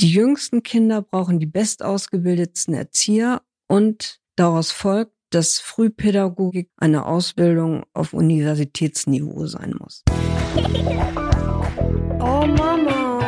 Die 0.00 0.10
jüngsten 0.10 0.62
Kinder 0.62 1.02
brauchen 1.02 1.40
die 1.40 1.46
bestausgebildetsten 1.46 2.72
Erzieher 2.72 3.42
und 3.68 4.18
daraus 4.34 4.70
folgt, 4.70 5.12
dass 5.28 5.58
Frühpädagogik 5.58 6.70
eine 6.78 7.04
Ausbildung 7.04 7.84
auf 7.92 8.14
Universitätsniveau 8.14 9.46
sein 9.46 9.74
muss. 9.78 10.02
Oh 12.18 12.46
Mama. 12.46 13.20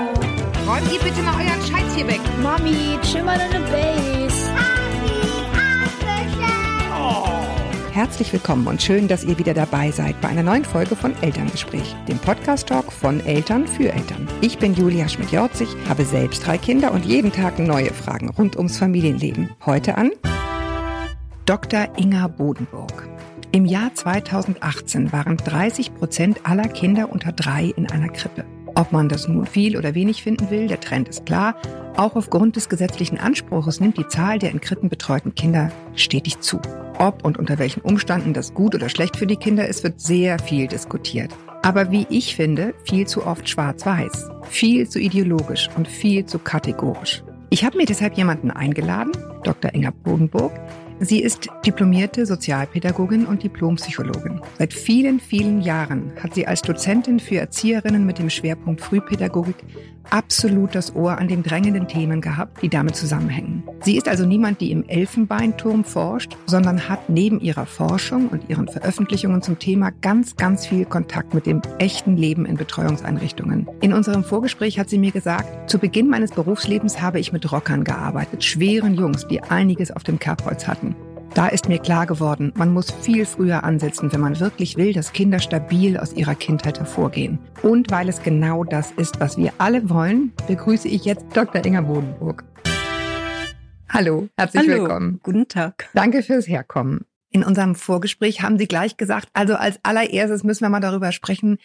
Räumt 0.66 0.90
ihr 0.90 1.00
bitte 1.00 1.20
mal 1.22 1.34
euren 1.44 1.60
Scheiß 1.60 1.94
hier 1.94 2.08
weg. 2.08 2.20
Mami, 2.42 2.98
chill 3.02 3.22
mal 3.22 3.36
deine 3.36 3.62
Base. 3.66 4.31
Herzlich 7.92 8.32
willkommen 8.32 8.68
und 8.68 8.80
schön, 8.80 9.06
dass 9.06 9.22
ihr 9.22 9.38
wieder 9.38 9.52
dabei 9.52 9.90
seid 9.90 10.18
bei 10.22 10.28
einer 10.28 10.42
neuen 10.42 10.64
Folge 10.64 10.96
von 10.96 11.14
Elterngespräch, 11.20 11.94
dem 12.08 12.16
Podcast-Talk 12.16 12.90
von 12.90 13.20
Eltern 13.20 13.68
für 13.68 13.92
Eltern. 13.92 14.26
Ich 14.40 14.56
bin 14.56 14.72
Julia 14.72 15.10
Schmidt-Jorzig, 15.10 15.68
habe 15.90 16.06
selbst 16.06 16.46
drei 16.46 16.56
Kinder 16.56 16.92
und 16.92 17.04
jeden 17.04 17.32
Tag 17.32 17.58
neue 17.58 17.92
Fragen 17.92 18.30
rund 18.30 18.56
ums 18.56 18.78
Familienleben. 18.78 19.50
Heute 19.66 19.98
an 19.98 20.10
Dr. 21.44 21.86
Inga 21.98 22.28
Bodenburg. 22.28 23.06
Im 23.52 23.66
Jahr 23.66 23.92
2018 23.92 25.12
waren 25.12 25.36
30 25.36 25.94
Prozent 25.94 26.46
aller 26.46 26.68
Kinder 26.68 27.12
unter 27.12 27.32
drei 27.32 27.74
in 27.76 27.90
einer 27.90 28.08
Krippe. 28.08 28.46
Ob 28.74 28.92
man 28.92 29.10
das 29.10 29.28
nun 29.28 29.44
viel 29.44 29.76
oder 29.76 29.94
wenig 29.94 30.22
finden 30.22 30.48
will, 30.48 30.66
der 30.66 30.80
Trend 30.80 31.10
ist 31.10 31.26
klar. 31.26 31.56
Auch 31.98 32.16
aufgrund 32.16 32.56
des 32.56 32.70
gesetzlichen 32.70 33.18
Anspruchs 33.18 33.80
nimmt 33.80 33.98
die 33.98 34.08
Zahl 34.08 34.38
der 34.38 34.50
in 34.50 34.62
Krippen 34.62 34.88
betreuten 34.88 35.34
Kinder 35.34 35.70
stetig 35.94 36.40
zu. 36.40 36.58
Ob 36.98 37.24
und 37.24 37.38
unter 37.38 37.58
welchen 37.58 37.80
Umständen 37.80 38.32
das 38.32 38.54
gut 38.54 38.74
oder 38.74 38.88
schlecht 38.88 39.16
für 39.16 39.26
die 39.26 39.36
Kinder 39.36 39.66
ist, 39.66 39.82
wird 39.82 40.00
sehr 40.00 40.38
viel 40.38 40.66
diskutiert. 40.66 41.30
Aber 41.62 41.90
wie 41.90 42.06
ich 42.10 42.36
finde, 42.36 42.74
viel 42.84 43.06
zu 43.06 43.26
oft 43.26 43.48
schwarz-weiß, 43.48 44.30
viel 44.48 44.88
zu 44.88 44.98
ideologisch 44.98 45.68
und 45.76 45.86
viel 45.86 46.26
zu 46.26 46.38
kategorisch. 46.38 47.22
Ich 47.50 47.64
habe 47.64 47.76
mir 47.76 47.86
deshalb 47.86 48.14
jemanden 48.14 48.50
eingeladen, 48.50 49.12
Dr. 49.44 49.74
Inga 49.74 49.90
Bodenburg, 49.90 50.52
Sie 51.04 51.20
ist 51.20 51.48
diplomierte 51.66 52.26
Sozialpädagogin 52.26 53.26
und 53.26 53.42
Diplompsychologin. 53.42 54.40
Seit 54.56 54.72
vielen, 54.72 55.18
vielen 55.18 55.60
Jahren 55.60 56.12
hat 56.22 56.34
sie 56.34 56.46
als 56.46 56.62
Dozentin 56.62 57.18
für 57.18 57.38
Erzieherinnen 57.38 58.06
mit 58.06 58.20
dem 58.20 58.30
Schwerpunkt 58.30 58.80
Frühpädagogik 58.80 59.56
absolut 60.10 60.74
das 60.74 60.94
Ohr 60.94 61.18
an 61.18 61.28
den 61.28 61.42
drängenden 61.42 61.88
Themen 61.88 62.20
gehabt, 62.20 62.62
die 62.62 62.68
damit 62.68 62.96
zusammenhängen. 62.96 63.62
Sie 63.80 63.96
ist 63.96 64.08
also 64.08 64.26
niemand, 64.26 64.60
die 64.60 64.70
im 64.70 64.88
Elfenbeinturm 64.88 65.84
forscht, 65.84 66.36
sondern 66.46 66.88
hat 66.88 67.08
neben 67.08 67.40
ihrer 67.40 67.66
Forschung 67.66 68.28
und 68.28 68.48
ihren 68.48 68.68
Veröffentlichungen 68.68 69.42
zum 69.42 69.58
Thema 69.58 69.90
ganz, 69.90 70.36
ganz 70.36 70.66
viel 70.66 70.84
Kontakt 70.84 71.34
mit 71.34 71.46
dem 71.46 71.62
echten 71.78 72.16
Leben 72.16 72.46
in 72.46 72.56
Betreuungseinrichtungen. 72.56 73.68
In 73.80 73.92
unserem 73.92 74.22
Vorgespräch 74.22 74.78
hat 74.78 74.88
sie 74.88 74.98
mir 74.98 75.12
gesagt, 75.12 75.68
zu 75.70 75.78
Beginn 75.78 76.08
meines 76.08 76.30
Berufslebens 76.30 77.00
habe 77.00 77.18
ich 77.18 77.32
mit 77.32 77.50
Rockern 77.50 77.84
gearbeitet, 77.84 78.44
schweren 78.44 78.94
Jungs, 78.94 79.26
die 79.26 79.42
einiges 79.42 79.90
auf 79.90 80.04
dem 80.04 80.18
Kerbholz 80.18 80.68
hatten. 80.68 80.91
Da 81.34 81.48
ist 81.48 81.66
mir 81.66 81.78
klar 81.78 82.06
geworden, 82.06 82.52
man 82.56 82.74
muss 82.74 82.90
viel 82.90 83.24
früher 83.24 83.64
ansetzen, 83.64 84.12
wenn 84.12 84.20
man 84.20 84.38
wirklich 84.38 84.76
will, 84.76 84.92
dass 84.92 85.14
Kinder 85.14 85.38
stabil 85.38 85.96
aus 85.96 86.12
ihrer 86.12 86.34
Kindheit 86.34 86.78
hervorgehen. 86.78 87.38
Und 87.62 87.90
weil 87.90 88.10
es 88.10 88.22
genau 88.22 88.64
das 88.64 88.90
ist, 88.92 89.18
was 89.18 89.38
wir 89.38 89.54
alle 89.56 89.88
wollen, 89.88 90.34
begrüße 90.46 90.88
ich 90.88 91.06
jetzt 91.06 91.24
Dr. 91.34 91.64
Inga 91.64 91.80
Bodenburg. 91.80 92.44
Hallo, 93.88 94.28
herzlich 94.36 94.68
Hallo, 94.68 94.82
willkommen. 94.82 95.20
Guten 95.22 95.48
Tag. 95.48 95.88
Danke 95.94 96.22
fürs 96.22 96.46
Herkommen. 96.46 97.06
In 97.30 97.44
unserem 97.44 97.76
Vorgespräch 97.76 98.42
haben 98.42 98.58
Sie 98.58 98.68
gleich 98.68 98.98
gesagt, 98.98 99.28
also 99.32 99.54
als 99.54 99.80
allererstes 99.82 100.44
müssen 100.44 100.66
wir 100.66 100.68
mal 100.68 100.80
darüber 100.80 101.12
sprechen, 101.12 101.56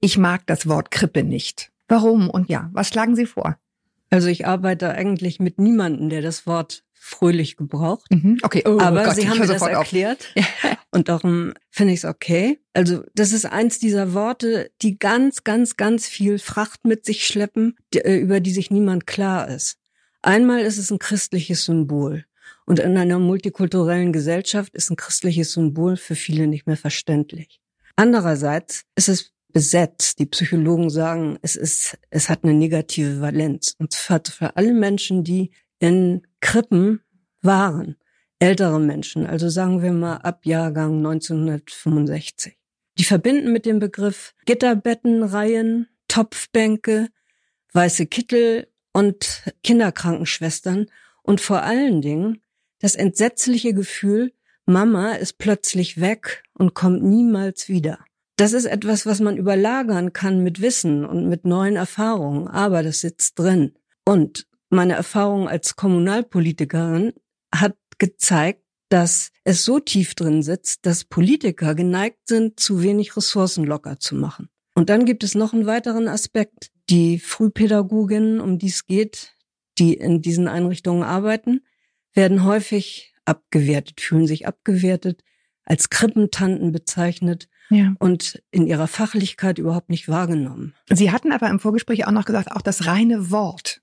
ich 0.00 0.18
mag 0.18 0.46
das 0.46 0.68
Wort 0.68 0.90
Krippe 0.90 1.24
nicht. 1.24 1.72
Warum 1.88 2.28
und 2.28 2.50
ja, 2.50 2.68
was 2.74 2.88
schlagen 2.88 3.16
Sie 3.16 3.24
vor? 3.24 3.56
Also 4.10 4.28
ich 4.28 4.46
arbeite 4.46 4.90
eigentlich 4.90 5.40
mit 5.40 5.58
niemandem, 5.58 6.10
der 6.10 6.20
das 6.20 6.46
Wort 6.46 6.83
fröhlich 7.04 7.56
gebraucht. 7.56 8.10
Mhm. 8.10 8.38
Okay, 8.42 8.62
oh, 8.64 8.78
Aber 8.78 9.04
Gott, 9.04 9.16
Sie 9.16 9.28
haben 9.28 9.38
mir 9.38 9.46
das 9.46 9.60
auf. 9.60 9.68
erklärt 9.68 10.32
und 10.90 11.10
darum 11.10 11.52
finde 11.70 11.92
ich 11.92 11.98
es 12.00 12.04
okay. 12.06 12.58
Also 12.72 13.04
das 13.14 13.32
ist 13.32 13.44
eins 13.44 13.78
dieser 13.78 14.14
Worte, 14.14 14.70
die 14.80 14.98
ganz, 14.98 15.44
ganz, 15.44 15.76
ganz 15.76 16.06
viel 16.08 16.38
Fracht 16.38 16.86
mit 16.86 17.04
sich 17.04 17.26
schleppen, 17.26 17.76
die, 17.92 17.98
äh, 17.98 18.16
über 18.16 18.40
die 18.40 18.52
sich 18.52 18.70
niemand 18.70 19.06
klar 19.06 19.48
ist. 19.48 19.76
Einmal 20.22 20.60
ist 20.60 20.78
es 20.78 20.90
ein 20.90 20.98
christliches 20.98 21.66
Symbol. 21.66 22.24
Und 22.64 22.78
in 22.78 22.96
einer 22.96 23.18
multikulturellen 23.18 24.14
Gesellschaft 24.14 24.74
ist 24.74 24.90
ein 24.90 24.96
christliches 24.96 25.52
Symbol 25.52 25.98
für 25.98 26.14
viele 26.14 26.46
nicht 26.46 26.66
mehr 26.66 26.78
verständlich. 26.78 27.60
Andererseits 27.96 28.84
ist 28.96 29.10
es 29.10 29.32
besetzt. 29.52 30.18
Die 30.18 30.26
Psychologen 30.26 30.88
sagen, 30.88 31.38
es 31.42 31.54
ist, 31.54 31.98
es 32.08 32.30
hat 32.30 32.44
eine 32.44 32.54
negative 32.54 33.20
Valenz. 33.20 33.74
Und 33.78 33.92
zwar 33.92 34.22
für 34.26 34.56
alle 34.56 34.72
Menschen, 34.72 35.22
die 35.22 35.50
in 35.78 36.22
Krippen 36.44 37.00
waren. 37.40 37.96
Ältere 38.38 38.78
Menschen, 38.78 39.26
also 39.26 39.48
sagen 39.48 39.82
wir 39.82 39.92
mal 39.92 40.18
ab 40.18 40.44
Jahrgang 40.44 40.98
1965. 40.98 42.58
Die 42.98 43.04
verbinden 43.04 43.50
mit 43.50 43.64
dem 43.64 43.78
Begriff 43.78 44.34
Gitterbettenreihen, 44.44 45.88
Topfbänke, 46.06 47.08
weiße 47.72 48.06
Kittel 48.06 48.68
und 48.92 49.42
Kinderkrankenschwestern 49.62 50.86
und 51.22 51.40
vor 51.40 51.62
allen 51.62 52.02
Dingen 52.02 52.42
das 52.78 52.94
entsetzliche 52.94 53.72
Gefühl, 53.72 54.34
Mama 54.66 55.12
ist 55.14 55.38
plötzlich 55.38 55.98
weg 55.98 56.44
und 56.52 56.74
kommt 56.74 57.02
niemals 57.02 57.70
wieder. 57.70 58.04
Das 58.36 58.52
ist 58.52 58.66
etwas, 58.66 59.06
was 59.06 59.20
man 59.20 59.38
überlagern 59.38 60.12
kann 60.12 60.42
mit 60.42 60.60
Wissen 60.60 61.06
und 61.06 61.26
mit 61.26 61.46
neuen 61.46 61.76
Erfahrungen, 61.76 62.48
aber 62.48 62.82
das 62.82 63.00
sitzt 63.00 63.38
drin. 63.38 63.72
Und 64.04 64.46
meine 64.74 64.94
Erfahrung 64.94 65.48
als 65.48 65.76
Kommunalpolitikerin 65.76 67.12
hat 67.54 67.76
gezeigt, 67.98 68.62
dass 68.88 69.30
es 69.44 69.64
so 69.64 69.80
tief 69.80 70.14
drin 70.14 70.42
sitzt, 70.42 70.86
dass 70.86 71.04
Politiker 71.04 71.74
geneigt 71.74 72.28
sind, 72.28 72.60
zu 72.60 72.82
wenig 72.82 73.16
Ressourcen 73.16 73.64
locker 73.64 73.98
zu 73.98 74.14
machen. 74.14 74.48
Und 74.74 74.90
dann 74.90 75.04
gibt 75.04 75.24
es 75.24 75.34
noch 75.34 75.52
einen 75.52 75.66
weiteren 75.66 76.08
Aspekt. 76.08 76.70
Die 76.90 77.18
Frühpädagoginnen, 77.18 78.40
um 78.40 78.58
die 78.58 78.68
es 78.68 78.86
geht, 78.86 79.34
die 79.78 79.94
in 79.94 80.20
diesen 80.20 80.48
Einrichtungen 80.48 81.02
arbeiten, 81.02 81.60
werden 82.12 82.44
häufig 82.44 83.14
abgewertet, 83.24 84.00
fühlen 84.00 84.26
sich 84.26 84.46
abgewertet, 84.46 85.22
als 85.64 85.88
Krippentanten 85.90 86.72
bezeichnet 86.72 87.48
Ja. 87.70 87.94
und 87.98 88.42
in 88.50 88.66
ihrer 88.66 88.86
Fachlichkeit 88.86 89.58
überhaupt 89.58 89.88
nicht 89.88 90.08
wahrgenommen. 90.08 90.74
Sie 90.90 91.10
hatten 91.10 91.32
aber 91.32 91.48
im 91.48 91.58
Vorgespräch 91.58 92.06
auch 92.06 92.12
noch 92.12 92.26
gesagt, 92.26 92.52
auch 92.52 92.60
das 92.62 92.86
reine 92.86 93.30
Wort. 93.30 93.80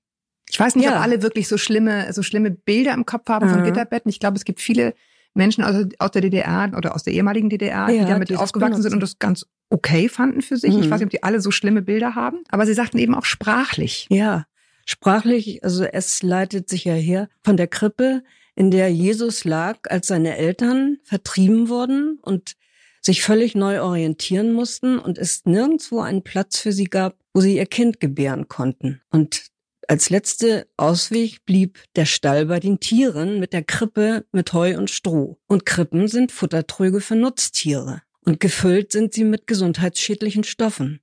Ich 0.52 0.60
weiß 0.60 0.76
nicht, 0.76 0.86
Ja. 0.86 0.98
ob 0.98 1.02
alle 1.02 1.22
wirklich 1.22 1.48
so 1.48 1.58
schlimme, 1.58 2.12
so 2.14 2.22
schlimme 2.24 2.52
Bilder 2.52 2.94
im 2.94 3.06
Kopf 3.06 3.28
haben 3.30 3.48
von 3.50 3.60
Mhm. 3.60 3.64
Gitterbetten. 3.64 4.10
Ich 4.10 4.20
glaube, 4.20 4.38
es 4.38 4.44
gibt 4.46 4.60
viele 4.60 4.94
Menschen 5.34 5.64
aus, 5.64 5.86
aus 6.00 6.12
der 6.12 6.22
DDR 6.22 6.72
oder 6.76 6.94
aus 6.94 7.04
der 7.04 7.14
ehemaligen 7.14 7.50
DDR, 7.50 7.90
Ja, 7.90 8.04
die 8.04 8.10
damit 8.12 8.30
die 8.30 8.36
aufgewachsen 8.36 8.82
sind 8.82 8.94
und 8.94 9.00
das 9.00 9.18
ganz 9.18 9.46
okay 9.70 10.10
fanden 10.10 10.42
für 10.42 10.58
sich. 10.58 10.78
Ich 10.78 10.88
Mhm. 10.88 10.92
weiß 10.92 11.00
nicht, 11.00 11.06
ob 11.06 11.10
die 11.12 11.24
alle 11.24 11.40
so 11.40 11.52
schlimme 11.52 11.82
Bilder 11.82 12.16
haben. 12.16 12.40
Aber 12.50 12.66
sie 12.66 12.74
sagten 12.74 12.98
eben 12.98 13.16
auch 13.16 13.24
sprachlich. 13.24 14.08
Ja, 14.10 14.46
sprachlich, 14.86 15.64
also 15.64 15.86
es 15.86 16.22
leitet 16.22 16.68
sich 16.70 16.84
ja 16.84 16.94
her 16.94 17.30
von 17.46 17.56
der 17.56 17.68
Krippe, 17.68 18.24
in 18.56 18.70
der 18.72 18.90
Jesus 18.92 19.46
lag, 19.46 19.78
als 19.90 20.08
seine 20.08 20.36
Eltern 20.36 20.98
vertrieben 21.04 21.70
wurden 21.70 22.20
und 22.22 22.56
sich 23.00 23.24
völlig 23.24 23.56
neu 23.56 23.82
orientieren 23.82 24.52
mussten 24.52 25.00
und 25.00 25.18
es 25.18 25.46
nirgendwo 25.46 26.02
einen 26.02 26.24
Platz 26.24 26.60
für 26.60 26.74
sie 26.74 26.84
gab, 26.84 27.16
wo 27.34 27.40
sie 27.40 27.56
ihr 27.56 27.66
Kind 27.66 28.02
gebären 28.02 28.50
konnten. 28.50 29.02
Und 29.10 29.46
als 29.88 30.09
letzte 30.09 30.68
Ausweg 30.78 31.46
blieb 31.46 31.80
der 31.96 32.06
Stall 32.06 32.46
bei 32.46 32.59
den 32.59 32.80
Tieren 32.80 33.40
mit 33.40 33.53
der 33.53 33.64
Krippe 33.64 34.25
mit 34.31 34.53
Heu 34.53 34.78
und 34.78 34.90
Stroh. 34.90 35.40
Und 35.47 35.66
Krippen 35.66 36.08
sind 36.08 36.31
Futtertröge 36.31 37.02
für 37.02 37.16
Nutztiere. 37.16 38.02
Und 38.24 38.40
gefüllt 38.40 38.91
sind 38.91 39.14
sie 39.14 39.24
mit 39.24 39.47
gesundheitsschädlichen 39.47 40.44
Stoffen. 40.44 41.00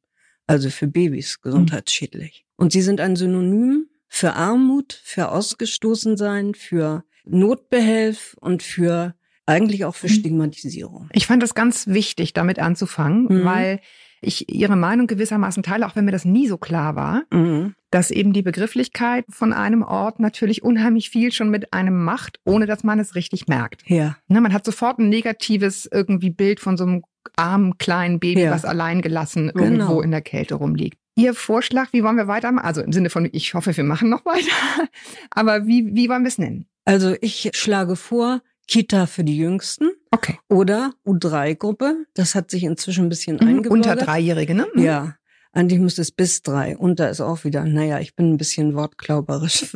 Also 0.47 0.71
für 0.71 0.87
Babys 0.87 1.41
gesundheitsschädlich. 1.41 2.47
Und 2.57 2.73
sie 2.73 2.81
sind 2.83 3.01
ein 3.01 3.17
Synonym 3.17 3.89
für 4.07 4.35
Armut, 4.35 4.99
für 5.05 5.31
Ausgestoßensein, 5.33 6.55
für 6.55 7.05
Notbehelf 7.25 8.37
und 8.41 8.63
für 8.63 9.15
eigentlich 9.47 9.85
auch 9.85 9.95
für 9.95 10.07
Mhm. 10.09 10.13
Stigmatisierung. 10.13 11.09
Ich 11.13 11.27
fand 11.27 11.43
das 11.43 11.55
ganz 11.55 11.87
wichtig, 11.89 12.33
damit 12.35 12.59
anzufangen, 12.59 13.25
Mhm. 13.25 13.45
weil 13.45 13.81
ich 14.21 14.53
Ihre 14.53 14.77
Meinung 14.77 15.07
gewissermaßen 15.07 15.63
teile, 15.63 15.87
auch 15.87 15.97
wenn 15.97 16.05
mir 16.05 16.13
das 16.13 16.25
nie 16.25 16.47
so 16.49 16.59
klar 16.59 16.97
war. 16.97 17.23
Mhm. 17.33 17.75
dass 17.91 18.11
eben 18.11 18.35
die 18.35 18.43
Begrifflichkeit 18.43 19.25
von 19.31 19.55
einem 19.55 19.83
Ort 19.83 20.21
natürlich 20.21 20.63
unheimlich 20.63 21.09
viel 21.09 21.33
schon 21.33 21.49
mit 21.49 21.73
einem 21.73 22.05
macht, 22.05 22.39
ohne 22.45 22.67
dass 22.67 22.85
man 22.85 22.99
es 22.99 23.15
richtig 23.15 23.47
merkt. 23.49 23.83
Ja. 23.87 24.17
Ne, 24.29 24.43
man 24.43 24.53
hat 24.53 24.67
sofort 24.67 24.99
ein 24.99 25.09
negatives 25.09 25.89
irgendwie 25.91 26.29
Bild 26.29 26.61
von 26.61 26.77
so 26.77 26.85
einem 26.85 27.03
armen 27.37 27.79
kleinen 27.79 28.21
Baby, 28.21 28.43
Ja. 28.43 28.51
was 28.51 28.67
allein 28.67 29.01
gelassen 29.01 29.51
Genau. 29.55 29.65
irgendwo 29.65 30.01
in 30.03 30.11
der 30.11 30.21
Kälte 30.21 30.57
rumliegt. 30.57 30.99
Ihr 31.15 31.33
Vorschlag, 31.33 31.89
wie 31.93 32.03
wollen 32.05 32.17
wir 32.19 32.29
weitermachen? 32.29 32.67
Also 32.67 32.83
im 32.83 32.93
Sinne 32.93 33.09
von, 33.09 33.27
ich 33.33 33.55
hoffe, 33.55 33.75
wir 33.75 33.85
machen 33.85 34.11
noch 34.11 34.25
weiter. 34.27 34.89
Aber 35.31 35.67
wie, 35.67 35.95
wie 35.95 36.11
wollen 36.11 36.23
wir 36.25 36.29
es 36.29 36.37
nennen? 36.39 36.67
Also 36.85 37.17
ich 37.23 37.51
schlage 37.55 37.97
vor, 37.97 38.43
Kita 38.69 39.07
für 39.07 39.25
die 39.25 39.37
Jüngsten 39.37 39.91
Okay. 40.11 40.39
oder 40.49 40.93
U3-Gruppe. 41.07 42.05
Das 42.15 42.35
hat 42.35 42.51
sich 42.51 42.63
inzwischen 42.65 43.07
ein 43.07 43.09
bisschen 43.09 43.37
Mhm. 43.37 43.49
eingebürgert. 43.49 43.73
Unter 43.73 43.97
Dreijährige, 43.97 44.55
ne? 44.55 44.67
Mhm. 44.75 44.83
Ja. 44.83 45.15
Eigentlich 45.53 45.81
müsste 45.81 46.03
es 46.03 46.13
bis 46.13 46.43
drei. 46.43 46.77
Und 46.77 47.01
da 47.01 47.09
ist 47.09 47.21
auch 47.21 47.43
wieder, 47.45 47.65
naja, 47.65 47.99
ich 47.99 48.15
bin 48.15 48.33
ein 48.33 48.37
bisschen 48.37 48.75
wortklauberisch, 48.75 49.75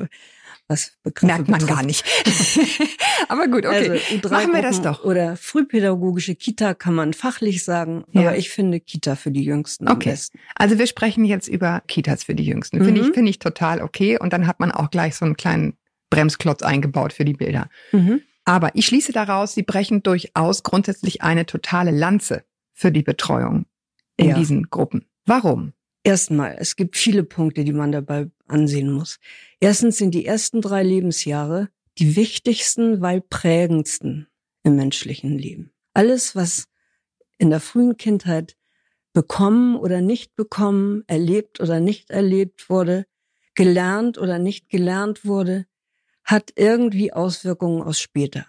was 0.68 0.92
Begriffe 1.02 1.26
Merkt 1.26 1.48
man 1.48 1.60
betrifft. 1.60 1.78
gar 1.78 1.84
nicht. 1.84 2.04
Aber 3.28 3.48
gut, 3.48 3.64
okay. 3.66 3.90
Also 3.90 4.28
U3 4.28 4.30
Machen 4.30 4.52
wir 4.54 4.62
das 4.62 4.82
doch. 4.82 5.04
Oder 5.04 5.36
frühpädagogische 5.36 6.34
Kita 6.34 6.74
kann 6.74 6.94
man 6.94 7.14
fachlich 7.14 7.64
sagen, 7.64 8.04
Ja. 8.12 8.22
aber 8.22 8.36
ich 8.36 8.50
finde 8.50 8.80
Kita 8.80 9.16
für 9.16 9.30
die 9.30 9.42
Jüngsten 9.42 9.88
am 9.88 9.96
Okay. 9.96 10.10
besten. 10.10 10.38
Also 10.54 10.78
wir 10.78 10.86
sprechen 10.86 11.24
jetzt 11.24 11.48
über 11.48 11.82
Kitas 11.88 12.24
für 12.24 12.34
die 12.34 12.44
Jüngsten. 12.44 12.84
Finde 12.84 13.00
Mhm. 13.02 13.08
ich, 13.08 13.14
finde 13.14 13.30
ich 13.30 13.38
total 13.38 13.80
okay. 13.80 14.18
Und 14.18 14.32
dann 14.32 14.46
hat 14.46 14.60
man 14.60 14.70
auch 14.70 14.90
gleich 14.90 15.16
so 15.16 15.24
einen 15.24 15.36
kleinen 15.36 15.74
Bremsklotz 16.10 16.62
eingebaut 16.62 17.12
für 17.14 17.24
die 17.24 17.32
Bilder. 17.32 17.68
Mhm. 17.92 18.20
Aber 18.44 18.74
ich 18.74 18.86
schließe 18.86 19.12
daraus, 19.12 19.54
Sie 19.54 19.62
brechen 19.62 20.02
durchaus 20.02 20.62
grundsätzlich 20.62 21.22
eine 21.22 21.46
totale 21.46 21.90
Lanze 21.90 22.44
für 22.72 22.90
die 22.90 23.02
Betreuung 23.02 23.66
in 24.16 24.30
Ja. 24.30 24.38
diesen 24.38 24.70
Gruppen. 24.70 25.06
Warum? 25.24 25.72
Erstmal, 26.04 26.56
es 26.58 26.74
gibt 26.74 26.96
viele 26.96 27.22
Punkte, 27.22 27.62
die 27.64 27.72
man 27.72 27.92
dabei 27.92 28.28
ansehen 28.48 28.90
muss. 28.90 29.18
Erstens 29.60 29.98
sind 29.98 30.12
die 30.14 30.26
ersten 30.26 30.60
drei 30.60 30.82
Lebensjahre 30.82 31.68
die 31.98 32.16
wichtigsten, 32.16 33.00
weil 33.00 33.20
prägendsten 33.20 34.26
im 34.64 34.76
menschlichen 34.76 35.38
Leben. 35.38 35.70
Alles, 35.94 36.34
was 36.34 36.64
in 37.38 37.50
der 37.50 37.60
frühen 37.60 37.96
Kindheit 37.96 38.56
bekommen 39.12 39.76
oder 39.76 40.00
nicht 40.00 40.34
bekommen, 40.34 41.04
erlebt 41.06 41.60
oder 41.60 41.80
nicht 41.80 42.10
erlebt 42.10 42.70
wurde, 42.70 43.06
gelernt 43.54 44.16
oder 44.18 44.38
nicht 44.38 44.68
gelernt 44.70 45.24
wurde, 45.26 45.66
hat 46.24 46.52
irgendwie 46.56 47.12
Auswirkungen 47.12 47.82
aus 47.82 48.00
später. 48.00 48.46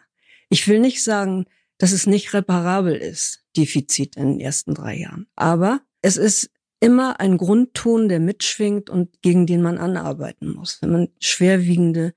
Ich 0.50 0.68
will 0.68 0.80
nicht 0.80 1.04
sagen, 1.04 1.46
dass 1.78 1.92
es 1.92 2.08
nicht 2.08 2.34
reparabel 2.34 2.96
ist, 2.96 3.44
Defizit 3.58 4.16
in 4.16 4.34
den 4.34 4.40
ersten 4.40 4.74
drei 4.74 4.96
Jahren. 4.96 5.28
Aber 5.36 5.81
es 6.02 6.18
ist 6.18 6.50
immer 6.80 7.20
ein 7.20 7.38
Grundton, 7.38 8.10
der 8.10 8.20
mitschwingt 8.20 8.90
und 8.90 9.22
gegen 9.22 9.46
den 9.46 9.62
man 9.62 9.78
anarbeiten 9.78 10.54
muss, 10.54 10.81
wenn 10.81 10.92
man 10.92 11.10
schwerwiegende 11.20 12.14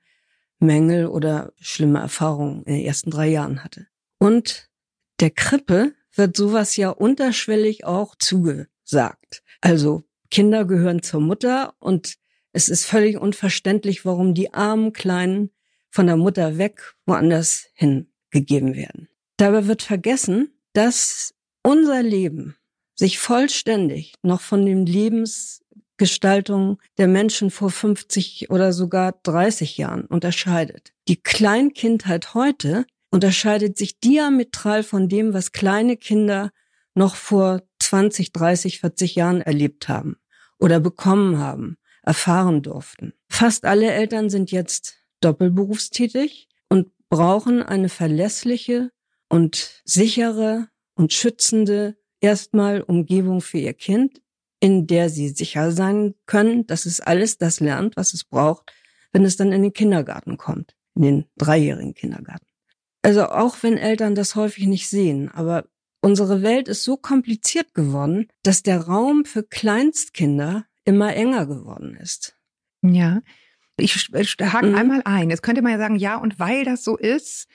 Mängel 0.59 1.07
oder 1.07 1.53
schlimme 1.59 1.99
Erfahrungen 1.99 2.63
in 2.63 2.73
den 2.75 2.85
ersten 2.85 3.11
drei 3.11 3.27
Jahren 3.27 3.63
hatte. 3.63 3.87
Und 4.19 4.69
der 5.19 5.31
Krippe 5.31 5.93
wird 6.13 6.35
sowas 6.35 6.75
ja 6.75 6.89
unterschwellig 6.89 7.85
auch 7.85 8.15
zugesagt. 8.15 9.43
Also 9.61 10.03
Kinder 10.29 10.65
gehören 10.65 11.01
zur 11.01 11.21
Mutter 11.21 11.75
und 11.79 12.17
es 12.53 12.69
ist 12.69 12.85
völlig 12.85 13.17
unverständlich, 13.17 14.05
warum 14.05 14.33
die 14.33 14.53
armen 14.53 14.93
Kleinen 14.93 15.51
von 15.89 16.07
der 16.07 16.17
Mutter 16.17 16.57
weg 16.57 16.95
woanders 17.05 17.67
hingegeben 17.73 18.75
werden. 18.75 19.09
Dabei 19.37 19.67
wird 19.67 19.83
vergessen, 19.83 20.51
dass 20.73 21.33
unser 21.63 22.01
Leben 22.03 22.55
sich 22.95 23.19
vollständig 23.19 24.15
noch 24.23 24.41
von 24.41 24.65
den 24.65 24.85
Lebensgestaltungen 24.85 26.77
der 26.97 27.07
Menschen 27.07 27.51
vor 27.51 27.69
50 27.69 28.49
oder 28.49 28.73
sogar 28.73 29.13
30 29.23 29.77
Jahren 29.77 30.05
unterscheidet. 30.05 30.93
Die 31.07 31.21
Kleinkindheit 31.21 32.33
heute 32.33 32.85
unterscheidet 33.11 33.77
sich 33.77 33.99
diametral 33.99 34.83
von 34.83 35.07
dem, 35.09 35.33
was 35.33 35.51
kleine 35.51 35.97
Kinder 35.97 36.51
noch 36.95 37.15
vor 37.15 37.61
20, 37.79 38.33
30, 38.33 38.79
40 38.79 39.15
Jahren 39.15 39.41
erlebt 39.41 39.87
haben 39.87 40.17
oder 40.59 40.79
bekommen 40.79 41.37
haben, 41.37 41.77
erfahren 42.07 42.61
durften. 42.61 43.13
Fast 43.27 43.65
alle 43.65 43.91
Eltern 43.91 44.29
sind 44.29 44.49
jetzt 44.49 44.95
doppelberufstätig 45.19 46.47
und 46.69 46.87
brauchen 47.09 47.61
eine 47.61 47.89
verlässliche 47.89 48.91
und 49.29 49.81
sichere 49.83 50.69
und 50.95 51.11
schützende 51.11 51.97
erstmal 52.21 52.81
Umgebung 52.81 53.41
für 53.41 53.57
ihr 53.57 53.73
Kind, 53.73 54.21
in 54.61 54.87
der 54.87 55.09
sie 55.09 55.29
sicher 55.29 55.71
sein 55.71 56.15
können, 56.25 56.65
dass 56.65 56.85
es 56.85 57.01
alles 57.01 57.37
das 57.37 57.59
lernt, 57.59 57.97
was 57.97 58.13
es 58.13 58.23
braucht, 58.23 58.71
wenn 59.11 59.25
es 59.25 59.35
dann 59.35 59.51
in 59.51 59.61
den 59.61 59.73
Kindergarten 59.73 60.37
kommt, 60.37 60.75
in 60.95 61.01
den 61.01 61.25
dreijährigen 61.37 61.93
Kindergarten. 61.93 62.47
Also 63.01 63.25
auch 63.25 63.61
wenn 63.63 63.77
Eltern 63.77 64.15
das 64.15 64.35
häufig 64.35 64.65
nicht 64.65 64.87
sehen, 64.87 65.29
aber 65.29 65.65
unsere 66.01 66.41
Welt 66.41 66.69
ist 66.69 66.83
so 66.83 66.95
kompliziert 66.95 67.73
geworden, 67.73 68.27
dass 68.43 68.63
der 68.63 68.81
Raum 68.81 69.25
für 69.25 69.43
Kleinstkinder 69.43 70.65
immer 70.87 71.15
enger 71.15 71.45
geworden 71.45 71.95
ist. 71.95 72.35
Ja. 72.81 73.21
Ich 73.79 73.93
hake 73.95 74.67
Mhm. 74.67 74.75
einmal 74.75 75.01
ein. 75.05 75.29
Jetzt 75.29 75.43
könnte 75.43 75.61
man 75.61 75.71
ja 75.73 75.77
sagen, 75.77 75.97
ja, 75.97 76.15
und 76.17 76.39
weil 76.39 76.63
das 76.65 76.83
so 76.83 76.97
ist, 76.97 77.47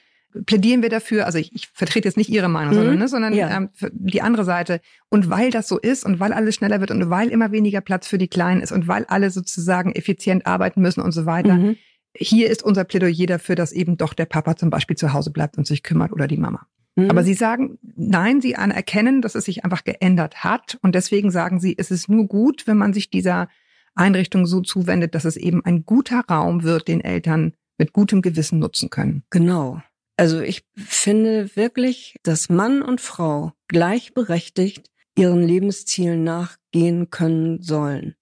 plädieren 0.47 0.81
wir 0.83 0.89
dafür, 0.89 1.27
also 1.27 1.39
ich, 1.39 1.53
ich 1.55 1.69
vertrete 1.75 2.09
jetzt 2.09 2.17
nicht 2.17 2.31
Ihre 2.31 2.49
Meinung, 2.49 2.73
Mhm. 2.75 2.79
sondern, 2.79 2.99
ne, 2.99 3.09
sondern 3.09 3.35
Ja. 3.35 3.57
ähm, 3.57 3.71
die 3.93 4.23
andere 4.23 4.45
Seite. 4.45 4.81
Und 5.11 5.29
weil 5.31 5.51
das 5.51 5.69
so 5.69 5.79
ist 5.79 6.05
und 6.05 6.21
weil 6.21 6.33
alles 6.33 6.55
schneller 6.55 6.81
wird 6.81 6.91
und 6.91 7.11
weil 7.11 7.29
immer 7.29 7.51
weniger 7.53 7.81
Platz 7.81 8.07
für 8.07 8.19
die 8.19 8.29
Kleinen 8.29 8.61
ist 8.63 8.73
und 8.73 8.87
weil 8.89 9.05
alle 9.07 9.31
sozusagen 9.31 9.93
effizient 9.93 10.47
arbeiten 10.47 10.81
müssen 10.81 11.01
und 11.01 11.13
so 11.13 11.27
weiter. 11.27 11.55
Mhm. 11.55 11.77
Hier 12.17 12.51
ist 12.51 12.63
unser 12.63 12.85
Plädoyer 12.85 13.27
dafür, 13.27 13.57
dass 13.57 13.73
eben 13.73 13.97
doch 13.97 14.15
der 14.15 14.27
Papa 14.27 14.57
zum 14.57 14.71
Beispiel 14.71 14.97
zu 14.97 15.13
Hause 15.13 15.31
bleibt 15.33 15.59
und 15.59 15.67
sich 15.67 15.83
kümmert 15.83 16.13
oder 16.13 16.29
die 16.29 16.37
Mama. 16.39 16.67
Mhm. 16.95 17.11
Aber 17.11 17.25
Sie 17.25 17.35
sagen, 17.35 17.79
nein, 17.97 18.41
Sie 18.41 18.57
anerkennen, 18.57 19.23
dass 19.23 19.35
es 19.35 19.45
sich 19.45 19.65
einfach 19.65 19.85
geändert 19.85 20.45
hat. 20.45 20.79
Und 20.83 20.95
deswegen 20.95 21.31
sagen 21.31 21.61
Sie, 21.61 21.75
es 21.79 21.91
ist 21.91 22.09
nur 22.09 22.27
gut, 22.27 22.67
wenn 22.67 22.77
man 22.77 22.93
sich 22.93 23.11
dieser 23.11 23.49
Einrichtung 23.95 24.47
so 24.47 24.61
zuwendet, 24.61 25.15
dass 25.15 25.25
es 25.25 25.37
eben 25.37 25.65
ein 25.65 25.85
guter 25.85 26.25
Raum 26.29 26.63
wird, 26.63 26.89
den 26.89 27.03
Eltern 27.03 27.55
mit 27.79 27.93
gutem 27.93 28.23
Gewissen 28.23 28.59
nutzen 28.59 28.91
können. 28.91 29.25
Genau. 29.31 29.83
Also 30.17 30.41
ich 30.41 30.65
finde 30.77 31.57
wirklich, 31.57 32.17
dass 32.23 32.49
Mann 32.49 32.83
und 32.83 33.01
Frau 33.01 33.53
gleichberechtigt 33.69 34.91
ihren 35.17 35.43
Lebenszielen 35.43 36.23
nachgehen 36.23 37.11
können 37.11 37.61
sollen. 37.63 38.15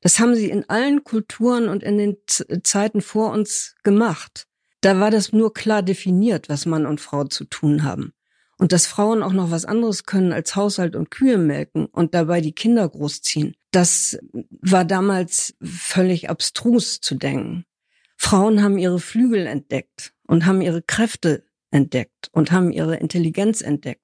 Das 0.00 0.18
haben 0.18 0.34
sie 0.34 0.50
in 0.50 0.68
allen 0.68 1.04
Kulturen 1.04 1.68
und 1.68 1.82
in 1.82 1.96
den 1.96 2.16
Zeiten 2.62 3.00
vor 3.00 3.32
uns 3.32 3.74
gemacht. 3.82 4.46
Da 4.80 5.00
war 5.00 5.10
das 5.10 5.32
nur 5.32 5.54
klar 5.54 5.82
definiert, 5.82 6.50
was 6.50 6.66
Mann 6.66 6.84
und 6.84 7.00
Frau 7.00 7.24
zu 7.24 7.44
tun 7.44 7.84
haben. 7.84 8.12
Und 8.58 8.72
dass 8.72 8.86
Frauen 8.86 9.22
auch 9.22 9.32
noch 9.32 9.50
was 9.50 9.64
anderes 9.64 10.04
können 10.04 10.32
als 10.32 10.54
Haushalt 10.54 10.94
und 10.94 11.10
Kühe 11.10 11.38
melken 11.38 11.86
und 11.86 12.14
dabei 12.14 12.40
die 12.40 12.52
Kinder 12.52 12.88
großziehen, 12.88 13.56
das 13.72 14.18
war 14.50 14.84
damals 14.84 15.54
völlig 15.62 16.30
abstrus 16.30 17.00
zu 17.00 17.16
denken. 17.16 17.64
Frauen 18.16 18.62
haben 18.62 18.78
ihre 18.78 19.00
Flügel 19.00 19.46
entdeckt 19.46 20.14
und 20.26 20.46
haben 20.46 20.60
ihre 20.60 20.82
Kräfte 20.82 21.44
entdeckt 21.70 22.28
und 22.32 22.52
haben 22.52 22.70
ihre 22.70 22.96
Intelligenz 22.96 23.60
entdeckt. 23.60 24.00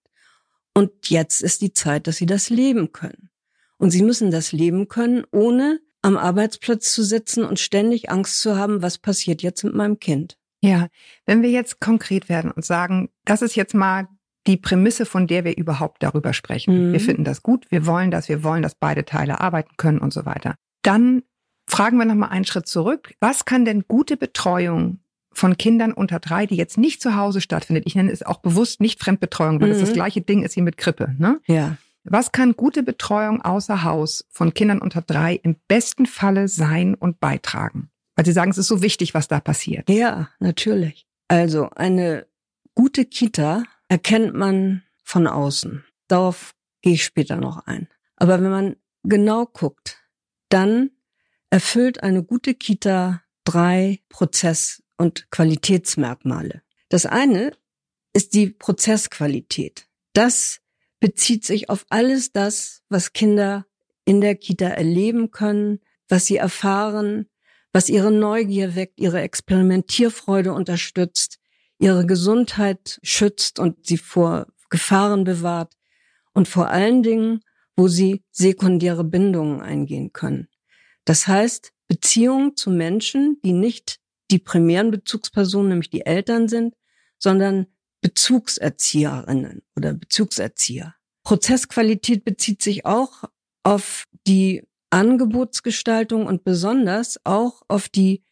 Und 0.75 1.09
jetzt 1.09 1.43
ist 1.43 1.63
die 1.63 1.73
Zeit, 1.73 2.07
dass 2.07 2.17
sie 2.17 2.27
das 2.27 2.51
leben 2.51 2.93
können. 2.93 3.31
Und 3.79 3.91
sie 3.91 4.03
müssen 4.03 4.31
das 4.31 4.53
leben 4.53 4.89
können, 4.89 5.25
ohne 5.31 5.81
am 6.03 6.17
Arbeitsplatz 6.17 6.93
zu 6.93 7.03
sitzen 7.03 7.45
und 7.45 7.59
ständig 7.59 8.11
Angst 8.11 8.41
zu 8.41 8.57
haben, 8.57 8.83
was 8.83 8.99
passiert 8.99 9.43
jetzt 9.43 9.65
mit 9.65 9.75
meinem 9.75 9.99
Kind. 9.99 10.37
Ja, 10.63 10.89
wenn 11.25 11.43
wir 11.43 11.51
jetzt 11.51 11.81
konkret 11.81 12.29
werden 12.29 12.51
und 12.51 12.65
sagen, 12.65 13.09
das 13.25 13.43
ist 13.43 13.57
jetzt 13.57 13.75
mal 13.75 14.09
die 14.47 14.57
Prämisse, 14.57 15.05
von 15.07 15.27
der 15.27 15.45
wir 15.45 15.57
überhaupt 15.57 16.03
darüber 16.03 16.33
sprechen. 16.33 16.89
Mhm. 16.89 16.93
Wir 16.93 17.01
finden 17.01 17.25
das 17.25 17.43
gut, 17.43 17.67
wir 17.71 17.87
wollen 17.87 18.11
das, 18.11 18.29
wir 18.29 18.43
wollen, 18.43 18.63
dass 18.63 18.75
beide 18.75 19.05
Teile 19.05 19.41
arbeiten 19.41 19.77
können 19.77 19.99
und 19.99 20.13
so 20.13 20.25
weiter. 20.25 20.55
Dann 20.83 21.23
fragen 21.69 21.99
wir 21.99 22.05
nochmal 22.07 22.31
einen 22.31 22.45
Schritt 22.47 22.67
zurück. 22.67 23.13
Was 23.21 23.45
kann 23.45 23.65
denn 23.65 23.85
gute 23.87 24.17
Betreuung 24.17 25.01
von 25.33 25.57
Kindern 25.57 25.93
unter 25.93 26.19
drei, 26.19 26.47
die 26.47 26.57
jetzt 26.57 26.79
nicht 26.79 27.01
zu 27.01 27.15
Hause 27.17 27.41
stattfindet, 27.41 27.85
ich 27.87 27.95
nenne 27.95 28.11
es 28.11 28.25
auch 28.25 28.39
bewusst 28.39 28.81
nicht 28.81 28.99
Fremdbetreuung, 29.01 29.61
weil 29.61 29.75
Mhm. 29.75 29.81
das 29.81 29.93
gleiche 29.93 30.23
Ding 30.23 30.43
ist 30.43 30.57
wie 30.57 30.63
mit 30.63 30.77
Krippe, 30.77 31.15
ne? 31.19 31.41
Ja. 31.47 31.77
Was 32.03 32.33
kann 32.33 32.57
gute 32.57 32.83
Betreuung 32.83 33.43
außer 33.43 33.85
Haus 33.85 34.25
von 34.31 34.55
Kindern 34.55 34.81
unter 34.81 35.03
drei 35.03 35.35
im 35.35 35.57
besten 35.69 36.07
Falle 36.07 36.49
sein 36.49 36.95
und 36.95 37.21
beitragen? 37.21 37.91
Weil 38.17 38.25
Sie 38.25 38.33
sagen, 38.33 38.51
es 38.51 38.59
ist 38.59 38.69
so 38.69 38.83
wichtig, 38.83 39.13
was 39.15 39.29
da 39.29 39.39
passiert. 39.39 39.89
Ja, 39.91 40.31
natürlich. 40.41 41.07
Also 41.29 41.69
eine 41.71 42.27
gute 42.75 43.05
Kita 43.05 43.65
erkennt 43.91 44.35
man 44.35 44.85
von 45.03 45.27
außen. 45.27 45.85
Darauf 46.07 46.55
gehe 46.81 46.95
ich 46.95 47.05
später 47.05 47.37
noch 47.37 47.67
ein. 47.67 47.89
Aber 48.17 48.41
wenn 48.41 48.51
man 48.51 48.77
genau 49.03 49.47
guckt, 49.47 49.99
dann 50.49 50.91
erfüllt 51.51 52.03
eine 52.03 52.23
gute 52.23 52.55
Kita 52.55 53.23
drei 53.45 54.01
Prozess- 54.09 54.83
und 54.97 55.29
Qualitätsmerkmale. 55.31 56.63
Das 56.89 57.05
eine 57.05 57.53
ist 58.13 58.35
die 58.35 58.51
Prozessqualität. 58.51 59.89
Das 60.13 60.61
bezieht 61.01 61.45
sich 61.45 61.69
auf 61.69 61.85
alles 61.89 62.31
das, 62.31 62.83
was 62.89 63.13
Kinder 63.13 63.67
in 64.05 64.21
der 64.21 64.37
Kita 64.37 64.69
erleben 64.69 65.33
können, 65.33 65.81
was 66.09 66.27
sie 66.27 66.37
erfahren, 66.37 67.29
was 67.73 67.89
ihre 67.89 68.13
Neugier 68.13 68.77
weckt, 68.77 69.01
ihre 69.01 69.21
Experimentierfreude 69.21 70.53
unterstützt, 70.53 71.40
ihre 71.81 72.07
Gesundheit 72.07 73.01
schützt 73.03 73.59
und 73.59 73.87
sie 73.87 73.97
vor 73.97 74.47
Gefahren 74.69 75.25
bewahrt 75.25 75.75
und 76.33 76.47
vor 76.47 76.69
allen 76.69 77.03
Dingen, 77.03 77.41
wo 77.75 77.89
sie 77.89 78.23
sekundäre 78.31 79.03
Bindungen 79.03 79.61
eingehen 79.63 80.13
können. 80.13 80.49
Das 81.05 81.27
heißt, 81.27 81.73
Beziehungen 81.89 82.55
zu 82.55 82.71
Menschen, 82.71 83.41
die 83.45 83.53
nicht 83.53 83.99
die 84.31 84.39
primären 84.39 84.91
Bezugspersonen, 84.91 85.71
nämlich 85.71 85.91
die 85.91 86.07
Eltern 86.07 86.49
sind, 86.49 86.75
sondern 87.19 87.67
Bezugserzieherinnen 88.03 89.63
oder 89.75 89.95
Bezugserzieher. 89.95 90.95
Prozessqualität 91.25 92.25
bezieht 92.25 92.63
sich 92.63 92.87
auch 92.87 93.25
auf 93.63 94.05
die 94.27 94.63
Angebotsgestaltung 94.91 96.27
und 96.27 96.45
besonders 96.45 97.19
auch 97.25 97.63
auf 97.69 97.89
die 97.89 98.23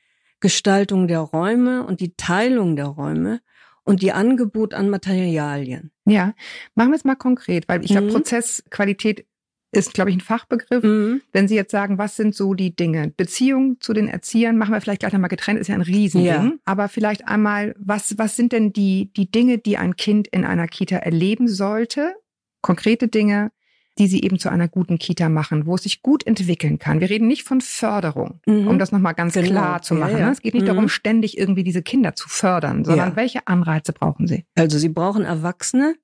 Gestaltung 0.41 1.09
der 1.09 1.21
Räume 1.21 1.85
und 1.85 2.01
die 2.01 2.15
Teilung 2.17 2.77
der 2.77 2.87
Räume 2.87 3.41
und 3.85 4.03
die 4.03 4.13
Angebot 4.13 4.75
an 4.75 4.91
Materialien. 4.91 5.91
Ja, 6.05 6.35
machen 6.75 6.91
wir 6.91 6.97
es 6.97 7.05
mal 7.05 7.17
konkret, 7.17 7.69
weil 7.69 7.83
ich 7.85 7.91
glaube, 7.91 8.09
Mhm. 8.09 8.13
Prozessqualität 8.13 9.27
ist, 9.71 9.93
glaube 9.93 10.11
ich, 10.11 10.17
ein 10.17 10.21
Fachbegriff. 10.21 10.83
Mhm. 10.83 11.21
Wenn 11.33 11.47
Sie 11.47 11.55
jetzt 11.55 11.73
sagen, 11.73 11.99
was 11.99 12.17
sind 12.17 12.35
so 12.35 12.55
die 12.55 12.75
Dinge? 12.75 13.13
Beziehung 13.17 13.81
zu 13.81 13.93
den 13.93 14.09
Erziehern, 14.09 14.57
machen 14.57 14.73
wir 14.73 14.81
vielleicht 14.81 15.01
gleich 15.01 15.13
nochmal 15.13 15.29
getrennt, 15.29 15.61
ist 15.61 15.69
ja 15.69 15.75
ein 15.75 15.83
Riesending. 15.83 16.27
Ja. 16.27 16.53
Aber 16.65 16.89
vielleicht 16.89 17.29
einmal, 17.29 17.75
was, 17.79 18.17
was 18.17 18.37
sind 18.37 18.53
denn 18.53 18.73
die, 18.73 19.13
die 19.15 19.31
Dinge, 19.31 19.59
die 19.59 19.77
ein 19.77 19.97
Kind 19.97 20.27
in 20.29 20.45
einer 20.45 20.69
Kita 20.69 20.97
erleben 20.97 21.49
sollte? 21.49 22.15
Konkrete 22.63 23.09
Dinge, 23.09 23.53
die 23.99 24.07
sie 24.07 24.23
eben 24.23 24.39
zu 24.39 24.49
einer 24.49 24.69
guten 24.69 24.99
Kita 24.99 25.29
machen, 25.29 25.67
wo 25.67 25.75
es 25.75 25.83
sich 25.83 26.03
gut 26.03 26.27
entwickeln 26.27 26.79
kann. 26.79 27.01
Wir 27.01 27.11
reden 27.11 27.27
nicht 27.27 27.43
von 27.45 27.61
Förderung, 27.61 28.41
Mhm. 28.47 28.69
um 28.69 28.79
das 28.79 28.93
nochmal 28.93 29.15
ganz 29.15 29.35
Genau. 29.35 29.49
klar 29.49 29.83
zu 29.83 29.95
Ja, 29.95 30.01
machen. 30.01 30.19
ja. 30.19 30.27
ne? 30.27 30.33
Es 30.33 30.41
geht 30.41 30.55
nicht 30.55 30.63
Mhm. 30.63 30.69
darum, 30.69 30.89
ständig 30.89 31.37
irgendwie 31.37 31.65
diese 31.65 31.83
Kinder 31.83 32.15
zu 32.15 32.29
fördern, 32.29 32.85
sondern 32.85 33.11
Ja. 33.11 33.17
welche 33.17 33.47
Anreize 33.49 33.93
brauchen 33.93 34.27
sie? 34.27 34.45
Also 34.57 34.79
sie 34.79 34.89
brauchen 34.89 35.25
Erwachsene, 35.25 35.97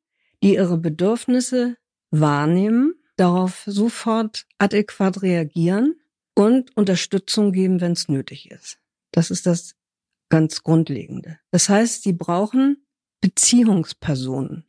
die 0.42 0.54
ihre 0.54 0.76
Bedürfnisse 0.78 1.76
wahrnehmen, 2.10 2.94
darauf 3.16 3.62
sofort 3.66 4.46
adäquat 4.58 5.22
reagieren 5.22 5.94
und 6.34 6.76
Unterstützung 6.76 7.52
geben, 7.52 7.80
wenn 7.80 7.92
es 7.92 8.08
nötig 8.08 8.50
ist. 8.50 8.78
Das 9.12 9.30
ist 9.30 9.46
das 9.46 9.76
ganz 10.30 10.62
Grundlegende. 10.64 11.38
Das 11.52 11.68
heißt, 11.68 12.02
sie 12.02 12.12
brauchen 12.12 12.84
Beziehungspersonen. 13.20 14.64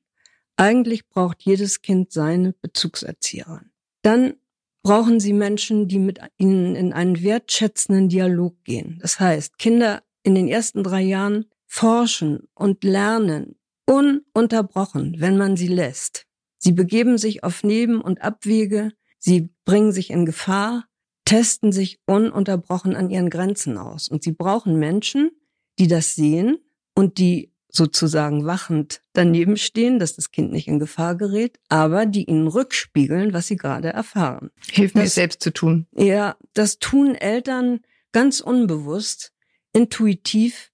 Eigentlich 0.58 1.08
braucht 1.08 1.42
jedes 1.42 1.82
Kind 1.82 2.12
seine 2.12 2.54
Bezugserzieherin. 2.54 3.72
Dann 4.02 4.36
brauchen 4.84 5.20
sie 5.20 5.34
Menschen, 5.34 5.88
die 5.88 6.00
mit 6.00 6.20
ihnen 6.38 6.76
in 6.76 6.94
einen 6.94 7.22
wertschätzenden 7.22 8.08
Dialog 8.08 8.64
gehen. 8.64 9.00
Das 9.02 9.20
heißt, 9.20 9.58
Kinder 9.58 10.04
in 10.24 10.36
den 10.36 10.48
ersten 10.48 10.84
drei 10.84 11.02
Jahren 11.02 11.46
forschen 11.66 12.48
und 12.54 12.84
lernen 12.84 13.56
ununterbrochen, 13.86 15.16
wenn 15.20 15.38
man 15.38 15.58
sie 15.58 15.68
lässt. 15.68 16.26
Sie 16.58 16.72
begeben 16.72 17.18
sich 17.18 17.44
auf 17.44 17.64
Neben- 17.64 18.02
und 18.02 18.22
Abwege, 18.22 18.94
sie 19.20 19.50
bringen 19.66 19.92
sich 19.92 20.10
in 20.10 20.26
Gefahr, 20.26 20.86
testen 21.26 21.72
sich 21.72 22.00
ununterbrochen 22.06 22.96
an 22.96 23.10
ihren 23.10 23.30
Grenzen 23.30 23.78
aus. 23.78 24.08
Und 24.08 24.24
sie 24.24 24.32
brauchen 24.32 24.78
Menschen, 24.78 25.32
die 25.80 25.88
das 25.88 26.16
sehen 26.16 26.60
und 26.96 27.18
die 27.18 27.55
sozusagen 27.76 28.46
wachend 28.46 29.02
daneben 29.14 29.58
stehen, 29.58 30.00
dass 30.00 30.16
das 30.16 30.32
Kind 30.32 30.52
nicht 30.52 30.68
in 30.68 30.80
Gefahr 30.80 31.16
gerät, 31.16 31.60
aber 31.70 32.06
die 32.06 32.26
ihnen 32.26 32.48
rückspiegeln, 32.48 33.34
was 33.34 33.48
sie 33.48 33.56
gerade 33.58 33.90
erfahren. 33.90 34.52
Hilf 34.72 34.94
mir, 34.96 35.02
Das- 35.02 35.10
es 35.10 35.16
selbst 35.16 35.42
zu 35.44 35.52
tun. 35.52 35.88
Ja, 35.96 36.36
das 36.54 36.80
tun 36.80 37.16
Eltern 37.16 37.80
ganz 38.12 38.40
unbewusst, 38.40 39.34
intuitiv, 39.74 40.72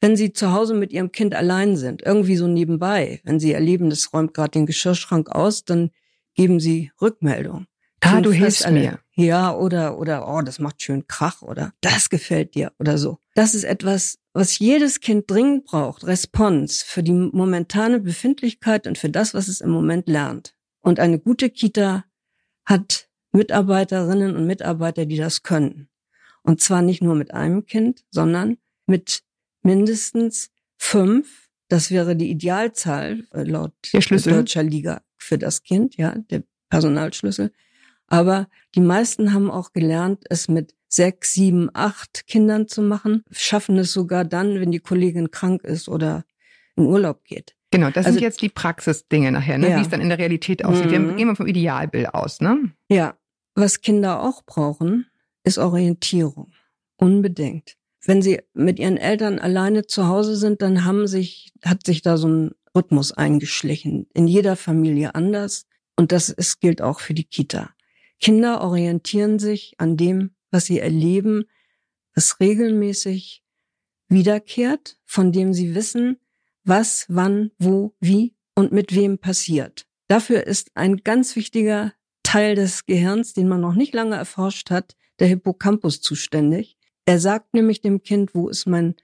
wenn 0.00 0.16
sie 0.16 0.32
zu 0.32 0.52
Hause 0.52 0.74
mit 0.74 0.92
ihrem 0.92 1.10
Kind 1.12 1.34
allein 1.34 1.76
sind, 1.76 2.02
irgendwie 2.02 2.36
so 2.36 2.46
nebenbei. 2.46 3.20
Wenn 3.24 3.40
sie 3.40 3.52
erleben, 3.52 3.88
das 3.90 4.12
räumt 4.12 4.34
gerade 4.34 4.50
den 4.52 4.66
Geschirrschrank 4.66 5.30
aus, 5.30 5.64
dann 5.64 5.90
geben 6.34 6.60
sie 6.60 6.90
Rückmeldung. 7.00 7.66
Ah, 8.00 8.20
du 8.20 8.32
hilfst 8.32 8.68
mir. 8.70 8.98
Ja, 9.22 9.54
oder, 9.54 9.98
oder, 9.98 10.28
oh, 10.28 10.42
das 10.42 10.58
macht 10.58 10.82
schön 10.82 11.06
Krach 11.06 11.42
oder 11.42 11.72
das 11.80 12.10
gefällt 12.10 12.54
dir 12.54 12.72
oder 12.78 12.98
so. 12.98 13.18
Das 13.34 13.54
ist 13.54 13.64
etwas, 13.64 14.18
was 14.32 14.58
jedes 14.58 15.00
Kind 15.00 15.30
dringend 15.30 15.64
braucht. 15.64 16.04
Response 16.04 16.84
für 16.84 17.02
die 17.02 17.12
momentane 17.12 18.00
Befindlichkeit 18.00 18.86
und 18.86 18.98
für 18.98 19.10
das, 19.10 19.32
was 19.32 19.48
es 19.48 19.60
im 19.60 19.70
Moment 19.70 20.08
lernt. 20.08 20.54
Und 20.80 20.98
eine 20.98 21.18
gute 21.18 21.50
Kita 21.50 22.04
hat 22.64 23.08
Mitarbeiterinnen 23.32 24.36
und 24.36 24.46
Mitarbeiter, 24.46 25.06
die 25.06 25.16
das 25.16 25.42
können. 25.42 25.88
Und 26.42 26.60
zwar 26.60 26.82
nicht 26.82 27.02
nur 27.02 27.14
mit 27.14 27.32
einem 27.32 27.66
Kind, 27.66 28.04
sondern 28.10 28.58
mit 28.86 29.22
mindestens 29.62 30.50
fünf. 30.76 31.48
Das 31.68 31.90
wäre 31.90 32.16
die 32.16 32.30
Idealzahl 32.30 33.26
äh, 33.32 33.44
laut 33.44 33.72
Der 33.92 34.00
Schlüssel. 34.00 34.32
deutscher 34.34 34.62
Liga 34.62 35.02
für 35.16 35.38
das 35.38 35.62
Kind, 35.62 35.96
ja, 35.96 36.14
der 36.30 36.42
Personalschlüssel. 36.68 37.52
Aber 38.12 38.46
die 38.74 38.80
meisten 38.82 39.32
haben 39.32 39.50
auch 39.50 39.72
gelernt, 39.72 40.24
es 40.28 40.46
mit 40.46 40.74
sechs, 40.86 41.32
sieben, 41.32 41.70
acht 41.72 42.26
Kindern 42.26 42.68
zu 42.68 42.82
machen, 42.82 43.24
schaffen 43.30 43.78
es 43.78 43.92
sogar 43.94 44.26
dann, 44.26 44.60
wenn 44.60 44.70
die 44.70 44.80
Kollegin 44.80 45.30
krank 45.30 45.64
ist 45.64 45.88
oder 45.88 46.24
in 46.76 46.84
Urlaub 46.84 47.24
geht. 47.24 47.54
Genau, 47.70 47.88
das 47.88 48.04
Also- 48.04 48.16
sind 48.18 48.22
jetzt 48.22 48.42
die 48.42 48.50
Praxisdinge 48.50 49.32
nachher, 49.32 49.56
ne? 49.56 49.70
Ja. 49.70 49.78
wie 49.78 49.80
es 49.80 49.88
dann 49.88 50.02
in 50.02 50.10
der 50.10 50.18
Realität 50.18 50.62
aussieht. 50.62 50.90
Wir 50.90 51.00
Mhm. 51.00 51.16
gehen 51.16 51.28
wir 51.28 51.36
vom 51.36 51.46
Idealbild 51.46 52.12
aus, 52.12 52.42
ne? 52.42 52.70
Ja, 52.90 53.16
was 53.54 53.80
Kinder 53.80 54.22
auch 54.22 54.42
brauchen, 54.44 55.06
ist 55.42 55.56
Orientierung. 55.56 56.52
Unbedingt. 56.98 57.76
Wenn 58.04 58.20
sie 58.20 58.40
mit 58.52 58.78
ihren 58.78 58.98
Eltern 58.98 59.38
alleine 59.38 59.86
zu 59.86 60.06
Hause 60.08 60.36
sind, 60.36 60.60
dann 60.60 60.84
haben 60.84 61.06
sich, 61.06 61.52
hat 61.64 61.86
sich 61.86 62.02
da 62.02 62.18
so 62.18 62.28
ein 62.28 62.50
Rhythmus 62.76 63.12
eingeschlichen. 63.12 64.06
In 64.12 64.26
jeder 64.28 64.56
Familie 64.56 65.14
anders. 65.14 65.64
Und 65.96 66.12
das 66.12 66.28
ist, 66.28 66.60
gilt 66.60 66.82
auch 66.82 67.00
für 67.00 67.14
die 67.14 67.24
Kita. 67.24 67.70
Kinder 68.22 68.60
orientieren 68.60 69.40
sich 69.40 69.74
an 69.78 69.96
dem, 69.96 70.30
was 70.52 70.66
sie 70.66 70.78
erleben, 70.78 71.44
was 72.14 72.38
regelmäßig 72.38 73.42
wiederkehrt, 74.08 74.98
von 75.04 75.32
dem 75.32 75.52
sie 75.52 75.74
wissen, 75.74 76.20
was, 76.62 77.06
wann, 77.08 77.50
wo, 77.58 77.96
wie 77.98 78.36
und 78.54 78.70
mit 78.70 78.94
wem 78.94 79.18
passiert. 79.18 79.86
Dafür 80.06 80.46
ist 80.46 80.70
ein 80.74 80.98
ganz 80.98 81.34
wichtiger 81.34 81.92
Teil 82.22 82.54
des 82.54 82.86
Gehirns, 82.86 83.32
den 83.32 83.48
man 83.48 83.60
noch 83.60 83.74
nicht 83.74 83.92
lange 83.92 84.16
erforscht 84.16 84.70
hat, 84.70 84.94
der 85.18 85.26
Hippocampus 85.26 86.00
zuständig. 86.00 86.78
Er 87.04 87.18
sagt 87.18 87.54
nämlich 87.54 87.80
dem 87.80 88.02
Kind, 88.02 88.36
wo 88.36 88.48
ist 88.48 88.66
mein 88.66 88.94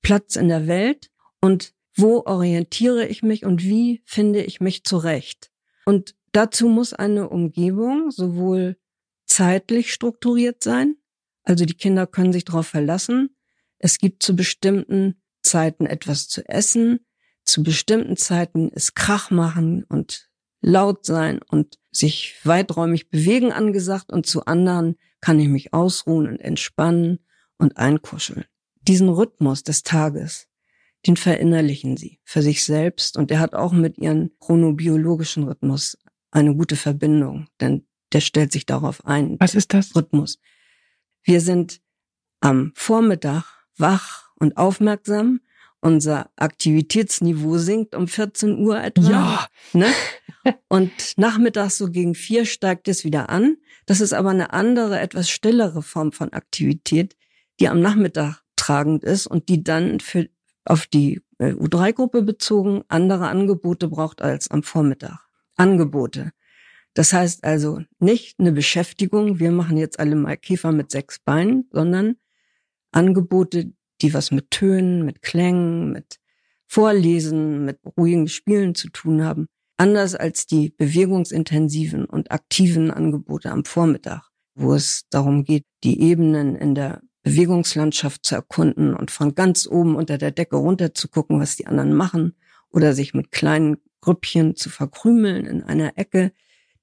Platz 0.00 0.36
in 0.36 0.48
der 0.48 0.68
Welt 0.68 1.10
und 1.40 1.74
wo 1.96 2.22
orientiere 2.24 3.06
ich 3.06 3.24
mich 3.24 3.44
und 3.44 3.64
wie 3.64 4.02
finde 4.04 4.44
ich 4.44 4.60
mich 4.60 4.84
zurecht. 4.84 5.50
Und 5.84 6.14
dazu 6.32 6.68
muss 6.68 6.92
eine 6.92 7.28
Umgebung 7.28 8.10
sowohl 8.10 8.76
zeitlich 9.26 9.92
strukturiert 9.92 10.62
sein, 10.62 10.96
also 11.42 11.64
die 11.64 11.74
Kinder 11.74 12.06
können 12.06 12.32
sich 12.32 12.44
darauf 12.44 12.66
verlassen, 12.66 13.36
es 13.78 13.98
gibt 13.98 14.22
zu 14.22 14.36
bestimmten 14.36 15.20
Zeiten 15.42 15.86
etwas 15.86 16.28
zu 16.28 16.46
essen, 16.48 17.00
zu 17.44 17.62
bestimmten 17.62 18.16
Zeiten 18.16 18.68
ist 18.68 18.94
Krach 18.94 19.30
machen 19.30 19.84
und 19.84 20.30
laut 20.60 21.04
sein 21.04 21.40
und 21.48 21.78
sich 21.90 22.36
weiträumig 22.44 23.10
bewegen 23.10 23.52
angesagt. 23.52 24.12
Und 24.12 24.26
zu 24.26 24.44
anderen 24.44 24.96
kann 25.20 25.40
ich 25.40 25.48
mich 25.48 25.74
ausruhen 25.74 26.28
und 26.28 26.40
entspannen 26.40 27.18
und 27.58 27.76
einkuscheln. 27.76 28.44
Diesen 28.82 29.08
Rhythmus 29.08 29.64
des 29.64 29.82
Tages, 29.82 30.48
den 31.06 31.16
verinnerlichen 31.16 31.96
sie 31.96 32.20
für 32.24 32.42
sich 32.42 32.64
selbst. 32.64 33.16
Und 33.16 33.30
der 33.30 33.40
hat 33.40 33.54
auch 33.54 33.72
mit 33.72 33.98
ihrem 33.98 34.30
chronobiologischen 34.38 35.44
Rhythmus 35.44 35.98
eine 36.30 36.54
gute 36.54 36.76
Verbindung, 36.76 37.48
denn 37.60 37.86
der 38.12 38.20
stellt 38.20 38.52
sich 38.52 38.66
darauf 38.66 39.04
ein. 39.06 39.36
Was 39.38 39.54
ist 39.54 39.72
das? 39.74 39.94
Rhythmus. 39.94 40.38
Wir 41.22 41.40
sind 41.40 41.80
am 42.40 42.72
Vormittag 42.74 43.44
wach 43.76 44.30
und 44.36 44.56
aufmerksam. 44.56 45.40
Unser 45.80 46.30
Aktivitätsniveau 46.36 47.56
sinkt 47.56 47.94
um 47.94 48.06
14 48.06 48.58
Uhr 48.58 48.82
etwa. 48.82 49.10
Ja. 49.10 49.46
Ne? 49.72 49.86
Und 50.68 50.92
nachmittags 51.16 51.78
so 51.78 51.90
gegen 51.90 52.14
vier 52.14 52.44
steigt 52.46 52.88
es 52.88 53.04
wieder 53.04 53.30
an. 53.30 53.56
Das 53.86 54.00
ist 54.00 54.12
aber 54.12 54.30
eine 54.30 54.52
andere, 54.52 54.98
etwas 54.98 55.30
stillere 55.30 55.82
Form 55.82 56.12
von 56.12 56.32
Aktivität, 56.32 57.16
die 57.60 57.68
am 57.68 57.80
Nachmittag 57.80 58.42
tragend 58.56 59.04
ist 59.04 59.26
und 59.26 59.48
die 59.48 59.62
dann 59.62 60.00
für, 60.00 60.28
auf 60.64 60.86
die 60.86 61.22
äh, 61.38 61.52
U3-Gruppe 61.52 62.22
bezogen 62.22 62.82
andere 62.88 63.28
Angebote 63.28 63.88
braucht 63.88 64.22
als 64.22 64.50
am 64.50 64.62
Vormittag. 64.62 65.29
Angebote. 65.60 66.32
Das 66.94 67.12
heißt 67.12 67.44
also 67.44 67.80
nicht 67.98 68.40
eine 68.40 68.50
Beschäftigung, 68.50 69.38
wir 69.38 69.52
machen 69.52 69.76
jetzt 69.76 70.00
alle 70.00 70.16
mal 70.16 70.38
Käfer 70.38 70.72
mit 70.72 70.90
sechs 70.90 71.18
Beinen, 71.18 71.68
sondern 71.70 72.16
Angebote, 72.92 73.72
die 74.00 74.14
was 74.14 74.30
mit 74.30 74.50
Tönen, 74.50 75.04
mit 75.04 75.20
Klängen, 75.20 75.92
mit 75.92 76.16
Vorlesen, 76.66 77.66
mit 77.66 77.78
ruhigen 77.98 78.26
Spielen 78.26 78.74
zu 78.74 78.88
tun 78.88 79.22
haben. 79.22 79.46
Anders 79.76 80.14
als 80.14 80.46
die 80.46 80.70
bewegungsintensiven 80.70 82.06
und 82.06 82.30
aktiven 82.32 82.90
Angebote 82.90 83.50
am 83.50 83.66
Vormittag, 83.66 84.30
wo 84.54 84.72
es 84.72 85.04
darum 85.10 85.44
geht, 85.44 85.64
die 85.84 86.00
Ebenen 86.00 86.56
in 86.56 86.74
der 86.74 87.02
Bewegungslandschaft 87.22 88.24
zu 88.24 88.34
erkunden 88.34 88.94
und 88.94 89.10
von 89.10 89.34
ganz 89.34 89.66
oben 89.66 89.94
unter 89.94 90.16
der 90.16 90.30
Decke 90.30 90.56
runter 90.56 90.94
zu 90.94 91.08
gucken, 91.08 91.38
was 91.38 91.56
die 91.56 91.66
anderen 91.66 91.92
machen 91.92 92.34
oder 92.70 92.94
sich 92.94 93.12
mit 93.12 93.30
kleinen 93.30 93.76
Grüppchen 94.00 94.56
zu 94.56 94.70
verkrümeln 94.70 95.46
in 95.46 95.62
einer 95.62 95.98
Ecke, 95.98 96.32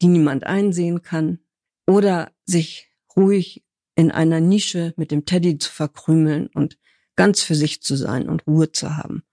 die 0.01 0.07
niemand 0.07 0.45
einsehen 0.45 1.01
kann 1.01 1.39
oder 1.85 2.31
sich 2.45 2.91
ruhig 3.15 3.63
in 3.95 4.11
einer 4.11 4.39
Nische 4.39 4.93
mit 4.95 5.11
dem 5.11 5.25
Teddy 5.25 5.57
zu 5.57 5.71
verkrümeln 5.71 6.47
und 6.53 6.77
ganz 7.15 7.41
für 7.41 7.55
sich 7.55 7.81
zu 7.81 7.95
sein 7.95 8.29
und 8.29 8.45
Ruhe 8.45 8.71
zu 8.71 8.95
haben 8.95 9.23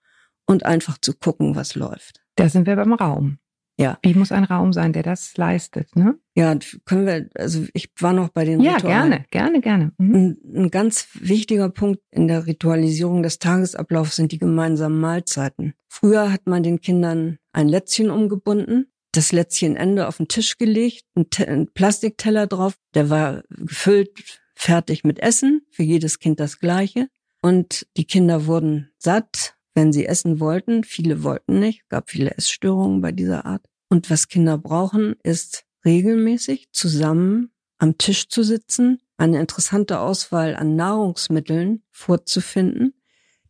und 0.46 0.64
einfach 0.64 0.98
zu 0.98 1.12
gucken, 1.14 1.54
was 1.54 1.74
läuft. 1.74 2.22
Da 2.36 2.48
sind 2.48 2.66
wir 2.66 2.76
beim 2.76 2.94
Raum. 2.94 3.38
Ja. 3.78 3.98
Wie 4.02 4.14
muss 4.14 4.30
ein 4.30 4.44
Raum 4.44 4.72
sein, 4.72 4.92
der 4.92 5.02
das 5.02 5.36
leistet, 5.36 5.96
ne? 5.96 6.16
Ja, 6.36 6.56
können 6.84 7.06
wir, 7.06 7.28
also 7.34 7.64
ich 7.74 7.90
war 7.98 8.12
noch 8.12 8.28
bei 8.28 8.44
den 8.44 8.60
Ja, 8.60 8.74
Ritualen. 8.76 9.10
gerne, 9.10 9.24
gerne, 9.30 9.60
gerne. 9.60 9.92
Mhm. 9.98 10.14
Ein, 10.14 10.36
ein 10.64 10.70
ganz 10.70 11.08
wichtiger 11.14 11.68
Punkt 11.70 12.00
in 12.12 12.28
der 12.28 12.46
Ritualisierung 12.46 13.22
des 13.24 13.38
Tagesablaufs 13.40 14.16
sind 14.16 14.30
die 14.32 14.38
gemeinsamen 14.38 15.00
Mahlzeiten. 15.00 15.74
Früher 15.88 16.32
hat 16.32 16.46
man 16.46 16.62
den 16.62 16.80
Kindern 16.80 17.38
ein 17.52 17.68
Lätzchen 17.68 18.10
umgebunden, 18.10 18.86
das 19.12 19.32
Lätzchenende 19.32 20.06
auf 20.08 20.16
den 20.18 20.28
Tisch 20.28 20.56
gelegt, 20.56 21.04
ein, 21.16 21.30
Te- 21.30 21.48
ein 21.48 21.68
Plastikteller 21.72 22.46
drauf, 22.46 22.74
der 22.94 23.10
war 23.10 23.42
gefüllt, 23.48 24.40
fertig 24.54 25.02
mit 25.04 25.18
Essen, 25.20 25.62
für 25.70 25.82
jedes 25.82 26.18
Kind 26.20 26.38
das 26.40 26.58
gleiche. 26.60 27.08
Und 27.42 27.86
die 27.96 28.06
Kinder 28.06 28.46
wurden 28.46 28.90
satt, 28.98 29.53
wenn 29.74 29.92
sie 29.92 30.06
essen 30.06 30.40
wollten. 30.40 30.84
Viele 30.84 31.22
wollten 31.22 31.60
nicht, 31.60 31.88
gab 31.88 32.10
viele 32.10 32.30
Essstörungen 32.32 33.00
bei 33.00 33.12
dieser 33.12 33.44
Art. 33.44 33.68
Und 33.88 34.10
was 34.10 34.28
Kinder 34.28 34.58
brauchen, 34.58 35.16
ist 35.22 35.64
regelmäßig 35.84 36.68
zusammen 36.72 37.50
am 37.78 37.98
Tisch 37.98 38.28
zu 38.28 38.42
sitzen, 38.42 39.00
eine 39.16 39.40
interessante 39.40 40.00
Auswahl 40.00 40.56
an 40.56 40.76
Nahrungsmitteln 40.76 41.82
vorzufinden, 41.90 42.94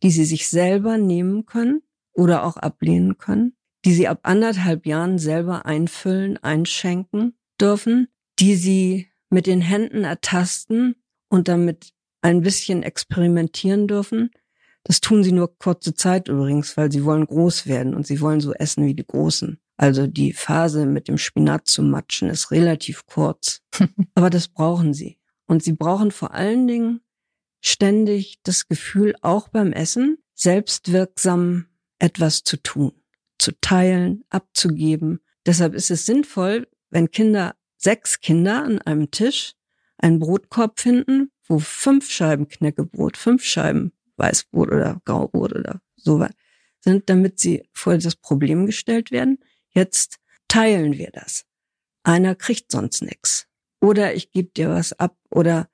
die 0.03 0.11
sie 0.11 0.25
sich 0.25 0.49
selber 0.49 0.97
nehmen 0.97 1.45
können 1.45 1.81
oder 2.13 2.43
auch 2.43 2.57
ablehnen 2.57 3.17
können, 3.17 3.55
die 3.85 3.93
sie 3.93 4.07
ab 4.07 4.19
anderthalb 4.23 4.85
Jahren 4.85 5.17
selber 5.17 5.65
einfüllen, 5.65 6.37
einschenken 6.37 7.37
dürfen, 7.59 8.07
die 8.39 8.55
sie 8.55 9.07
mit 9.29 9.47
den 9.47 9.61
Händen 9.61 10.03
ertasten 10.03 10.95
und 11.29 11.47
damit 11.47 11.93
ein 12.21 12.41
bisschen 12.41 12.83
experimentieren 12.83 13.87
dürfen. 13.87 14.31
Das 14.85 15.01
tun 15.01 15.23
sie 15.23 15.31
nur 15.31 15.57
kurze 15.57 15.95
Zeit 15.95 16.27
übrigens, 16.27 16.77
weil 16.77 16.91
sie 16.91 17.03
wollen 17.03 17.25
groß 17.25 17.65
werden 17.65 17.95
und 17.95 18.05
sie 18.05 18.21
wollen 18.21 18.39
so 18.39 18.53
essen 18.53 18.85
wie 18.85 18.93
die 18.93 19.05
Großen. 19.05 19.59
Also 19.77 20.05
die 20.05 20.31
Phase 20.31 20.85
mit 20.85 21.07
dem 21.07 21.17
Spinat 21.17 21.67
zu 21.67 21.81
matschen 21.81 22.29
ist 22.29 22.51
relativ 22.51 23.05
kurz. 23.07 23.61
Aber 24.15 24.29
das 24.29 24.47
brauchen 24.47 24.93
sie. 24.93 25.19
Und 25.47 25.63
sie 25.63 25.73
brauchen 25.73 26.11
vor 26.11 26.33
allen 26.33 26.67
Dingen 26.67 27.01
ständig 27.61 28.39
das 28.43 28.67
Gefühl, 28.67 29.15
auch 29.21 29.49
beim 29.49 29.73
Essen, 29.73 30.19
selbstwirksam 30.35 31.65
etwas 31.97 32.43
zu 32.43 32.57
tun, 32.57 32.91
zu 33.39 33.53
teilen, 33.61 34.23
abzugeben. 34.29 35.19
Deshalb 35.47 35.73
ist 35.73 35.89
es 35.89 36.05
sinnvoll, 36.05 36.67
wenn 36.91 37.09
Kinder, 37.09 37.55
sechs 37.75 38.19
Kinder 38.19 38.63
an 38.63 38.79
einem 38.83 39.09
Tisch 39.09 39.53
einen 39.97 40.19
Brotkorb 40.19 40.79
finden, 40.79 41.31
wo 41.47 41.57
fünf 41.57 42.11
Scheiben 42.11 42.47
Knäckebrot, 42.47 43.17
fünf 43.17 43.43
Scheiben 43.43 43.91
Weißbrot 44.17 44.69
oder 44.69 45.01
Graubrot 45.05 45.53
oder 45.53 45.81
so 45.95 46.25
sind, 46.79 47.09
damit 47.09 47.39
sie 47.39 47.67
vor 47.73 47.97
das 47.97 48.15
Problem 48.15 48.65
gestellt 48.65 49.11
werden. 49.11 49.39
Jetzt 49.69 50.17
teilen 50.47 50.93
wir 50.93 51.09
das. 51.11 51.45
Einer 52.03 52.35
kriegt 52.35 52.71
sonst 52.71 53.01
nichts. 53.01 53.47
Oder 53.81 54.13
ich 54.13 54.31
gebe 54.31 54.49
dir 54.51 54.69
was 54.69 54.93
ab 54.93 55.17
oder 55.29 55.67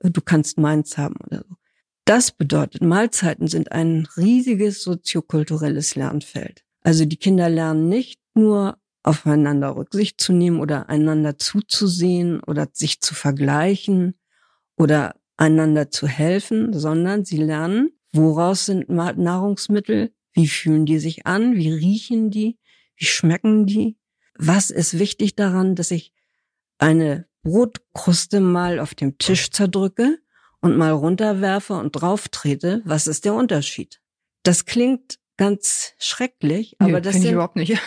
äh, 0.00 0.10
du 0.10 0.20
kannst 0.20 0.58
meins 0.58 0.96
haben 0.96 1.16
oder 1.26 1.44
so. 1.48 1.56
Das 2.04 2.32
bedeutet, 2.32 2.82
Mahlzeiten 2.82 3.46
sind 3.46 3.70
ein 3.70 4.08
riesiges 4.16 4.82
soziokulturelles 4.82 5.94
Lernfeld. 5.94 6.64
Also 6.82 7.04
die 7.04 7.16
Kinder 7.16 7.48
lernen 7.48 7.88
nicht 7.88 8.20
nur 8.34 8.78
aufeinander 9.04 9.76
Rücksicht 9.76 10.20
zu 10.20 10.32
nehmen 10.32 10.60
oder 10.60 10.88
einander 10.88 11.38
zuzusehen 11.38 12.40
oder 12.40 12.68
sich 12.72 13.00
zu 13.00 13.14
vergleichen 13.14 14.18
oder 14.76 15.14
einander 15.36 15.90
zu 15.90 16.06
helfen, 16.06 16.72
sondern 16.72 17.24
sie 17.24 17.38
lernen, 17.38 17.90
woraus 18.12 18.66
sind 18.66 18.88
Nahrungsmittel, 18.88 20.12
wie 20.32 20.48
fühlen 20.48 20.86
die 20.86 20.98
sich 20.98 21.26
an, 21.26 21.54
wie 21.56 21.72
riechen 21.72 22.30
die, 22.30 22.58
wie 22.96 23.04
schmecken 23.04 23.66
die, 23.66 23.96
was 24.34 24.70
ist 24.70 24.98
wichtig 24.98 25.36
daran, 25.36 25.74
dass 25.74 25.90
ich 25.90 26.12
eine 26.78 27.26
Brotkruste 27.42 28.40
mal 28.40 28.78
auf 28.78 28.94
dem 28.94 29.18
Tisch 29.18 29.50
zerdrücke 29.50 30.18
und 30.60 30.76
mal 30.76 30.92
runterwerfe 30.92 31.74
und 31.74 31.92
drauf 31.92 32.28
trete, 32.28 32.82
was 32.84 33.06
ist 33.06 33.24
der 33.24 33.34
Unterschied? 33.34 34.00
Das 34.42 34.64
klingt 34.64 35.18
ganz 35.36 35.94
schrecklich, 35.98 36.76
aber 36.78 36.92
Nö, 36.92 37.00
das 37.00 37.14
sind 37.14 37.32
überhaupt 37.32 37.56
nicht. 37.56 37.78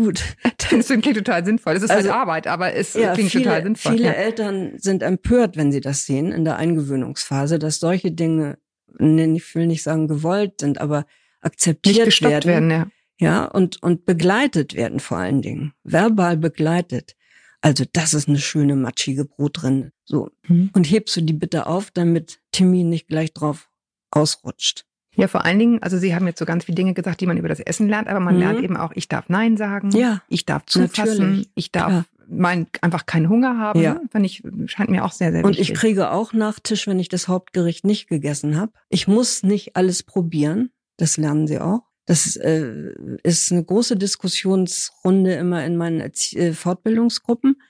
Gut. 0.00 0.22
Das 0.70 0.86
klingt 0.86 1.04
total 1.16 1.44
sinnvoll. 1.44 1.74
Es 1.74 1.82
ist 1.82 1.90
Also, 1.90 2.10
halt 2.10 2.20
Arbeit, 2.20 2.46
aber 2.46 2.74
es 2.74 2.94
Ja, 2.94 3.12
klingt 3.14 3.30
viele, 3.32 3.44
total 3.44 3.62
sinnvoll. 3.64 3.92
viele 3.92 4.04
ja. 4.08 4.12
Eltern 4.12 4.72
sind 4.78 5.02
empört, 5.02 5.56
wenn 5.56 5.72
sie 5.72 5.80
das 5.80 6.06
sehen 6.06 6.30
in 6.30 6.44
der 6.44 6.56
Eingewöhnungsphase, 6.56 7.58
dass 7.58 7.80
solche 7.80 8.12
Dinge, 8.12 8.58
ich 8.98 9.54
will 9.54 9.66
nicht 9.66 9.82
sagen 9.82 10.06
gewollt 10.06 10.60
sind, 10.60 10.80
aber 10.80 11.06
akzeptiert 11.40 12.04
gestoppt 12.04 12.44
werden, 12.46 12.70
ja. 12.70 12.86
ja, 13.18 13.44
und, 13.46 13.82
und 13.82 14.06
begleitet 14.06 14.74
werden 14.74 15.00
vor 15.00 15.18
allen 15.18 15.42
Dingen, 15.42 15.72
verbal 15.82 16.36
begleitet. 16.36 17.16
Also 17.62 17.84
das 17.92 18.14
ist 18.14 18.28
eine 18.28 18.38
schöne 18.38 18.76
matschige 18.76 19.24
Brotrinde. 19.24 19.92
So. 20.04 20.30
Mhm. 20.46 20.70
Und 20.72 20.84
hebst 20.84 21.16
du 21.16 21.20
die 21.20 21.32
bitte 21.32 21.66
auf, 21.66 21.90
damit 21.90 22.38
Timmy 22.52 22.84
nicht 22.84 23.08
gleich 23.08 23.32
drauf 23.32 23.68
ausrutscht. 24.10 24.86
Ja, 25.16 25.26
vor 25.28 25.44
allen 25.44 25.58
Dingen, 25.58 25.82
also 25.82 25.98
Sie 25.98 26.14
haben 26.14 26.26
jetzt 26.26 26.38
so 26.38 26.44
ganz 26.44 26.64
viele 26.64 26.76
Dinge 26.76 26.94
gesagt, 26.94 27.20
die 27.20 27.26
man 27.26 27.36
über 27.36 27.48
das 27.48 27.60
Essen 27.60 27.88
lernt, 27.88 28.08
aber 28.08 28.20
man 28.20 28.34
Mhm. 28.34 28.40
lernt 28.40 28.60
eben 28.62 28.76
auch, 28.76 28.92
ich 28.94 29.08
darf 29.08 29.28
Nein 29.28 29.56
sagen, 29.56 29.90
Ja, 29.90 30.22
ich 30.28 30.46
darf 30.46 30.64
zufassen, 30.66 31.18
natürlich, 31.18 31.50
ich 31.56 31.72
darf 31.72 31.86
klar. 31.88 32.04
mal 32.28 32.66
einfach 32.80 33.06
keinen 33.06 33.28
Hunger 33.28 33.58
haben. 33.58 33.80
Ja. 33.80 34.00
Fand 34.10 34.24
ich, 34.24 34.42
scheint 34.66 34.88
mir 34.90 35.04
auch 35.04 35.12
sehr, 35.12 35.32
sehr 35.32 35.44
Und 35.44 35.50
wichtig. 35.58 35.70
ich 35.70 35.74
kriege 35.76 36.10
auch 36.12 36.32
Nachtisch, 36.32 36.86
wenn 36.86 37.00
ich 37.00 37.08
das 37.08 37.26
Hauptgericht 37.26 37.84
nicht 37.84 38.08
gegessen 38.08 38.56
habe. 38.56 38.72
Ich 38.88 39.08
muss 39.08 39.42
nicht 39.42 39.74
alles 39.76 40.04
probieren. 40.04 40.70
Das 40.96 41.16
lernen 41.16 41.46
sie 41.48 41.58
auch. 41.58 41.80
Das 42.06 42.36
äh, 42.36 42.92
ist 43.24 43.50
eine 43.52 43.64
große 43.64 43.96
Diskussionsrunde 43.96 45.34
immer 45.34 45.64
in 45.64 45.76
meinen 45.76 46.00
Erzie 46.00 46.38
äh, 46.38 46.52
Fortbildungsgruppen, 46.52 47.60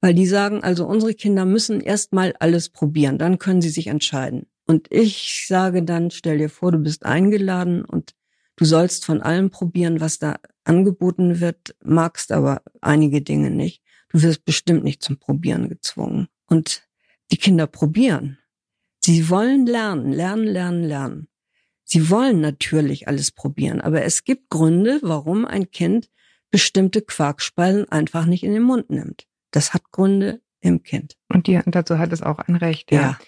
weil 0.00 0.14
die 0.14 0.26
sagen, 0.26 0.62
also 0.62 0.86
unsere 0.86 1.14
Kinder 1.14 1.44
müssen 1.44 1.80
erst 1.80 2.12
mal 2.12 2.34
alles 2.38 2.68
probieren, 2.70 3.18
dann 3.18 3.38
können 3.38 3.60
sie 3.62 3.70
sich 3.70 3.86
entscheiden. 3.88 4.46
Und 4.68 4.86
ich 4.90 5.46
sage 5.48 5.82
dann, 5.82 6.10
stell 6.10 6.36
dir 6.36 6.50
vor, 6.50 6.72
du 6.72 6.78
bist 6.78 7.06
eingeladen 7.06 7.86
und 7.86 8.14
du 8.56 8.66
sollst 8.66 9.06
von 9.06 9.22
allem 9.22 9.48
probieren, 9.48 10.00
was 10.00 10.18
da 10.18 10.36
angeboten 10.64 11.40
wird, 11.40 11.74
magst 11.82 12.30
aber 12.32 12.60
einige 12.82 13.22
Dinge 13.22 13.50
nicht. 13.50 13.82
Du 14.10 14.22
wirst 14.22 14.44
bestimmt 14.44 14.84
nicht 14.84 15.02
zum 15.02 15.18
Probieren 15.18 15.70
gezwungen. 15.70 16.28
Und 16.46 16.86
die 17.30 17.38
Kinder 17.38 17.66
probieren. 17.66 18.38
Sie 19.00 19.30
wollen 19.30 19.64
lernen, 19.64 20.12
lernen, 20.12 20.44
lernen, 20.44 20.84
lernen. 20.84 21.28
Sie 21.84 22.10
wollen 22.10 22.42
natürlich 22.42 23.08
alles 23.08 23.30
probieren, 23.30 23.80
aber 23.80 24.02
es 24.02 24.24
gibt 24.24 24.50
Gründe, 24.50 24.98
warum 25.02 25.46
ein 25.46 25.70
Kind 25.70 26.10
bestimmte 26.50 27.00
Quarkspeisen 27.00 27.88
einfach 27.88 28.26
nicht 28.26 28.44
in 28.44 28.52
den 28.52 28.62
Mund 28.62 28.90
nimmt. 28.90 29.26
Das 29.50 29.72
hat 29.72 29.90
Gründe 29.92 30.42
im 30.60 30.82
Kind. 30.82 31.16
Und 31.30 31.46
die, 31.46 31.58
dazu 31.64 31.98
hat 31.98 32.12
es 32.12 32.20
auch 32.20 32.38
ein 32.40 32.56
Recht, 32.56 32.92
ja. 32.92 33.00
Ja. 33.00 33.18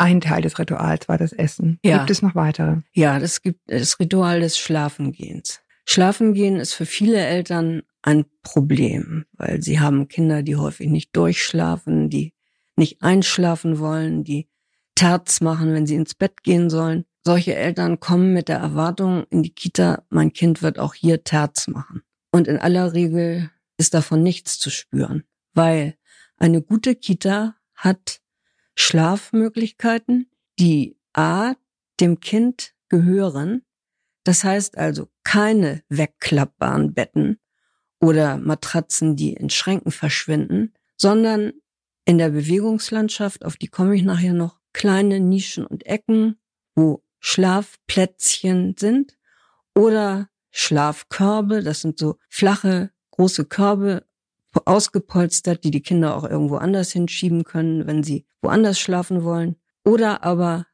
Ein 0.00 0.22
Teil 0.22 0.40
des 0.40 0.58
Rituals 0.58 1.08
war 1.10 1.18
das 1.18 1.34
Essen. 1.34 1.78
Ja. 1.84 1.98
Gibt 1.98 2.10
es 2.10 2.22
noch 2.22 2.34
weitere? 2.34 2.78
Ja, 2.94 3.18
das 3.18 3.42
gibt 3.42 3.60
das 3.66 4.00
Ritual 4.00 4.40
des 4.40 4.58
Schlafengehens. 4.58 5.60
Schlafengehen 5.84 6.56
ist 6.56 6.72
für 6.72 6.86
viele 6.86 7.18
Eltern 7.18 7.82
ein 8.00 8.24
Problem, 8.42 9.26
weil 9.34 9.60
sie 9.60 9.78
haben 9.78 10.08
Kinder, 10.08 10.42
die 10.42 10.56
häufig 10.56 10.88
nicht 10.88 11.14
durchschlafen, 11.14 12.08
die 12.08 12.32
nicht 12.76 13.02
einschlafen 13.02 13.78
wollen, 13.78 14.24
die 14.24 14.48
Terz 14.94 15.42
machen, 15.42 15.74
wenn 15.74 15.86
sie 15.86 15.96
ins 15.96 16.14
Bett 16.14 16.42
gehen 16.44 16.70
sollen. 16.70 17.04
Solche 17.22 17.54
Eltern 17.54 18.00
kommen 18.00 18.32
mit 18.32 18.48
der 18.48 18.56
Erwartung 18.56 19.24
in 19.28 19.42
die 19.42 19.52
Kita, 19.52 20.02
mein 20.08 20.32
Kind 20.32 20.62
wird 20.62 20.78
auch 20.78 20.94
hier 20.94 21.24
Terz 21.24 21.68
machen. 21.68 22.00
Und 22.32 22.48
in 22.48 22.56
aller 22.56 22.94
Regel 22.94 23.50
ist 23.76 23.92
davon 23.92 24.22
nichts 24.22 24.58
zu 24.58 24.70
spüren, 24.70 25.24
weil 25.52 25.94
eine 26.38 26.62
gute 26.62 26.94
Kita 26.94 27.56
hat 27.74 28.22
Schlafmöglichkeiten, 28.74 30.30
die 30.58 30.96
A, 31.12 31.54
dem 32.00 32.20
Kind 32.20 32.74
gehören. 32.88 33.62
Das 34.24 34.44
heißt 34.44 34.78
also 34.78 35.08
keine 35.24 35.82
wegklappbaren 35.88 36.94
Betten 36.94 37.38
oder 38.00 38.36
Matratzen, 38.36 39.16
die 39.16 39.34
in 39.34 39.50
Schränken 39.50 39.92
verschwinden, 39.92 40.74
sondern 40.96 41.52
in 42.04 42.18
der 42.18 42.30
Bewegungslandschaft, 42.30 43.44
auf 43.44 43.56
die 43.56 43.68
komme 43.68 43.94
ich 43.94 44.02
nachher 44.02 44.32
noch, 44.32 44.58
kleine 44.72 45.20
Nischen 45.20 45.66
und 45.66 45.86
Ecken, 45.86 46.38
wo 46.74 47.02
Schlafplätzchen 47.20 48.76
sind 48.78 49.18
oder 49.74 50.28
Schlafkörbe, 50.50 51.62
das 51.62 51.80
sind 51.80 51.98
so 51.98 52.16
flache, 52.28 52.90
große 53.12 53.44
Körbe, 53.44 54.06
ausgepolstert, 54.64 55.64
die 55.64 55.70
die 55.70 55.82
Kinder 55.82 56.16
auch 56.16 56.24
irgendwo 56.24 56.56
anders 56.56 56.90
hinschieben 56.92 57.44
können, 57.44 57.86
wenn 57.86 58.02
sie 58.02 58.26
woanders 58.42 58.78
schlafen 58.78 59.22
wollen. 59.24 59.56
Oder 59.84 60.22
aber 60.24 60.66